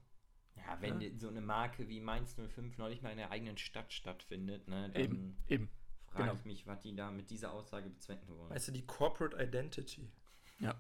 Ja, 0.55 0.81
wenn 0.81 0.99
die- 0.99 1.17
so 1.17 1.29
eine 1.29 1.41
Marke 1.41 1.87
wie 1.87 2.01
Mainz 2.01 2.35
05 2.35 2.77
noch 2.77 2.89
nicht 2.89 3.01
mal 3.01 3.11
in 3.11 3.17
der 3.17 3.31
eigenen 3.31 3.57
Stadt 3.57 3.93
stattfindet, 3.93 4.67
ne, 4.67 4.89
dann 4.89 5.01
Eben, 5.01 5.37
eben. 5.47 5.69
frage 6.07 6.25
genau. 6.29 6.39
ich 6.39 6.45
mich, 6.45 6.67
was 6.67 6.81
die 6.81 6.95
da 6.95 7.09
mit 7.11 7.29
dieser 7.29 7.53
Aussage 7.53 7.89
bezwecken 7.89 8.27
wollen. 8.35 8.49
Weißt 8.49 8.67
du, 8.67 8.71
die 8.73 8.85
Corporate 8.85 9.41
Identity. 9.41 10.11
Ja. 10.59 10.79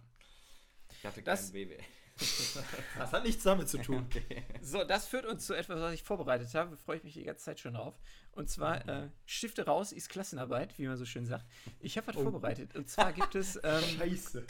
Ich 0.91 1.05
hatte 1.05 1.21
Das- 1.21 1.45
kein 1.45 1.53
BWL. 1.53 1.79
Das 2.97 3.13
hat 3.13 3.23
nichts 3.23 3.43
damit 3.43 3.69
zu 3.69 3.77
tun. 3.77 4.05
Okay. 4.09 4.43
So, 4.61 4.83
das 4.83 5.07
führt 5.07 5.25
uns 5.25 5.45
zu 5.45 5.53
etwas, 5.53 5.79
was 5.79 5.93
ich 5.93 6.03
vorbereitet 6.03 6.53
habe. 6.55 6.75
Freue 6.77 6.97
ich 6.97 7.03
mich 7.03 7.13
die 7.13 7.23
ganze 7.23 7.43
Zeit 7.45 7.59
schon 7.59 7.73
drauf. 7.73 7.95
Und 8.31 8.49
zwar, 8.49 8.87
äh, 8.87 9.09
Stifte 9.25 9.65
raus 9.65 9.91
ist 9.91 10.09
Klassenarbeit, 10.09 10.77
wie 10.77 10.87
man 10.87 10.97
so 10.97 11.05
schön 11.05 11.25
sagt. 11.25 11.45
Ich 11.79 11.97
habe 11.97 12.07
was 12.07 12.15
Oh. 12.17 12.23
vorbereitet. 12.23 12.75
Und 12.75 12.89
zwar 12.89 13.13
gibt 13.13 13.35
es. 13.35 13.59
Ähm, 13.69 13.83
Scheiße. 13.97 14.45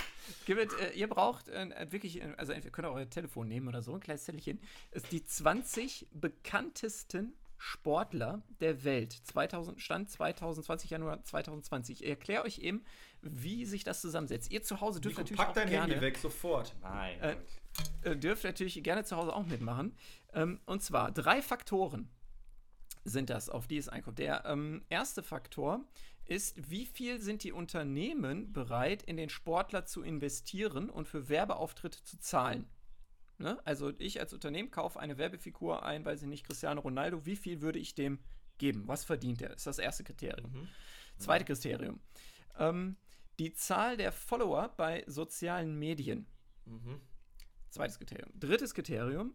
Gibt, 0.46 0.80
äh, 0.80 0.92
ihr 0.92 1.08
braucht 1.08 1.48
äh, 1.50 1.88
wirklich, 1.92 2.22
äh, 2.22 2.34
also 2.38 2.52
entweder 2.54 2.72
könnt 2.72 2.88
ihr 2.88 2.92
euer 2.92 3.10
Telefon 3.10 3.48
nehmen 3.48 3.68
oder 3.68 3.82
so, 3.82 3.94
ein 3.94 4.00
kleines 4.00 4.24
Zettelchen. 4.26 4.60
Ist 4.92 5.12
die 5.12 5.24
20 5.26 6.08
bekanntesten 6.12 7.34
Sportler 7.58 8.42
der 8.62 8.84
Welt. 8.86 9.12
2000, 9.12 9.82
Stand 9.82 10.10
2020, 10.10 10.90
Januar 10.92 11.22
2020. 11.24 12.02
Ich 12.04 12.08
erkläre 12.10 12.44
euch 12.44 12.60
eben, 12.60 12.86
wie 13.22 13.66
sich 13.66 13.84
das 13.84 14.02
zusammensetzt. 14.02 14.52
Ihr 14.52 14.64
zu 14.64 14.82
Hause 14.82 15.02
dürft 15.02 15.18
Nico, 15.18 15.22
natürlich 15.22 15.40
pack 15.40 15.50
auch 15.50 15.54
dein 15.54 15.70
gerne, 15.70 15.94
Handy 15.94 16.06
weg, 16.06 16.18
sofort. 16.18 16.76
Mein 16.82 17.20
Äh, 17.20 17.36
äh, 18.04 18.16
dürft 18.16 18.44
natürlich 18.44 18.82
gerne 18.84 19.04
zu 19.04 19.16
Hause 19.16 19.36
auch 19.36 19.46
mitmachen. 19.46 19.96
Ähm, 20.34 20.60
und 20.66 20.82
zwar 20.82 21.12
drei 21.12 21.42
Faktoren 21.42 22.10
sind 23.04 23.30
das, 23.30 23.50
auf 23.50 23.68
die 23.68 23.78
es 23.78 23.90
einkommt. 23.90 24.20
Der 24.20 24.46
ähm, 24.46 24.84
erste 24.90 25.24
Faktor 25.24 25.86
ist, 26.26 26.70
wie 26.70 26.86
viel 26.86 27.20
sind 27.22 27.44
die 27.44 27.52
Unternehmen 27.52 28.54
bereit, 28.54 29.04
in 29.04 29.18
den 29.18 29.30
Sportler 29.30 29.86
zu 29.86 30.04
investieren 30.04 30.90
und 30.90 31.08
für 31.08 31.30
Werbeauftritte 31.30 32.04
zu 32.04 32.20
zahlen? 32.20 32.68
Ne? 33.38 33.58
Also 33.66 33.92
ich 33.98 34.20
als 34.20 34.34
Unternehmen 34.34 34.70
kaufe 34.70 35.00
eine 35.00 35.18
Werbefigur 35.18 35.84
ein, 35.84 36.06
weiß 36.06 36.22
ich 36.22 36.28
nicht, 36.28 36.46
Cristiano 36.46 36.82
Ronaldo, 36.82 37.26
wie 37.26 37.36
viel 37.36 37.62
würde 37.62 37.80
ich 37.80 37.96
dem 37.96 38.20
geben? 38.58 38.84
Was 38.88 39.06
verdient 39.06 39.42
er? 39.42 39.56
Ist 39.56 39.66
das 39.66 39.80
erste 39.80 40.04
Kriterium. 40.04 40.52
Mhm. 40.52 40.68
Zweite 41.18 41.46
Kriterium. 41.46 42.00
Ähm, 42.58 42.98
die 43.40 43.54
Zahl 43.54 43.98
der 43.98 44.12
Follower 44.12 44.70
bei 44.78 45.04
sozialen 45.08 45.78
Medien. 45.80 46.28
Mhm. 46.66 47.02
Zweites 47.70 47.98
Kriterium. 47.98 48.32
Drittes 48.40 48.74
Kriterium. 48.74 49.34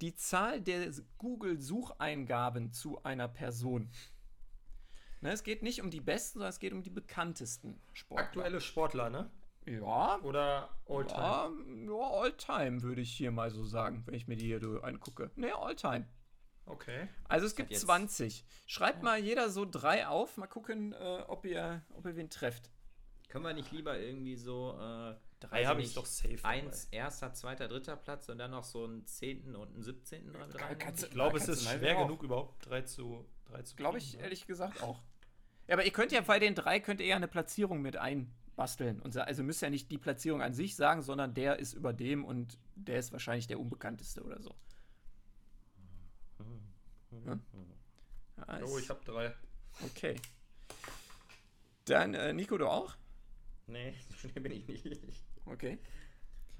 Die 0.00 0.14
Zahl 0.14 0.60
der 0.60 0.90
Google-Sucheingaben 1.18 2.72
zu 2.72 3.02
einer 3.02 3.28
Person. 3.28 3.90
Ne, 5.20 5.32
es 5.32 5.42
geht 5.42 5.62
nicht 5.62 5.80
um 5.80 5.90
die 5.90 6.00
besten, 6.00 6.38
sondern 6.38 6.50
es 6.50 6.58
geht 6.58 6.72
um 6.72 6.82
die 6.82 6.90
bekanntesten 6.90 7.80
Sportler. 7.92 8.24
Aktuelle 8.26 8.60
Sportler, 8.60 9.10
ne? 9.10 9.30
Ja, 9.66 10.20
Oder 10.20 10.68
Oldtimer? 10.84 11.20
ja, 11.20 11.50
nur 11.66 12.06
All-Time, 12.06 12.82
würde 12.82 13.00
ich 13.00 13.10
hier 13.10 13.32
mal 13.32 13.50
so 13.50 13.64
sagen, 13.64 14.02
wenn 14.06 14.14
ich 14.14 14.28
mir 14.28 14.36
die 14.36 14.46
hier 14.46 14.60
angucke. 14.84 15.30
Ne, 15.34 15.54
All-Time. 15.56 16.06
Okay. 16.66 17.08
Also 17.24 17.46
es 17.46 17.56
gibt 17.56 17.70
jetzt- 17.70 17.80
20. 17.82 18.44
Schreibt 18.66 19.02
mal 19.02 19.18
jeder 19.18 19.50
so 19.50 19.64
drei 19.64 20.06
auf, 20.06 20.36
mal 20.36 20.46
gucken, 20.46 20.92
äh, 20.92 21.24
ob, 21.26 21.44
ihr, 21.46 21.82
ob 21.94 22.06
ihr 22.06 22.14
wen 22.16 22.30
trefft. 22.30 22.70
Können 23.28 23.44
wir 23.44 23.52
nicht 23.54 23.72
lieber 23.72 23.98
irgendwie 23.98 24.36
so 24.36 24.78
äh, 24.80 25.14
Drei 25.40 25.66
habe 25.66 25.82
ich 25.82 25.92
doch 25.94 26.06
safe. 26.06 26.38
eins, 26.44 26.84
erster, 26.90 27.32
zweiter, 27.34 27.68
dritter 27.68 27.96
Platz 27.96 28.28
und 28.28 28.38
dann 28.38 28.52
noch 28.52 28.64
so 28.64 28.84
einen 28.84 29.06
zehnten 29.06 29.54
und 29.54 29.74
einen 29.74 29.82
siebzehnten 29.82 30.32
dran 30.32 30.50
dran? 30.50 30.78
kannst 30.78 31.04
Ich 31.04 31.10
glaube, 31.10 31.36
es 31.38 31.48
ist 31.48 31.68
schwer 31.68 31.96
genug, 31.96 32.22
überhaupt 32.22 32.64
3 32.66 32.82
zu 32.82 33.26
3 33.46 33.62
zu 33.62 33.76
Glaube 33.76 33.98
ich 33.98 34.14
ne? 34.14 34.22
ehrlich 34.22 34.46
gesagt 34.46 34.82
auch. 34.82 35.00
Ja, 35.68 35.74
aber 35.74 35.84
ihr 35.84 35.92
könnt 35.92 36.12
ja 36.12 36.20
bei 36.22 36.38
den 36.38 36.54
drei 36.54 36.80
könnt 36.80 37.00
ihr 37.00 37.06
ja 37.08 37.16
eine 37.16 37.28
Platzierung 37.28 37.82
mit 37.82 37.96
einbasteln. 37.96 39.00
Und 39.02 39.16
also 39.16 39.42
müsst 39.42 39.62
ihr 39.62 39.66
ja 39.66 39.70
nicht 39.70 39.90
die 39.90 39.98
Platzierung 39.98 40.40
an 40.40 40.54
sich 40.54 40.74
sagen, 40.76 41.02
sondern 41.02 41.34
der 41.34 41.58
ist 41.58 41.74
über 41.74 41.92
dem 41.92 42.24
und 42.24 42.56
der 42.76 42.98
ist 42.98 43.12
wahrscheinlich 43.12 43.46
der 43.48 43.58
unbekannteste 43.60 44.22
oder 44.22 44.40
so. 44.40 44.54
Ja? 47.26 47.38
Ja, 48.38 48.60
Oh, 48.64 48.76
ist- 48.76 48.84
ich 48.84 48.90
habe 48.90 49.04
drei. 49.04 49.34
okay. 49.84 50.16
Dann, 51.86 52.14
äh, 52.14 52.32
Nico, 52.32 52.56
du 52.58 52.68
auch? 52.68 52.96
Nee, 53.66 53.94
so 54.08 54.14
schnell 54.16 54.42
bin 54.42 54.52
ich 54.52 54.66
nicht. 54.66 54.86
Okay. 55.44 55.78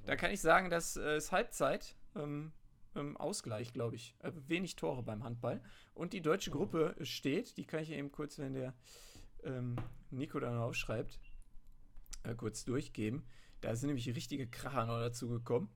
Da 0.05 0.17
kann 0.17 0.31
ich 0.31 0.41
sagen, 0.41 0.71
dass 0.71 0.97
äh, 0.97 1.17
es 1.17 1.33
Halbzeit, 1.33 1.97
ähm, 2.15 2.53
ähm, 2.95 3.17
Ausgleich, 3.17 3.73
glaube 3.73 3.97
ich. 3.97 4.15
Äh, 4.21 4.33
wenig 4.47 4.77
Tore 4.77 5.03
beim 5.03 5.25
Handball. 5.25 5.61
Und 5.95 6.13
die 6.13 6.23
deutsche 6.23 6.51
Gruppe 6.51 6.97
steht, 7.03 7.57
die 7.57 7.65
kann 7.65 7.83
ich 7.83 7.91
eben 7.91 8.13
kurz, 8.13 8.39
wenn 8.39 8.55
der 8.55 8.75
ähm, 9.45 9.77
Nico 10.11 10.39
dann 10.41 10.59
aufschreibt, 10.59 11.19
äh, 12.23 12.35
kurz 12.35 12.65
durchgeben. 12.65 13.27
Da 13.61 13.75
sind 13.75 13.89
nämlich 13.89 14.09
richtige 14.15 14.47
Kracher 14.47 14.87
noch 14.87 14.99
dazu 14.99 15.29
gekommen. 15.29 15.71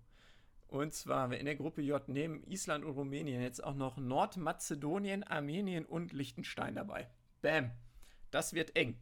Und 0.69 0.95
zwar 0.95 1.23
haben 1.23 1.33
wir 1.33 1.41
in 1.41 1.47
der 1.47 1.57
Gruppe 1.57 1.83
J 1.83 2.09
neben 2.09 2.45
Island 2.45 2.85
und 2.85 2.93
Rumänien 2.93 3.43
jetzt 3.43 3.63
auch 3.63 3.75
noch 3.75 3.97
Nordmazedonien, 3.97 5.25
Armenien 5.25 5.85
und 5.85 6.13
Liechtenstein 6.13 6.77
dabei. 6.77 7.11
Bam. 7.43 7.73
Das 8.31 8.53
wird 8.53 8.77
eng. 8.77 8.97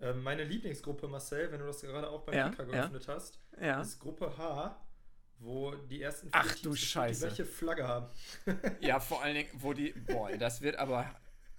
Ähm, 0.00 0.22
meine 0.22 0.44
Lieblingsgruppe, 0.44 1.06
Marcel, 1.08 1.50
wenn 1.52 1.60
du 1.60 1.66
das 1.66 1.80
gerade 1.82 2.08
auch 2.08 2.22
beim 2.22 2.34
Ja, 2.34 2.48
Kicker 2.50 2.64
ja. 2.64 2.70
geöffnet 2.82 3.08
hast, 3.08 3.38
Ja. 3.60 3.80
ist 3.80 3.98
Gruppe 3.98 4.36
H, 4.36 4.80
wo 5.38 5.72
die 5.74 6.00
ersten 6.02 6.28
Ach, 6.32 6.44
Teams 6.46 6.62
du 6.62 6.74
Scheiße. 6.74 7.20
die 7.20 7.26
gleiche 7.34 7.44
Flagge 7.44 7.86
haben. 7.86 8.06
Ja, 8.80 8.98
vor 9.00 9.22
allen 9.22 9.34
Dingen, 9.34 9.50
wo 9.54 9.72
die. 9.72 9.92
Boah, 9.92 10.30
das 10.36 10.62
wird 10.62 10.76
aber. 10.76 11.14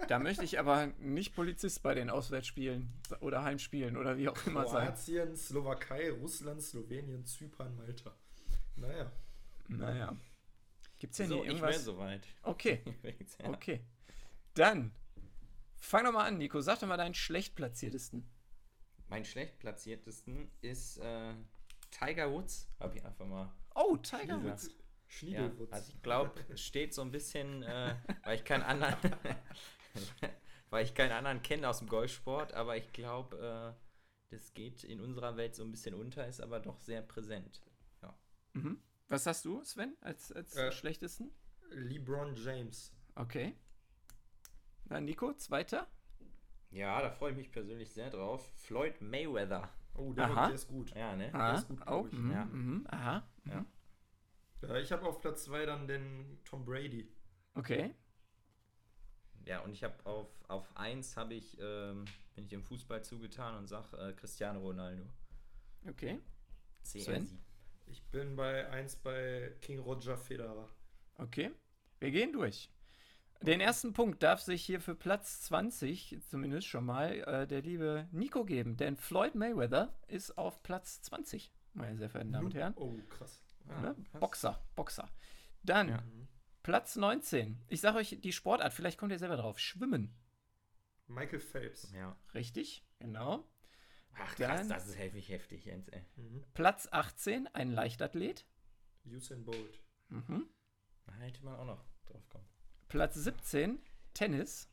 Da 0.07 0.17
möchte 0.17 0.43
ich 0.43 0.57
aber 0.57 0.87
nicht 0.97 1.35
Polizist 1.35 1.83
bei 1.83 1.93
den 1.93 2.09
Auswärtsspielen 2.09 2.91
oder 3.19 3.43
Heimspielen 3.43 3.95
oder 3.97 4.17
wie 4.17 4.29
auch 4.29 4.47
immer 4.47 4.67
sein. 4.67 4.87
Kroatien, 4.87 5.35
Slowakei, 5.37 6.09
Russland, 6.11 6.59
Slowenien, 6.63 7.23
Zypern, 7.23 7.75
Malta. 7.77 8.11
Naja. 8.75 9.11
Naja. 9.67 10.15
Gibt's 10.97 11.17
denn 11.17 11.27
So, 11.29 11.41
ich 11.43 11.49
irgendwas? 11.49 11.69
wäre 11.69 11.79
soweit. 11.81 12.21
Okay, 12.41 12.81
ja. 13.43 13.49
okay. 13.49 13.81
Dann. 14.55 14.91
Fang 15.81 16.05
doch 16.05 16.13
mal 16.13 16.25
an, 16.25 16.37
Nico. 16.37 16.61
Sag 16.61 16.79
doch 16.79 16.87
mal 16.87 16.95
deinen 16.97 17.13
schlecht 17.15 17.55
platziertesten. 17.55 18.23
Mein 19.09 19.25
schlecht 19.25 19.59
platziertesten 19.59 20.49
ist 20.61 20.97
äh, 20.99 21.33
Tiger 21.89 22.31
Woods. 22.31 22.69
Hab 22.79 22.95
ich 22.95 23.03
einfach 23.03 23.25
mal. 23.27 23.51
Oh, 23.75 23.97
Tiger 23.97 24.37
Ja. 24.37 24.43
Woods. 24.43 24.67
Ja, 24.67 24.73
Schniedelwutz. 25.07 25.73
also 25.73 25.91
ich 25.91 26.01
glaube, 26.01 26.39
es 26.49 26.61
steht 26.61 26.93
so 26.93 27.01
ein 27.01 27.11
bisschen, 27.11 27.63
äh, 27.63 27.95
weil 28.23 28.35
ich 28.37 28.45
keinen 28.45 28.63
anderen, 28.63 28.95
weil 30.69 30.85
ich 30.85 30.93
keinen 30.93 31.11
anderen 31.11 31.41
kenne 31.41 31.67
aus 31.67 31.79
dem 31.79 31.89
Golfsport, 31.89 32.53
aber 32.53 32.77
ich 32.77 32.93
glaube, 32.93 33.75
äh, 33.77 34.33
das 34.33 34.53
geht 34.53 34.85
in 34.85 35.01
unserer 35.01 35.35
Welt 35.35 35.53
so 35.55 35.63
ein 35.65 35.71
bisschen 35.71 35.93
unter, 35.95 36.25
ist 36.27 36.39
aber 36.39 36.61
doch 36.61 36.79
sehr 36.79 37.01
präsent. 37.01 37.61
Mhm. 38.53 38.81
Was 39.09 39.25
hast 39.25 39.43
du, 39.45 39.63
Sven, 39.63 39.95
als, 40.01 40.31
als 40.31 40.55
Äh. 40.55 40.71
schlechtesten? 40.73 41.31
LeBron 41.69 42.35
James. 42.35 42.93
Okay. 43.15 43.55
Dann 44.91 45.05
Nico, 45.05 45.33
zweiter. 45.33 45.87
Ja, 46.71 47.01
da 47.01 47.09
freue 47.11 47.31
ich 47.31 47.37
mich 47.37 47.49
persönlich 47.51 47.91
sehr 47.91 48.09
drauf. 48.09 48.51
Floyd 48.57 48.99
Mayweather. 49.01 49.69
Oh, 49.93 50.11
der, 50.11 50.25
Aha. 50.25 50.47
der 50.47 50.55
ist 50.55 50.67
gut. 50.67 50.93
Ja, 50.93 51.15
ne? 51.15 51.33
Ah, 51.33 51.53
ist 51.55 51.67
gut, 51.69 51.79
oh, 51.81 51.85
glaub 51.85 52.07
ich. 52.07 52.13
mhm, 52.19 52.31
Ja. 52.31 52.45
mhm, 52.45 52.87
aha. 52.89 53.23
Ja. 53.45 53.65
Äh, 54.63 54.81
ich 54.81 54.91
habe 54.91 55.05
auf 55.07 55.21
Platz 55.21 55.45
2 55.45 55.65
dann 55.65 55.87
den 55.87 56.39
Tom 56.43 56.65
Brady. 56.65 57.09
Okay. 57.55 57.95
Ja, 59.45 59.61
und 59.61 59.71
ich 59.71 59.83
habe 59.83 59.95
auf, 60.05 60.27
auf 60.49 60.67
1 60.75 61.15
habe 61.15 61.35
ich, 61.35 61.57
ähm, 61.61 62.03
bin 62.35 62.43
ich 62.43 62.49
dem 62.49 62.63
Fußball 62.63 63.01
zugetan 63.03 63.55
und 63.55 63.67
sag 63.67 63.93
äh, 63.93 64.11
Cristiano 64.13 64.59
Ronaldo. 64.59 65.03
Okay. 65.87 66.19
CR7. 66.85 67.27
Ich 67.87 68.03
bin 68.11 68.35
bei 68.35 68.69
1 68.69 68.97
bei 68.97 69.53
King 69.61 69.79
Roger 69.79 70.17
Federer. 70.17 70.67
Okay, 71.17 71.51
wir 71.99 72.11
gehen 72.11 72.33
durch. 72.33 72.69
Den 73.41 73.59
ersten 73.59 73.93
Punkt 73.93 74.21
darf 74.21 74.39
sich 74.41 74.63
hier 74.63 74.79
für 74.79 74.93
Platz 74.95 75.41
20 75.41 76.19
zumindest 76.29 76.67
schon 76.67 76.85
mal 76.85 77.11
äh, 77.13 77.47
der 77.47 77.61
liebe 77.61 78.07
Nico 78.11 78.45
geben, 78.45 78.77
denn 78.77 78.97
Floyd 78.97 79.33
Mayweather 79.35 79.97
ist 80.07 80.37
auf 80.37 80.61
Platz 80.61 81.01
20, 81.01 81.51
meine 81.73 81.97
sehr 81.97 82.09
verehrten 82.09 82.33
Damen 82.33 82.45
und 82.45 82.53
Herren. 82.53 82.73
Oh, 82.75 82.95
krass. 83.09 83.41
Ah, 83.67 83.81
ne? 83.81 83.95
krass. 84.11 84.19
Boxer, 84.19 84.63
Boxer. 84.75 85.09
Dann 85.63 85.89
Ja. 85.89 86.01
Mhm. 86.01 86.27
Platz 86.61 86.95
19. 86.95 87.59
Ich 87.67 87.81
sage 87.81 87.97
euch 87.97 88.17
die 88.21 88.31
Sportart, 88.33 88.73
vielleicht 88.73 88.99
kommt 88.99 89.11
ihr 89.11 89.17
selber 89.19 89.37
drauf. 89.37 89.57
Schwimmen. 89.57 90.13
Michael 91.07 91.39
Phelps. 91.39 91.91
Ja. 91.93 92.15
Richtig, 92.35 92.85
genau. 92.99 93.43
Ach 94.13 94.35
krass, 94.35 94.59
Dann- 94.59 94.69
das 94.69 94.87
ist 94.87 94.99
heftig, 94.99 95.29
heftig, 95.29 95.65
Jens, 95.65 95.87
ey. 95.89 96.05
Mhm. 96.15 96.43
Platz 96.53 96.87
18, 96.91 97.47
ein 97.53 97.71
Leichtathlet. 97.71 98.45
Usain 99.05 99.43
Bolt. 99.43 99.81
Mhm. 100.09 100.47
Da 101.05 101.13
hätte 101.13 101.43
man 101.43 101.55
auch 101.55 101.65
noch 101.65 101.83
drauf 102.05 102.29
kommen. 102.29 102.45
Platz 102.91 103.15
17, 103.15 103.79
Tennis. 104.13 104.67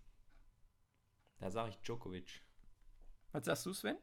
Da 1.38 1.50
sage 1.52 1.70
ich 1.70 1.76
Djokovic. 1.82 2.42
Was 3.30 3.44
sagst 3.44 3.64
du, 3.66 3.72
Sven? 3.72 3.96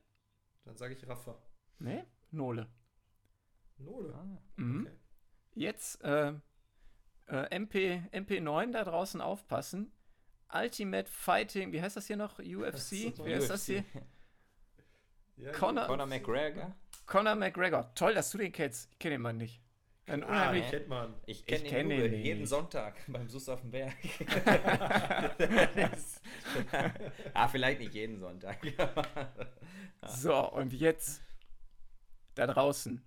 Dann 0.63 0.77
sage 0.77 0.93
ich 0.93 1.05
Rafa. 1.05 1.37
Nee? 1.79 2.05
Nole. 2.31 2.69
Nole. 3.77 4.13
Ah. 4.15 4.25
Mhm. 4.55 4.85
Okay. 4.87 4.95
Jetzt 5.55 6.01
äh, 6.03 6.33
äh, 7.27 7.55
MP, 7.55 8.03
MP9 8.13 8.71
da 8.71 8.85
draußen 8.85 9.19
aufpassen. 9.19 9.91
Ultimate 10.53 11.11
Fighting, 11.11 11.73
wie 11.73 11.81
heißt 11.81 11.97
das 11.97 12.07
hier 12.07 12.15
noch? 12.15 12.39
UFC? 12.39 12.91
Wie 13.25 13.35
heißt 13.35 13.49
das 13.49 13.65
hier? 13.65 13.83
Ja, 15.35 15.51
Conor- 15.51 15.87
Conor 15.87 16.05
McGregor. 16.05 16.73
Conor 17.05 17.35
McGregor. 17.35 17.93
Toll, 17.95 18.13
dass 18.13 18.31
du 18.31 18.37
den 18.37 18.53
kennst. 18.53 18.89
Ich 18.93 18.99
kenne 18.99 19.15
den 19.15 19.21
Mann 19.23 19.35
nicht. 19.37 19.61
Ein 20.07 20.23
Ah, 20.23 20.27
unheimlich. 20.27 20.63
den 20.65 20.71
kennt 20.71 20.87
man. 20.89 21.13
Ich 21.25 21.45
kenne 21.45 21.63
ihn 21.63 21.69
kenn 21.69 21.91
ihn 21.91 22.11
nicht. 22.11 22.25
jeden 22.25 22.45
Sonntag 22.45 22.95
beim 23.07 23.27
Sus 23.27 23.49
auf 23.49 23.61
dem 23.61 23.71
Berg. 23.71 23.93
ah, 27.33 27.47
vielleicht 27.47 27.79
nicht 27.79 27.93
jeden 27.93 28.19
Sonntag. 28.19 28.59
So, 30.07 30.35
und 30.51 30.71
jetzt 30.71 31.23
da 32.35 32.45
draußen. 32.45 33.01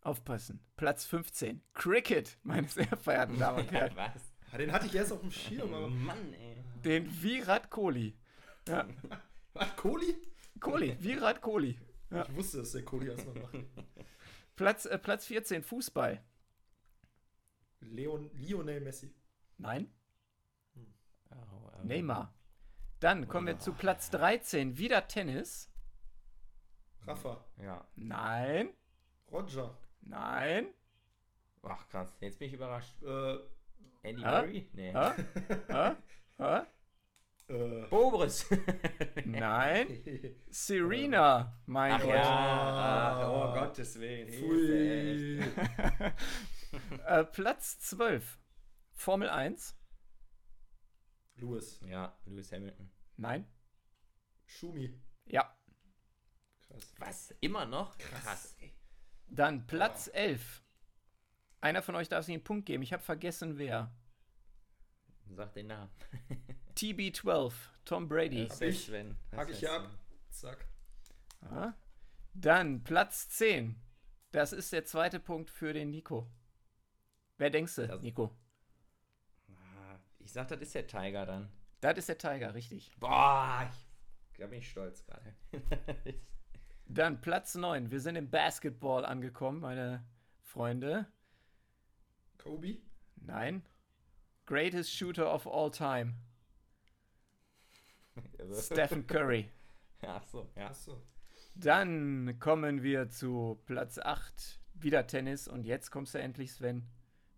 Aufpassen. 0.00 0.64
Platz 0.76 1.04
15. 1.04 1.60
Cricket, 1.74 2.38
meine 2.42 2.66
sehr 2.66 2.86
verehrten 2.96 3.38
Damen 3.38 3.58
und 3.58 3.72
Herren. 3.72 3.94
Was? 3.94 4.32
Ah, 4.50 4.56
den 4.56 4.72
hatte 4.72 4.86
ich 4.86 4.94
erst 4.94 5.12
auf 5.12 5.20
dem 5.20 5.30
Schirm. 5.30 5.74
Aber 5.74 5.88
Mann, 5.88 6.32
ey. 6.32 6.56
Den 6.82 7.06
Virat 7.22 7.68
Kohli. 7.68 8.16
Ja, 8.66 8.86
Was, 9.52 9.76
Kohli? 9.76 10.16
Kohli, 10.60 10.96
Virat 10.98 11.42
Kohli. 11.42 11.78
Ja. 12.10 12.22
Ich 12.22 12.34
wusste, 12.36 12.58
dass 12.58 12.72
der 12.72 12.84
Kohli 12.86 13.08
erstmal 13.10 13.34
macht. 13.34 13.54
Platz, 14.58 14.86
äh, 14.86 14.98
Platz 14.98 15.26
14, 15.26 15.62
Fußball. 15.62 16.20
Leon, 17.80 18.28
Lionel 18.34 18.80
Messi. 18.80 19.14
Nein, 19.56 19.88
Oh, 21.30 21.70
ähm, 21.80 21.86
Neymar. 21.86 22.34
Dann 23.00 23.28
kommen 23.28 23.46
wir 23.46 23.58
zu 23.60 23.72
Platz 23.72 24.10
13, 24.10 24.76
wieder 24.76 25.06
Tennis. 25.06 25.70
Rafa. 27.06 27.44
Ja. 27.58 27.86
Nein, 27.94 28.70
Roger. 29.30 29.78
nein. 30.00 30.74
Ach 31.62 31.86
krass, 31.88 32.16
jetzt 32.20 32.38
bin 32.40 32.48
ich 32.48 32.54
überrascht. 32.54 33.00
Äh, 33.02 33.38
Andy 34.02 34.24
Ah? 34.24 34.40
Murray? 34.42 34.68
Nee. 34.72 34.92
Hä? 34.92 35.12
Hä? 35.68 35.96
Hä? 36.38 36.66
Äh. 37.48 37.86
Boris. 37.88 38.46
Nein, 39.24 40.02
Serena, 40.50 41.60
mein 41.66 41.92
Ach 41.92 42.00
Gott. 42.00 42.08
ja, 42.10 42.22
ah, 42.22 43.30
oh 43.30 43.54
Gottes 43.54 43.98
Willen. 44.00 44.28
Pfui. 44.28 45.42
Äh, 47.06 47.24
Platz 47.24 47.78
12, 47.80 48.38
Formel 48.92 49.30
1. 49.30 49.74
Lewis. 51.36 51.80
Ja, 51.86 52.14
Lewis 52.26 52.52
Hamilton. 52.52 52.90
Nein, 53.16 53.46
Schumi. 54.44 54.92
ja. 55.24 55.50
Krass. 56.68 56.94
Was? 56.98 57.34
Immer 57.40 57.64
noch? 57.64 57.96
Krass. 57.96 58.54
Dann 59.28 59.66
Platz 59.66 60.10
11. 60.12 60.62
Einer 61.62 61.80
von 61.80 61.94
euch 61.94 62.10
darf 62.10 62.26
sich 62.26 62.34
einen 62.34 62.44
Punkt 62.44 62.66
geben. 62.66 62.82
Ich 62.82 62.92
habe 62.92 63.02
vergessen, 63.02 63.56
wer. 63.56 63.90
Sag 65.30 65.54
den 65.54 65.68
Namen. 65.68 65.90
TB12, 66.78 67.52
Tom 67.84 68.08
Brady. 68.08 68.46
Hab 68.48 68.60
ich. 68.62 68.84
Sven. 68.86 69.16
Das 69.30 69.40
Hack 69.40 69.50
ich 69.50 69.68
ab. 69.68 69.90
Zack. 70.30 70.66
Ja. 71.42 71.74
Dann 72.34 72.84
Platz 72.84 73.28
10. 73.30 73.80
Das 74.30 74.52
ist 74.52 74.72
der 74.72 74.84
zweite 74.84 75.18
Punkt 75.20 75.50
für 75.50 75.72
den 75.72 75.90
Nico. 75.90 76.30
Wer 77.38 77.50
denkst 77.50 77.74
du, 77.76 77.86
Das- 77.88 78.00
Nico? 78.02 78.30
ah, 79.50 79.98
Ich 80.18 80.32
sag, 80.32 80.48
das 80.48 80.60
ist 80.60 80.74
der 80.74 80.86
Tiger 80.86 81.26
dann. 81.26 81.48
Das 81.80 81.96
ist 81.98 82.08
der 82.08 82.18
Tiger, 82.18 82.54
richtig. 82.54 82.92
Boah, 82.98 83.70
ich, 83.72 84.38
da 84.38 84.46
bin 84.46 84.58
ich 84.58 84.68
stolz 84.70 85.04
gerade. 85.04 85.34
Dann 86.90 87.20
Platz 87.20 87.54
9. 87.54 87.90
Wir 87.90 88.00
sind 88.00 88.16
im 88.16 88.30
Basketball 88.30 89.04
angekommen, 89.04 89.60
meine 89.60 90.04
Freunde. 90.42 91.06
Kobe. 92.38 92.78
Nein. 93.16 93.62
Greatest 94.46 94.90
Shooter 94.92 95.32
of 95.32 95.46
all 95.46 95.70
time. 95.70 96.14
Also- 98.38 98.74
Stephen 98.74 99.06
Curry. 99.06 99.50
Ach 100.02 100.22
so, 100.26 100.48
ja. 100.56 100.68
Achso. 100.68 101.02
Dann 101.54 102.38
kommen 102.38 102.82
wir 102.82 103.08
zu 103.10 103.60
Platz 103.66 103.98
8. 103.98 104.60
Wieder 104.74 105.06
Tennis. 105.06 105.48
Und 105.48 105.64
jetzt 105.64 105.90
kommst 105.90 106.14
du 106.14 106.18
endlich, 106.20 106.52
Sven, 106.52 106.86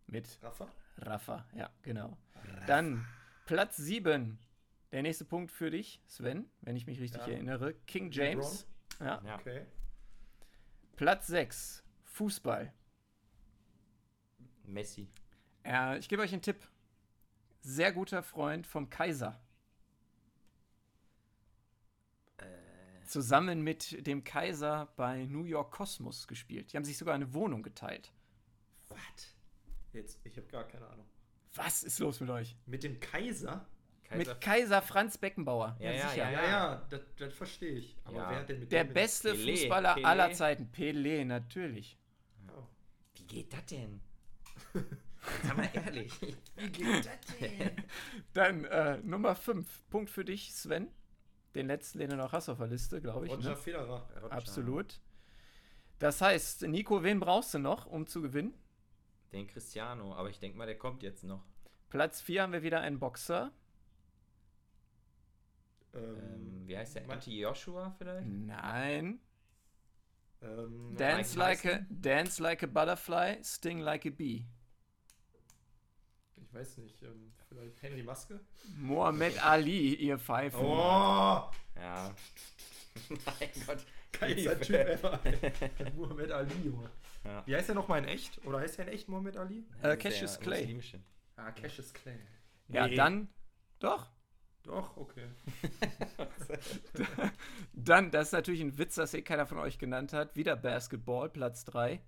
mit 0.07 0.39
Rafa. 0.43 0.69
Rafa. 0.99 1.47
Ja, 1.55 1.71
genau. 1.83 2.19
Dann 2.67 3.07
Platz 3.47 3.77
7. 3.79 4.39
Der 4.93 5.03
nächste 5.03 5.25
Punkt 5.25 5.53
für 5.53 5.71
dich, 5.71 6.03
Sven, 6.07 6.51
wenn 6.63 6.77
ich 6.77 6.87
mich 6.87 7.01
richtig 7.01 7.23
Ja. 7.23 7.29
erinnere. 7.33 7.75
King 7.87 8.11
James. 8.11 8.67
Ja. 8.99 9.23
ja. 9.25 9.39
Okay. 9.39 9.65
Platz 10.97 11.29
6. 11.29 11.83
Fußball. 12.05 12.73
Messi. 14.65 15.09
Äh, 15.65 15.99
ich 15.99 16.09
gebe 16.09 16.23
euch 16.23 16.33
einen 16.33 16.43
Tipp. 16.43 16.69
Sehr 17.63 17.93
guter 17.93 18.23
Freund 18.23 18.67
vom 18.67 18.91
Kaiser. 18.91 19.41
Zusammen 23.11 23.63
mit 23.63 24.07
dem 24.07 24.23
Kaiser 24.23 24.93
bei 24.97 25.25
New 25.27 25.45
York 25.45 25.73
Cosmos 25.73 26.29
gespielt. 26.29 26.73
Die 26.73 26.77
haben 26.77 26.85
sich 26.85 26.97
sogar 26.97 27.15
eine 27.17 27.35
Wohnung 27.35 27.63
geteilt. 27.65 28.13
Was? 28.89 29.35
Jetzt, 29.93 30.21
ich 30.25 30.37
habe 30.37 30.47
gar 30.47 30.63
keine 30.65 30.87
Ahnung. 30.87 31.07
Was 31.55 31.83
ist 31.83 31.99
los 31.99 32.21
mit 32.21 32.31
euch? 32.31 32.57
Mit 32.67 32.85
dem 32.85 33.01
Kaiser? 33.01 33.67
Kaiser. 34.05 34.17
Mit 34.33 34.41
Kaiser 34.41 34.81
Franz 34.83 35.19
Beckenbauer. 35.19 35.77
Ja, 35.81 35.91
ja, 35.91 36.15
Ja, 36.15 36.31
ja. 36.31 36.43
ja, 36.45 36.87
das, 36.89 37.01
das 37.17 37.35
verstehe 37.35 37.79
ich. 37.79 37.97
Aber 38.05 38.17
Ja. 38.19 38.31
wer 38.31 38.39
hat 38.39 38.49
denn 38.49 38.61
mit 38.61 38.71
Der 38.71 38.85
dem 38.85 38.95
beste 38.95 39.33
Pelé, 39.33 39.51
Fußballer 39.59 39.97
Pelé. 39.97 40.05
aller 40.05 40.33
Zeiten. 40.33 40.71
Pelé, 40.73 41.25
natürlich. 41.25 41.99
Oh. 42.49 42.63
Wie 43.17 43.25
geht 43.25 43.53
das 43.53 43.67
denn? 43.67 44.01
Sag 45.43 45.57
mal 45.57 45.69
ehrlich. 45.73 46.13
Wie 46.57 46.71
geht 46.71 47.07
das 47.07 47.39
denn? 47.41 47.73
Dann 48.35 48.65
äh, 48.67 48.99
Nummer 48.99 49.35
5. 49.35 49.89
Punkt 49.91 50.11
für 50.11 50.25
dich, 50.25 50.55
Sven. 50.55 50.89
Den 51.55 51.67
letzten, 51.67 51.99
den 51.99 52.11
du 52.11 52.17
noch 52.17 52.33
hast 52.33 52.49
auf 52.49 52.59
der 52.59 52.69
Liste, 52.69 53.01
glaube 53.01 53.27
ich. 53.27 53.33
Roger 53.33 53.51
Ne? 53.51 53.57
Federer. 53.57 54.09
Absolut. 54.31 55.01
Das 55.99 56.21
heißt, 56.23 56.63
Nico, 56.63 57.03
wen 57.03 57.21
brauchst 57.21 57.53
du 57.55 57.59
noch, 57.59 57.87
um 57.87 58.07
zu 58.07 58.23
gewinnen? 58.23 58.55
Den 59.33 59.47
Cristiano, 59.47 60.15
aber 60.15 60.31
ich 60.31 60.39
denke 60.39 60.57
mal, 60.59 60.67
der 60.67 60.79
kommt 60.79 61.03
jetzt 61.03 61.25
noch. 61.25 61.45
Platz 61.89 62.21
4 62.21 62.43
haben 62.43 62.53
wir 62.53 62.63
wieder 62.63 62.81
einen 62.81 62.99
Boxer. 62.99 63.53
Ähm, 65.93 66.63
wie 66.67 66.77
heißt 66.77 66.95
der? 66.97 67.07
Ma- 67.07 67.15
Anti-Joshua 67.15 67.91
vielleicht? 67.99 68.29
Nein. 68.29 69.21
Ähm, 70.43 70.95
Dance 70.97 71.37
like, 71.39 71.67
a, 71.67 71.81
dance 71.91 72.41
like 72.43 72.63
a 72.63 72.67
butterfly, 72.67 73.43
sting 73.43 73.81
like 73.81 74.07
a 74.07 74.11
bee. 74.11 74.47
Ich 76.51 76.55
weiß 76.59 76.79
nicht, 76.79 77.01
ähm, 77.03 77.33
vielleicht 77.49 77.81
Henry 77.81 78.03
Maske? 78.03 78.41
Mohammed 78.77 79.45
Ali, 79.45 79.95
ihr 79.95 80.19
Pfeifen. 80.19 80.61
Oh! 80.61 81.49
Ja. 81.77 82.15
mein 83.09 83.51
Gott. 83.67 83.87
Geilster 84.19 84.61
Typ 84.61 84.77
ever. 84.77 85.21
Muhammad 85.97 86.31
Ali, 86.33 86.55
Junge. 86.65 86.91
Ja. 87.25 87.47
Wie 87.47 87.55
heißt 87.55 87.69
der 87.69 87.77
nochmal 87.77 88.01
in 88.01 88.09
echt? 88.09 88.45
Oder 88.45 88.59
heißt 88.61 88.79
der 88.79 88.89
in 88.89 88.95
echt 88.95 89.09
Muhammad 89.09 89.37
Ali? 89.37 89.65
Äh, 89.83 89.97
Cassius 89.97 90.39
der 90.39 90.43
Clay. 90.43 90.81
Ah, 91.37 91.53
Cassius 91.53 91.93
Clay. 91.93 92.19
Ja, 92.69 92.89
Nee. 92.89 92.97
dann. 92.97 93.29
Doch. 93.79 94.11
Doch, 94.65 94.97
okay. 94.99 95.27
Dann, 97.73 98.11
das 98.11 98.27
ist 98.29 98.33
natürlich 98.33 98.61
ein 98.61 98.77
Witz, 98.77 98.97
dass 98.97 99.15
eh 99.15 99.23
keiner 99.23 99.47
von 99.47 99.57
euch 99.59 99.79
genannt 99.79 100.13
hat. 100.13 100.37
Wieder 100.37 100.55
Basketball, 100.55 101.31
Platz 101.31 101.65
3. 101.65 102.03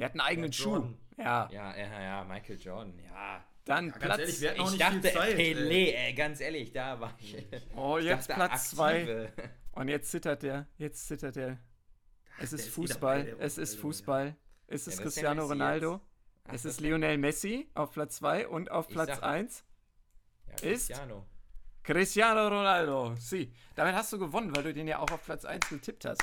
Der 0.00 0.06
hat 0.06 0.12
einen 0.14 0.20
eigenen 0.22 0.50
Ja, 0.50 0.56
Schuh. 0.56 0.94
Ja. 1.18 1.48
Ja, 1.52 1.76
ja, 1.76 2.02
ja, 2.02 2.24
Michael 2.24 2.58
Jordan, 2.58 2.98
ja. 2.98 3.44
Dann 3.66 3.88
Ja, 3.88 3.92
ganz 3.92 4.02
Platz. 4.04 4.18
ehrlich, 4.20 4.40
wir 4.40 4.50
hatten 4.50 4.60
auch 4.62 4.72
Ich 4.72 4.78
dachte 4.78 5.00
Zeit. 5.12 5.36
Pelé, 5.36 5.94
ey, 5.94 6.14
ganz 6.14 6.40
ehrlich, 6.40 6.72
da 6.72 6.98
war 6.98 7.14
ich. 7.18 7.36
oh, 7.76 7.98
Ich 7.98 8.06
jetzt 8.06 8.30
dachte, 8.30 8.34
Platz 8.48 8.70
2. 8.70 8.94
aktive. 9.00 9.32
Und 9.72 9.88
jetzt 9.88 10.10
zittert 10.10 10.42
der. 10.42 10.66
Jetzt 10.78 11.06
zittert 11.06 11.36
der. 11.36 11.58
Es 12.38 12.52
ist 12.54 12.66
ist 12.66 12.74
Fußball. 12.74 13.36
Es 13.38 13.58
ist 13.58 13.78
Fußball. 13.78 14.34
Es 14.66 14.70
Ja, 14.70 14.74
ist 14.74 14.86
ist 14.86 14.96
der 14.98 15.04
Cristiano 15.04 15.44
Ronaldo. 15.44 16.00
Ach, 16.48 16.54
Es 16.54 16.64
ist 16.64 16.80
Lionel 16.80 17.18
Messi 17.18 17.68
auf 17.74 17.92
Platz 17.92 18.16
2 18.16 18.48
und 18.48 18.70
auf 18.70 18.88
Ich 18.88 18.94
Platz 18.94 19.08
sag- 19.16 19.22
1 19.22 19.64
Ja, 20.46 20.52
ist- 20.54 20.62
Cristiano. 20.62 21.26
Cristiano 21.82 22.48
Ronaldo. 22.48 23.14
Sie. 23.16 23.52
Damit 23.74 23.94
hast 23.94 24.12
du 24.14 24.18
gewonnen, 24.18 24.56
weil 24.56 24.62
du 24.62 24.72
den 24.72 24.88
ja 24.88 24.98
auch 25.00 25.10
auf 25.10 25.22
Platz 25.24 25.44
1 25.44 25.68
getippt 25.68 26.06
hast. 26.06 26.22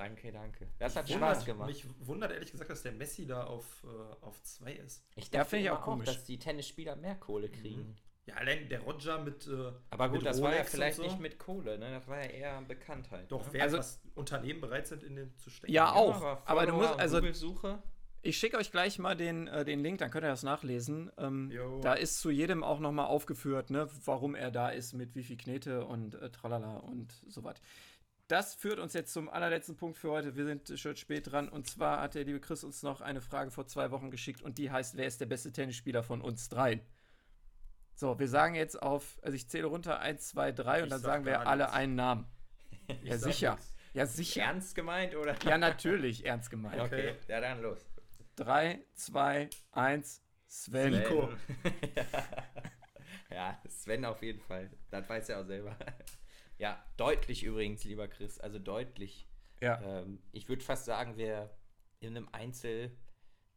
Danke, 0.00 0.32
danke. 0.32 0.66
Das 0.78 0.96
hat 0.96 1.10
Wundert- 1.10 1.34
Spaß 1.36 1.44
gemacht. 1.44 1.68
Mich 1.68 1.84
wundert 2.00 2.32
ehrlich 2.32 2.50
gesagt, 2.50 2.70
dass 2.70 2.82
der 2.82 2.92
Messi 2.92 3.26
da 3.26 3.44
auf 3.44 3.66
2 3.82 4.26
auf 4.26 4.42
zwei 4.42 4.72
ist. 4.72 5.04
Ich 5.14 5.24
Ja, 5.26 5.40
dachte 5.40 5.50
finde 5.50 5.64
ich 5.66 5.70
auch 5.70 5.82
komisch. 5.82 6.06
dass 6.06 6.24
die 6.24 6.38
Tennisspieler 6.38 6.96
mehr 6.96 7.16
Kohle 7.16 7.50
kriegen. 7.50 7.96
Ja, 8.24 8.36
allein 8.36 8.68
der 8.70 8.80
Roger 8.80 9.18
mit. 9.22 9.46
Äh, 9.46 9.72
Aber 9.90 10.08
gut, 10.08 10.18
mit 10.18 10.26
das 10.26 10.40
war 10.40 10.50
ja 10.50 10.56
Rolex 10.58 10.70
vielleicht 10.70 10.96
so. 10.96 11.02
nicht 11.02 11.20
mit 11.20 11.38
Kohle, 11.38 11.78
ne? 11.78 11.90
Das 11.90 12.08
war 12.08 12.18
ja 12.24 12.30
eher 12.30 12.62
Bekanntheit. 12.62 13.30
Doch, 13.30 13.44
ne? 13.46 13.52
wer 13.52 13.62
Also- 13.64 13.78
was 13.78 14.00
Unternehmen 14.14 14.60
bereit 14.62 14.86
sind, 14.86 15.02
in 15.02 15.16
den 15.16 15.36
zu 15.36 15.50
stecken. 15.50 15.72
Ja, 15.72 15.92
auch. 15.92 16.16
aber, 16.16 16.42
aber 16.46 16.66
du 16.66 16.72
musst- 16.74 16.98
also- 16.98 17.16
Google-Suche. 17.18 17.82
Ich 18.22 18.36
schicke 18.36 18.58
euch 18.58 18.70
gleich 18.70 18.98
mal 18.98 19.16
den, 19.16 19.48
äh, 19.48 19.64
den 19.64 19.80
Link, 19.80 19.98
dann 19.98 20.10
könnt 20.10 20.24
ihr 20.26 20.28
das 20.30 20.42
nachlesen. 20.42 21.10
Ähm, 21.16 21.50
da 21.80 21.94
ist 21.94 22.20
zu 22.20 22.30
jedem 22.30 22.62
auch 22.62 22.78
nochmal 22.78 23.06
aufgeführt, 23.06 23.70
ne, 23.70 23.88
warum 24.04 24.34
er 24.34 24.50
da 24.50 24.68
ist, 24.68 24.92
mit 24.92 25.14
wie 25.14 25.22
viel 25.22 25.38
Knete 25.38 25.86
und 25.86 26.14
äh, 26.16 26.28
tralala 26.30 26.76
und 26.76 27.12
so 27.28 27.42
was. 27.44 27.56
Das 28.30 28.54
führt 28.54 28.78
uns 28.78 28.92
jetzt 28.92 29.12
zum 29.12 29.28
allerletzten 29.28 29.76
Punkt 29.76 29.98
für 29.98 30.12
heute. 30.12 30.36
Wir 30.36 30.44
sind 30.44 30.78
schon 30.78 30.94
spät 30.94 31.32
dran. 31.32 31.48
Und 31.48 31.66
zwar 31.66 32.00
hat 32.00 32.14
der 32.14 32.22
liebe 32.22 32.38
Chris 32.38 32.62
uns 32.62 32.84
noch 32.84 33.00
eine 33.00 33.20
Frage 33.20 33.50
vor 33.50 33.66
zwei 33.66 33.90
Wochen 33.90 34.12
geschickt 34.12 34.40
und 34.40 34.56
die 34.58 34.70
heißt: 34.70 34.96
Wer 34.96 35.06
ist 35.06 35.20
der 35.20 35.26
beste 35.26 35.50
Tennisspieler 35.50 36.04
von 36.04 36.20
uns 36.20 36.48
dreien? 36.48 36.80
So, 37.96 38.20
wir 38.20 38.28
sagen 38.28 38.54
jetzt 38.54 38.80
auf, 38.80 39.18
also 39.22 39.34
ich 39.34 39.48
zähle 39.48 39.66
runter 39.66 39.98
1, 39.98 40.28
2, 40.28 40.52
3 40.52 40.78
und 40.78 40.84
Ich 40.84 40.90
dann 40.90 41.00
sag 41.00 41.10
sagen 41.10 41.24
wir 41.24 41.40
alle 41.46 41.64
nichts. 41.64 41.76
einen 41.76 41.94
Namen. 41.96 42.26
Ich 43.02 43.10
Ja, 43.10 43.18
sicher. 43.18 43.54
nix. 43.54 43.74
Ja, 43.94 44.06
sicher. 44.06 44.42
Ernst 44.42 44.74
gemeint, 44.76 45.16
oder? 45.16 45.34
Ja, 45.44 45.58
natürlich, 45.58 46.24
ernst 46.24 46.50
gemeint. 46.50 46.80
Okay, 46.80 47.16
ja, 47.26 47.40
dann 47.40 47.60
los. 47.60 47.84
3, 48.36 48.80
2, 48.94 49.50
1, 49.72 50.22
Sven. 50.46 50.92
Nico. 50.92 51.28
ja, 53.30 53.60
Sven 53.68 54.04
auf 54.04 54.22
jeden 54.22 54.40
Fall. 54.40 54.70
Das 54.90 55.08
weiß 55.08 55.28
er 55.30 55.40
auch 55.40 55.44
selber. 55.46 55.76
Ja, 56.60 56.84
deutlich 56.96 57.42
übrigens, 57.42 57.82
lieber 57.84 58.06
Chris. 58.06 58.38
Also 58.38 58.58
deutlich. 58.58 59.26
Ja. 59.60 59.80
Ähm, 59.82 60.22
ich 60.32 60.48
würde 60.48 60.62
fast 60.64 60.84
sagen, 60.84 61.16
wir 61.16 61.50
in 62.00 62.16
einem 62.16 62.28
Einzel 62.32 62.96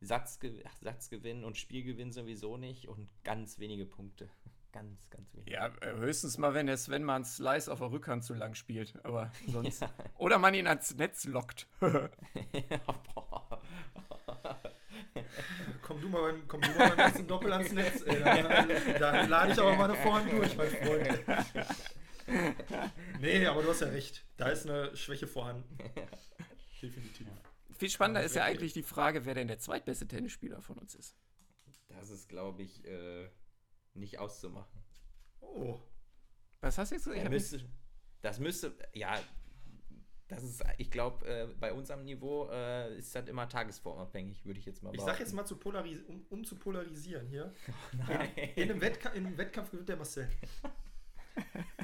Satzge 0.01 0.63
Satzgewinn 0.81 1.43
und 1.45 1.57
Spielgewinn 1.57 2.11
sowieso 2.11 2.57
nicht 2.57 2.87
und 2.87 3.09
ganz 3.23 3.59
wenige 3.59 3.85
Punkte. 3.85 4.29
Ganz, 4.73 5.07
ganz 5.11 5.31
wenige. 5.35 5.51
Ja, 5.51 5.67
äh, 5.81 5.93
höchstens 5.97 6.39
mal, 6.39 6.55
wenn 6.55 6.65
der 6.65 6.77
Sven 6.77 7.03
mal 7.03 7.17
einen 7.17 7.25
Slice 7.25 7.69
auf 7.71 7.77
der 7.77 7.91
Rückhand 7.91 8.23
zu 8.23 8.33
lang 8.33 8.55
spielt. 8.55 8.95
Aber 9.05 9.31
sonst. 9.47 9.81
Ja. 9.83 9.93
Oder 10.17 10.39
man 10.39 10.55
ihn 10.55 10.65
ans 10.65 10.95
Netz 10.95 11.25
lockt. 11.25 11.67
Boah. 11.79 12.09
Komm 15.83 16.01
du 16.01 16.09
mal, 16.09 16.31
beim- 16.31 16.47
komm 16.47 16.61
du 16.61 16.69
mal 16.71 16.89
beim 16.89 16.97
nächsten 17.05 17.27
Doppel 17.27 17.53
ans 17.53 17.71
Netz. 17.71 18.01
Ey. 18.01 18.19
Dann, 18.23 18.99
dann 18.99 19.29
lade 19.29 19.51
ich 19.53 19.59
aber 19.59 19.75
meine 19.75 19.95
Vorhand 19.95 20.31
durch, 20.31 20.57
mein 20.57 20.67
Freund. 20.69 21.19
Nee, 23.19 23.45
aber 23.45 23.61
du 23.61 23.69
hast 23.69 23.81
ja 23.81 23.87
recht. 23.87 24.25
Da 24.37 24.49
ist 24.49 24.67
eine 24.67 24.95
Schwäche 24.95 25.27
vorhanden. 25.27 25.77
Definitiv. 26.81 27.27
Viel 27.77 27.89
spannender 27.89 28.21
Ja, 28.21 28.25
ist 28.25 28.35
ja 28.35 28.43
eigentlich 28.43 28.73
die 28.73 28.83
Frage, 28.83 29.25
wer 29.25 29.33
denn 29.33 29.47
der 29.47 29.59
zweitbeste 29.59 30.07
Tennisspieler 30.07 30.61
von 30.61 30.77
uns 30.77 30.95
ist. 30.95 31.15
Das 31.87 32.09
ist, 32.09 32.29
glaube 32.29 32.63
ich, 32.63 32.85
äh, 32.85 33.29
nicht 33.93 34.19
auszumachen. 34.19 34.83
Oh. 35.39 35.79
Was 36.61 36.77
hast 36.77 36.91
du 36.91 36.95
jetzt 36.95 37.05
gesagt? 37.05 37.29
Müsste, 37.29 37.61
das 38.21 38.39
müsste, 38.39 38.75
ja, 38.93 39.19
das 40.27 40.43
ist, 40.43 40.63
ich 40.77 40.89
glaube, 40.89 41.25
äh, 41.27 41.47
bei 41.59 41.73
uns 41.73 41.91
am 41.91 42.03
Niveau 42.03 42.49
äh, 42.49 42.97
ist 42.97 43.13
das 43.13 43.27
immer 43.27 43.47
tagesformabhängig, 43.49 44.45
würde 44.45 44.59
ich 44.59 44.65
jetzt 44.65 44.81
mal 44.81 44.95
Ich 44.95 45.01
sag 45.01 45.19
jetzt 45.19 45.33
mal, 45.33 45.45
zu 45.45 45.59
um, 46.07 46.25
um 46.29 46.43
zu 46.43 46.55
polarisieren 46.55 47.27
hier. 47.27 47.53
Nein. 48.07 48.29
In 48.55 48.69
in 48.69 48.71
einem 48.71 49.37
Wettkampf 49.37 49.71
gewinnt 49.71 49.89
der 49.89 49.97
Marcel. 49.97 50.29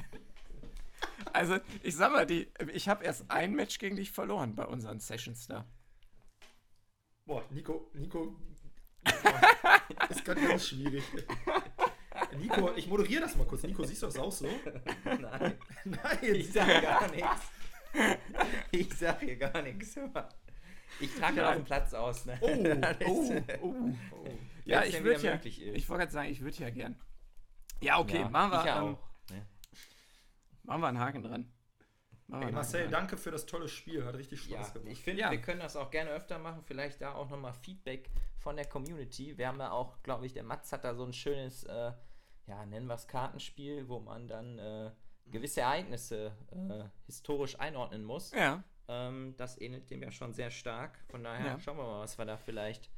Also, 1.32 1.58
ich 1.82 1.96
sag 1.96 2.12
mal, 2.12 2.26
die, 2.26 2.52
ich 2.72 2.88
habe 2.88 3.04
erst 3.04 3.30
ein 3.30 3.54
Match 3.54 3.78
gegen 3.78 3.96
dich 3.96 4.12
verloren 4.12 4.54
bei 4.54 4.66
unseren 4.66 5.00
Sessions 5.00 5.46
da. 5.46 5.66
Boah, 7.26 7.44
Nico, 7.50 7.90
Nico. 7.94 8.36
ist 10.08 10.24
ganz, 10.24 10.40
ganz 10.40 10.68
schwierig. 10.68 11.04
Nico, 12.38 12.72
ich 12.76 12.88
moderiere 12.88 13.22
das 13.22 13.36
mal 13.36 13.46
kurz. 13.46 13.62
Nico, 13.62 13.84
siehst 13.84 14.02
du 14.02 14.06
das 14.06 14.18
auch 14.18 14.32
so? 14.32 14.46
Nein, 15.04 15.58
Nein. 15.84 16.18
ich 16.22 16.52
sage 16.52 16.80
gar 16.82 17.10
nichts. 17.10 17.50
Ich 18.70 18.94
sage 18.94 19.26
hier 19.26 19.36
gar 19.36 19.62
nichts. 19.62 19.98
Ich 21.00 21.14
trage 21.14 21.36
ja 21.38 21.50
auf 21.50 21.56
dem 21.56 21.64
Platz 21.64 21.94
aus. 21.94 22.26
Ne? 22.26 22.38
Oh, 22.40 22.48
Oh, 23.06 23.42
oh. 23.62 23.74
Oh. 24.12 24.28
Ja, 24.64 24.84
ich 24.84 25.02
würde 25.02 25.20
ja, 25.22 25.32
möglich 25.32 25.62
ich 25.62 25.88
wollte 25.88 26.02
gerade 26.02 26.12
sagen, 26.12 26.30
ich 26.30 26.40
würde 26.40 26.56
ja 26.58 26.70
gern. 26.70 27.00
Ja, 27.80 27.98
okay, 27.98 28.20
ja, 28.20 28.28
machen, 28.28 28.52
wir, 28.52 28.60
ich 28.60 28.66
ja 28.66 28.82
ähm, 28.82 28.94
auch. 28.94 29.09
Machen 30.70 30.82
wir 30.82 30.86
einen 30.86 31.00
Haken 31.00 31.22
dran. 31.24 31.52
Machen 32.28 32.44
Ey, 32.46 32.52
Marcel, 32.52 32.80
Haken 32.82 32.92
dran. 32.92 33.00
danke 33.00 33.16
für 33.16 33.32
das 33.32 33.44
tolle 33.44 33.66
Spiel. 33.68 34.04
Hat 34.06 34.14
richtig 34.14 34.46
Ja, 34.46 34.58
Spaß 34.58 34.74
gemacht. 34.74 34.92
ich 34.92 35.02
finde, 35.02 35.22
Ja. 35.22 35.30
wir 35.32 35.40
können 35.40 35.58
das 35.58 35.74
auch 35.74 35.90
gerne 35.90 36.10
öfter 36.10 36.38
machen. 36.38 36.62
Vielleicht 36.62 37.00
da 37.00 37.14
auch 37.14 37.28
nochmal 37.28 37.52
Feedback 37.54 38.08
von 38.38 38.54
der 38.54 38.66
Community. 38.66 39.36
Wir 39.36 39.48
haben 39.48 39.58
ja 39.58 39.72
auch, 39.72 40.00
glaube 40.04 40.26
ich, 40.26 40.32
der 40.32 40.44
Mats 40.44 40.70
hat 40.72 40.84
da 40.84 40.94
so 40.94 41.02
ein 41.04 41.12
schönes, 41.12 41.64
äh, 41.64 41.92
ja, 42.46 42.64
nennen 42.66 42.86
wir 42.86 42.94
es 42.94 43.08
Kartenspiel, 43.08 43.88
wo 43.88 43.98
man 43.98 44.28
dann 44.28 44.60
äh, 44.60 44.92
gewisse 45.26 45.62
Ereignisse 45.62 46.30
äh, 46.52 46.84
historisch 47.06 47.58
einordnen 47.58 48.04
muss. 48.04 48.30
Ja, 48.30 48.62
Ähm, 48.86 49.34
das 49.36 49.60
ähnelt 49.60 49.90
dem 49.90 50.02
ja 50.02 50.12
schon 50.12 50.32
sehr 50.34 50.50
stark. 50.52 50.98
Von 51.10 51.24
daher 51.24 51.46
Ja. 51.46 51.58
schauen 51.60 51.78
wir 51.78 51.84
mal, 51.84 52.00
was 52.00 52.16
wir 52.16 52.24
da 52.26 52.36
vielleicht 52.36 52.90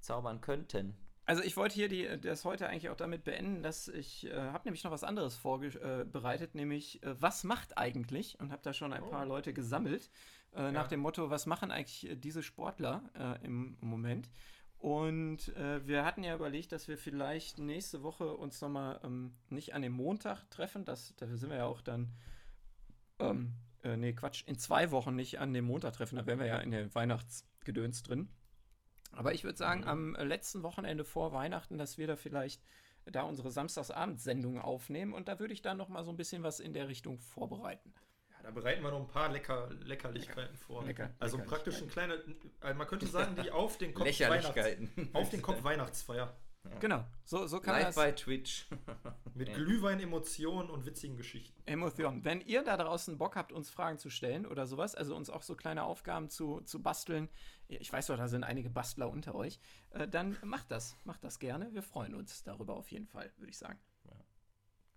zaubern 0.00 0.40
könnten. 0.42 0.94
Also 1.26 1.42
ich 1.42 1.56
wollte 1.56 1.74
hier 1.74 1.88
die, 1.88 2.06
das 2.20 2.44
heute 2.44 2.68
eigentlich 2.68 2.90
auch 2.90 2.96
damit 2.96 3.24
beenden, 3.24 3.62
dass 3.62 3.88
ich 3.88 4.26
äh, 4.26 4.34
habe 4.34 4.64
nämlich 4.64 4.84
noch 4.84 4.90
was 4.90 5.04
anderes 5.04 5.36
vorbereitet, 5.36 6.54
nämlich 6.54 7.02
äh, 7.02 7.20
was 7.20 7.44
macht 7.44 7.78
eigentlich 7.78 8.38
und 8.40 8.52
habe 8.52 8.62
da 8.62 8.74
schon 8.74 8.92
ein 8.92 9.02
Oh. 9.02 9.08
paar 9.08 9.24
Leute 9.24 9.54
gesammelt 9.54 10.10
äh, 10.54 10.70
nach 10.70 10.86
dem 10.86 11.00
Motto, 11.00 11.30
was 11.30 11.46
machen 11.46 11.70
eigentlich 11.70 12.10
äh, 12.10 12.16
diese 12.16 12.42
Sportler 12.42 13.02
äh, 13.18 13.44
im 13.44 13.76
Moment. 13.80 14.28
Und 14.76 15.48
äh, 15.56 15.86
wir 15.86 16.04
hatten 16.04 16.22
ja 16.24 16.34
überlegt, 16.34 16.72
dass 16.72 16.88
wir 16.88 16.98
vielleicht 16.98 17.58
nächste 17.58 18.02
Woche 18.02 18.34
uns 18.34 18.60
nochmal 18.60 19.00
ähm, 19.02 19.32
nicht 19.48 19.72
an 19.74 19.80
dem 19.80 19.92
Montag 19.92 20.44
treffen, 20.50 20.84
das, 20.84 21.14
dafür 21.16 21.38
sind 21.38 21.48
wir 21.48 21.56
ja 21.56 21.64
auch 21.64 21.80
dann, 21.80 22.12
ähm, 23.18 23.54
äh, 23.82 23.96
nee 23.96 24.12
Quatsch, 24.12 24.42
in 24.46 24.58
zwei 24.58 24.90
Wochen 24.90 25.14
nicht 25.16 25.38
an 25.38 25.54
dem 25.54 25.64
Montag 25.64 25.94
treffen, 25.94 26.16
da 26.16 26.26
wären 26.26 26.38
wir 26.38 26.46
ja 26.46 26.58
in 26.58 26.70
der 26.70 26.94
Weihnachtsgedöns 26.94 28.02
drin. 28.02 28.28
Aber 29.16 29.32
ich 29.34 29.44
würde 29.44 29.56
sagen, 29.58 29.80
Mhm. 29.82 29.88
am 29.88 30.14
äh, 30.16 30.24
letzten 30.24 30.62
Wochenende 30.62 31.04
vor 31.04 31.32
Weihnachten, 31.32 31.78
dass 31.78 31.98
wir 31.98 32.06
da 32.06 32.16
vielleicht 32.16 32.62
da 33.06 33.22
unsere 33.22 33.50
Samstagsabendsendung 33.50 34.60
aufnehmen 34.60 35.12
und 35.12 35.28
da 35.28 35.38
würde 35.38 35.52
ich 35.52 35.62
dann 35.62 35.76
noch 35.76 35.88
mal 35.88 36.04
so 36.04 36.10
ein 36.10 36.16
bisschen 36.16 36.42
was 36.42 36.58
in 36.60 36.72
der 36.72 36.88
Richtung 36.88 37.18
vorbereiten. 37.18 37.92
Ja, 38.30 38.36
da 38.44 38.50
bereiten 38.50 38.82
wir 38.82 38.90
noch 38.90 39.00
ein 39.00 39.08
paar 39.08 39.28
Lecker, 39.30 39.68
Leckerlichkeiten 39.82 40.56
vor. 40.56 40.84
Lecker- 40.84 41.10
also 41.18 41.38
praktisch 41.38 41.82
ein 41.82 41.88
kleiner, 41.88 42.16
also 42.60 42.78
man 42.78 42.86
könnte 42.86 43.06
sagen, 43.06 43.36
die 43.42 43.50
auf 43.50 43.76
den 43.78 43.92
Kopf 43.92 44.06
Weihnachts, 44.20 44.54
Lächerlichkeiten. 44.56 45.10
auf 45.12 45.28
den 45.30 45.42
Kopf 45.42 45.62
Weihnachtsfeier. 45.64 46.34
Genau, 46.80 47.04
so, 47.24 47.46
so 47.46 47.60
kann 47.60 47.74
man 47.74 47.82
Live 47.82 47.88
das 47.94 47.94
bei 47.96 48.12
Twitch. 48.12 48.66
Mit 49.34 49.48
Ja. 49.48 49.54
Glühwein, 49.54 50.00
Emotionen 50.00 50.70
und 50.70 50.86
witzigen 50.86 51.16
Geschichten. 51.16 51.60
Emotionen. 51.66 52.24
Wenn 52.24 52.40
ihr 52.40 52.62
da 52.62 52.76
draußen 52.76 53.18
Bock 53.18 53.36
habt, 53.36 53.52
uns 53.52 53.68
Fragen 53.70 53.98
zu 53.98 54.10
stellen 54.10 54.46
oder 54.46 54.66
sowas, 54.66 54.94
also 54.94 55.14
uns 55.16 55.28
auch 55.30 55.42
so 55.42 55.54
kleine 55.56 55.82
Aufgaben 55.84 56.30
zu, 56.30 56.60
zu 56.62 56.82
basteln, 56.82 57.28
ich 57.68 57.92
weiß 57.92 58.06
doch, 58.08 58.16
da 58.16 58.28
sind 58.28 58.44
einige 58.44 58.70
Bastler 58.70 59.10
unter 59.10 59.34
euch, 59.34 59.58
äh, 59.90 60.06
dann 60.08 60.36
macht 60.42 60.70
das, 60.70 60.96
macht 61.04 61.22
das 61.24 61.38
gerne. 61.38 61.72
Wir 61.74 61.82
freuen 61.82 62.14
uns 62.14 62.42
darüber 62.44 62.74
auf 62.76 62.90
jeden 62.90 63.06
Fall, 63.06 63.30
würde 63.36 63.50
ich 63.50 63.58
sagen. 63.58 63.78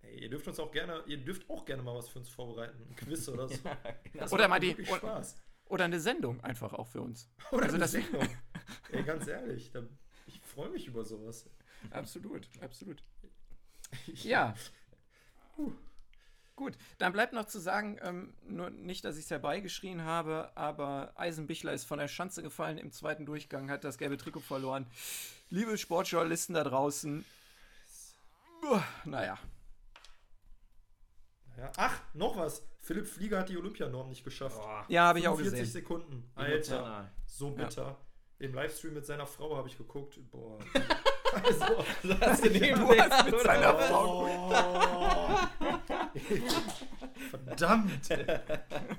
Ey, 0.01 0.21
ihr 0.21 0.29
dürft 0.29 0.47
uns 0.47 0.59
auch 0.59 0.71
gerne, 0.71 1.03
ihr 1.07 1.17
dürft 1.17 1.49
auch 1.49 1.65
gerne 1.65 1.81
mal 1.83 1.95
was 1.95 2.07
für 2.07 2.19
uns 2.19 2.29
vorbereiten. 2.29 2.81
Ein 2.87 2.95
Quiz 2.95 3.27
oder 3.29 3.47
so. 3.49 3.55
Ja, 3.63 3.77
genau. 4.11 4.25
Oder 4.31 4.47
macht 4.47 4.61
mal 4.61 4.73
die- 4.73 4.85
Spaß. 4.85 5.43
Oder 5.65 5.83
eine 5.85 5.99
Sendung 5.99 6.39
einfach 6.41 6.71
auch 6.73 6.87
für 6.87 7.01
uns. 7.01 7.29
Oder 7.51 7.63
Also 7.63 7.75
eine 7.75 7.87
Sendung. 7.87 8.25
Ey, 8.91 9.03
ganz 9.03 9.27
ehrlich, 9.27 9.69
da, 9.71 9.81
freue 10.57 10.69
mich 10.71 10.87
über 10.87 11.05
sowas. 11.05 11.47
Absolut, 11.91 12.49
absolut. 12.61 13.03
Ja. 14.23 14.53
Gut, 16.55 16.77
dann 16.97 17.13
bleibt 17.13 17.33
noch 17.33 17.45
zu 17.45 17.59
sagen, 17.59 17.99
ähm, 18.01 18.33
nur 18.43 18.69
nicht, 18.71 19.05
dass 19.05 19.17
ich 19.17 19.25
es 19.25 19.31
herbeigeschrien 19.31 20.03
habe, 20.03 20.51
aber 20.55 21.13
Eisenbichler 21.15 21.71
ist 21.73 21.85
von 21.85 21.99
der 21.99 22.07
Schanze 22.07 22.41
gefallen 22.41 22.79
im 22.79 22.91
zweiten 22.91 23.25
Durchgang, 23.25 23.69
hat 23.69 23.83
das 23.83 23.97
gelbe 23.97 24.17
Trikot 24.17 24.41
verloren. 24.41 24.87
Liebe 25.49 25.77
Sportjournalisten 25.77 26.55
da 26.55 26.63
draußen, 26.63 27.23
uah, 28.63 28.83
naja, 29.05 29.37
Ja. 31.57 31.71
Ach, 31.77 32.01
noch 32.13 32.35
was. 32.37 32.67
Philipp 32.79 33.07
Flieger 33.07 33.39
hat 33.39 33.49
die 33.49 33.57
Olympianorm 33.57 34.09
nicht 34.09 34.23
geschafft. 34.23 34.57
Boah, 34.57 34.85
ja, 34.89 35.05
habe 35.05 35.19
ich 35.19 35.27
auch 35.27 35.35
45 35.37 35.59
gesehen. 35.59 35.81
Sekunden. 35.81 36.31
Alter, 36.35 37.11
so 37.25 37.55
Ja. 37.57 37.97
Im 38.39 38.53
Livestream 38.53 38.93
mit 38.93 39.05
seiner 39.05 39.25
Frau 39.25 39.57
habe 39.57 39.67
ich 39.67 39.77
geguckt. 39.77 40.19
Boah. 40.31 40.59
Also, 41.43 41.65
Hast 42.21 42.45
du 42.45 42.49
neben 42.49 42.79
Du 42.79 42.93
der 42.93 43.09
hast 43.09 43.25
mit 43.25 43.39
seiner? 43.41 43.75
Frau-. 43.77 44.29
Verdammt. 47.29 48.09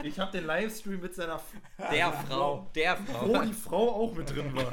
Ich 0.03 0.21
habe 0.21 0.33
den 0.33 0.45
Livestream 0.47 1.01
mit 1.01 1.15
seiner 1.15 1.37
F 1.37 1.53
Der 1.91 2.13
Frau, 2.13 2.71
der 2.75 2.97
Frau. 2.97 3.29
wo 3.29 3.39
die 3.43 3.53
Frau 3.53 3.91
auch 4.05 4.15
mit 4.15 4.31
drin 4.31 4.55
war. 4.55 4.71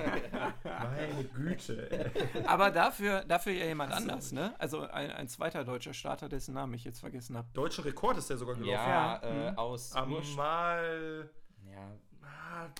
Meine 0.64 1.24
Güte. 1.24 2.12
Aber 2.46 2.72
dafür, 2.72 3.24
dafür 3.24 3.54
ja 3.54 3.66
jemand 3.66 3.94
anders, 3.94 4.32
ne? 4.32 4.54
Also 4.60 4.82
ein, 4.82 5.12
ein 5.12 5.28
zweiter 5.28 5.64
deutscher 5.64 5.94
Starter, 5.94 6.28
dessen 6.30 6.54
Namen 6.54 6.74
ich 6.74 6.84
jetzt 6.84 7.00
vergessen 7.00 7.38
habe. 7.38 7.48
Deutschen 7.54 7.84
Rekord 7.86 8.18
ist 8.18 8.30
der 8.30 8.38
sogar 8.38 8.56
gelaufen. 8.56 8.74
Ja, 8.74 9.22
Ja, 9.24 9.48
äh, 9.48 9.52
mhm. 9.52 9.58
aus 9.58 9.94
Amal. 9.96 11.30
Ja, 11.72 11.92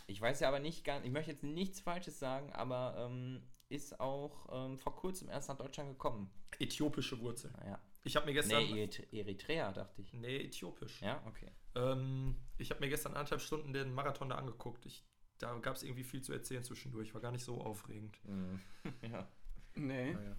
ich 0.08 0.20
weiß 0.22 0.40
ja 0.40 0.48
aber 0.48 0.60
nicht 0.60 0.84
ganz, 0.84 1.06
ich 1.06 1.12
möchte 1.12 1.32
jetzt 1.32 1.44
nichts 1.44 1.80
Falsches 1.82 2.20
sagen, 2.20 2.52
aber 2.54 2.96
ähm, 3.10 3.42
ist 3.70 4.00
auch 4.00 4.48
ähm, 4.52 4.78
vor 4.78 4.96
kurzem 4.96 5.30
erst 5.30 5.50
nach 5.50 5.58
Deutschland 5.58 5.90
gekommen. 5.90 6.30
Äthiopische 6.60 7.20
Wurzeln. 7.20 7.54
Naja. 7.60 7.80
Ich 8.04 8.16
habe 8.16 8.26
mir 8.28 8.34
gestern. 8.34 8.64
Nee, 8.64 8.84
Erit- 8.86 9.12
Eritrea, 9.12 9.72
dachte 9.72 10.02
ich. 10.02 10.14
Nee, 10.14 10.38
äthiopisch. 10.46 11.02
Ja, 11.02 11.22
okay. 11.26 11.52
Ähm, 11.76 12.36
ich 12.58 12.70
habe 12.70 12.80
mir 12.82 12.90
gestern 12.90 13.14
anderthalb 13.14 13.42
Stunden 13.42 13.74
den 13.74 13.94
Marathon 13.94 14.30
da 14.30 14.36
angeguckt. 14.36 14.86
Ich, 14.86 15.04
da 15.40 15.54
gab 15.58 15.76
es 15.76 15.84
irgendwie 15.84 16.04
viel 16.04 16.22
zu 16.22 16.32
erzählen 16.32 16.64
zwischendurch. 16.64 17.14
War 17.14 17.22
gar 17.22 17.32
nicht 17.32 17.44
so 17.44 17.60
aufregend. 17.60 18.18
Mhm. 18.26 18.62
ja. 19.02 19.28
Nee. 19.74 20.14
naja. 20.14 20.36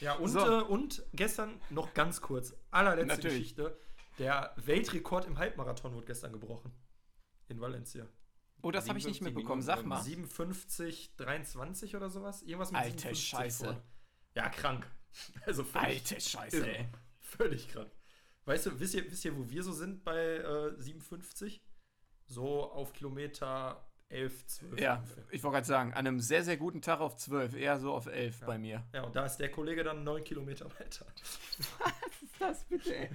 Ja, 0.00 0.14
und, 0.16 0.28
So. 0.28 0.40
äh, 0.40 0.62
und 0.62 1.02
gestern 1.14 1.58
noch 1.70 1.94
ganz 1.94 2.20
kurz, 2.20 2.54
allerletzte 2.70 3.14
Natürlich. 3.16 3.38
Geschichte. 3.56 3.78
Der 4.18 4.52
Weltrekord 4.56 5.26
im 5.26 5.38
Halbmarathon 5.38 5.94
wurde 5.94 6.06
gestern 6.06 6.32
gebrochen. 6.32 6.72
In 7.48 7.60
Valencia. 7.60 8.06
Oh, 8.62 8.70
das 8.70 8.88
habe 8.88 8.98
ich 8.98 9.04
nicht 9.06 9.18
57 9.18 9.22
mitbekommen. 9.22 9.60
Minuten, 9.62 9.76
Sag 9.78 9.86
mal. 9.86 10.02
57, 10.02 11.14
23 11.16 11.94
oder 11.96 12.10
sowas? 12.10 12.42
Irgendwas 12.42 12.72
mit 12.72 12.80
Alte 12.80 12.98
57 12.98 13.28
Scheiße. 13.28 13.64
vorne. 13.64 13.82
Ja, 14.34 14.48
krank. 14.48 14.86
Also 15.46 15.64
völlig, 15.64 15.86
Alte 16.12 16.20
Scheiße, 16.20 16.56
irre. 16.58 16.76
ey. 16.78 16.88
völlig 17.20 17.68
krank. 17.68 17.90
Weißt 18.44 18.66
du, 18.66 18.78
wisst 18.78 18.92
ihr, 18.94 19.10
wisst 19.10 19.24
ihr, 19.24 19.34
wo 19.36 19.48
wir 19.48 19.62
so 19.62 19.72
sind 19.72 20.04
bei 20.04 20.18
äh, 20.18 20.74
57? 20.78 21.62
So 22.26 22.70
auf 22.70 22.92
Kilometer 22.92 23.88
11, 24.10 24.46
12 24.46 24.78
Ja, 24.80 24.96
ungefähr. 24.96 25.24
ich 25.30 25.42
wollte 25.42 25.54
gerade 25.54 25.66
sagen, 25.66 25.92
an 25.94 26.06
einem 26.06 26.20
sehr, 26.20 26.44
sehr 26.44 26.56
guten 26.58 26.82
Tag 26.82 27.00
auf 27.00 27.16
12, 27.16 27.54
eher 27.54 27.78
so 27.78 27.94
auf 27.94 28.06
11 28.06 28.40
bei 28.40 28.58
mir. 28.58 28.84
Ja, 28.92 29.04
und 29.04 29.16
da 29.16 29.24
ist 29.24 29.38
der 29.38 29.50
Kollege 29.50 29.82
dann 29.84 30.04
9 30.04 30.22
Kilometer 30.22 30.66
weiter. 30.78 31.06
Was 31.78 32.22
ist 32.22 32.40
das 32.40 32.64
bitte, 32.64 32.94
ey? 32.94 33.10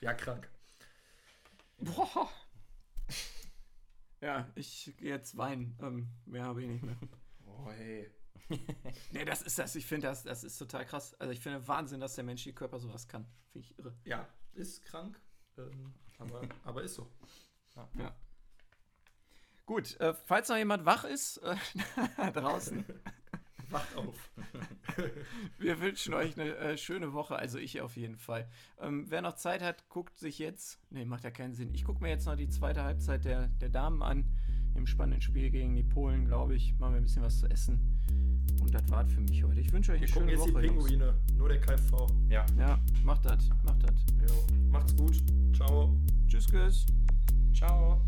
Ja, 0.00 0.14
krank. 0.14 0.48
Boah. 1.78 2.30
Ja, 4.20 4.50
ich 4.54 4.94
gehe 4.96 5.10
jetzt 5.10 5.36
weinen. 5.36 5.76
Ähm, 5.80 6.08
mehr 6.24 6.44
habe 6.44 6.62
ich 6.62 6.68
nicht 6.68 6.84
mehr. 6.84 6.96
Oh, 7.46 7.70
hey. 7.70 8.10
Nee, 9.10 9.24
das 9.24 9.42
ist 9.42 9.58
das. 9.58 9.74
Ich 9.74 9.86
finde, 9.86 10.06
das, 10.06 10.22
das 10.22 10.44
ist 10.44 10.56
total 10.58 10.86
krass. 10.86 11.14
Also 11.14 11.32
ich 11.32 11.40
finde 11.40 11.66
Wahnsinn, 11.66 12.00
dass 12.00 12.14
der 12.14 12.24
menschliche 12.24 12.54
Körper 12.54 12.78
sowas 12.78 13.08
kann. 13.08 13.26
Finde 13.50 13.66
ich 13.66 13.78
irre. 13.78 13.94
Ja, 14.04 14.28
ist 14.54 14.84
krank. 14.84 15.20
Ähm, 15.58 15.94
aber, 16.18 16.42
aber 16.64 16.82
ist 16.82 16.94
so. 16.94 17.10
Gut, 19.66 19.98
äh, 20.00 20.14
falls 20.14 20.48
noch 20.48 20.56
jemand 20.56 20.84
wach 20.86 21.04
ist, 21.04 21.38
äh, 21.38 21.56
draußen, 22.32 22.84
Wacht 23.70 23.96
auf. 23.96 24.30
Wir 25.58 25.80
wünschen 25.80 26.14
euch 26.14 26.38
eine 26.38 26.56
äh, 26.56 26.78
schöne 26.78 27.12
Woche, 27.12 27.36
also 27.36 27.58
ich 27.58 27.80
auf 27.80 27.96
jeden 27.96 28.16
Fall. 28.16 28.48
Ähm, 28.80 29.06
wer 29.08 29.22
noch 29.22 29.34
Zeit 29.34 29.62
hat, 29.62 29.88
guckt 29.88 30.18
sich 30.18 30.38
jetzt, 30.38 30.80
nee, 30.90 31.04
macht 31.04 31.24
ja 31.24 31.30
keinen 31.30 31.54
Sinn. 31.54 31.74
Ich 31.74 31.84
gucke 31.84 32.02
mir 32.02 32.10
jetzt 32.10 32.26
noch 32.26 32.36
die 32.36 32.48
zweite 32.48 32.84
Halbzeit 32.84 33.24
der, 33.24 33.48
der 33.48 33.68
Damen 33.68 34.02
an, 34.02 34.24
im 34.74 34.86
spannenden 34.86 35.22
Spiel 35.22 35.50
gegen 35.50 35.74
die 35.74 35.82
Polen, 35.82 36.26
glaube 36.26 36.54
ich. 36.54 36.78
Machen 36.78 36.92
wir 36.94 37.00
ein 37.00 37.02
bisschen 37.04 37.22
was 37.22 37.40
zu 37.40 37.46
essen. 37.48 37.80
Und 38.60 38.74
das 38.74 38.88
war's 38.90 39.12
für 39.12 39.20
mich 39.20 39.42
heute. 39.42 39.60
Ich 39.60 39.72
wünsche 39.72 39.92
euch 39.92 39.98
eine 39.98 40.06
wir 40.06 40.14
schöne 40.14 40.32
jetzt 40.32 40.40
Woche. 40.40 40.62
Die 40.62 40.68
Pinguine, 40.68 41.06
Jungs. 41.06 41.32
nur 41.34 41.48
der 41.48 41.60
KFV. 41.60 42.06
Ja. 42.28 42.46
Ja, 42.58 42.78
macht 43.04 43.24
das, 43.24 43.48
macht 43.64 43.82
das. 43.82 43.94
Macht's 44.70 44.96
gut. 44.96 45.22
Ciao. 45.54 45.96
Tschüss, 46.28 46.46
Tschüss. 46.46 46.86
Ciao. 47.54 48.04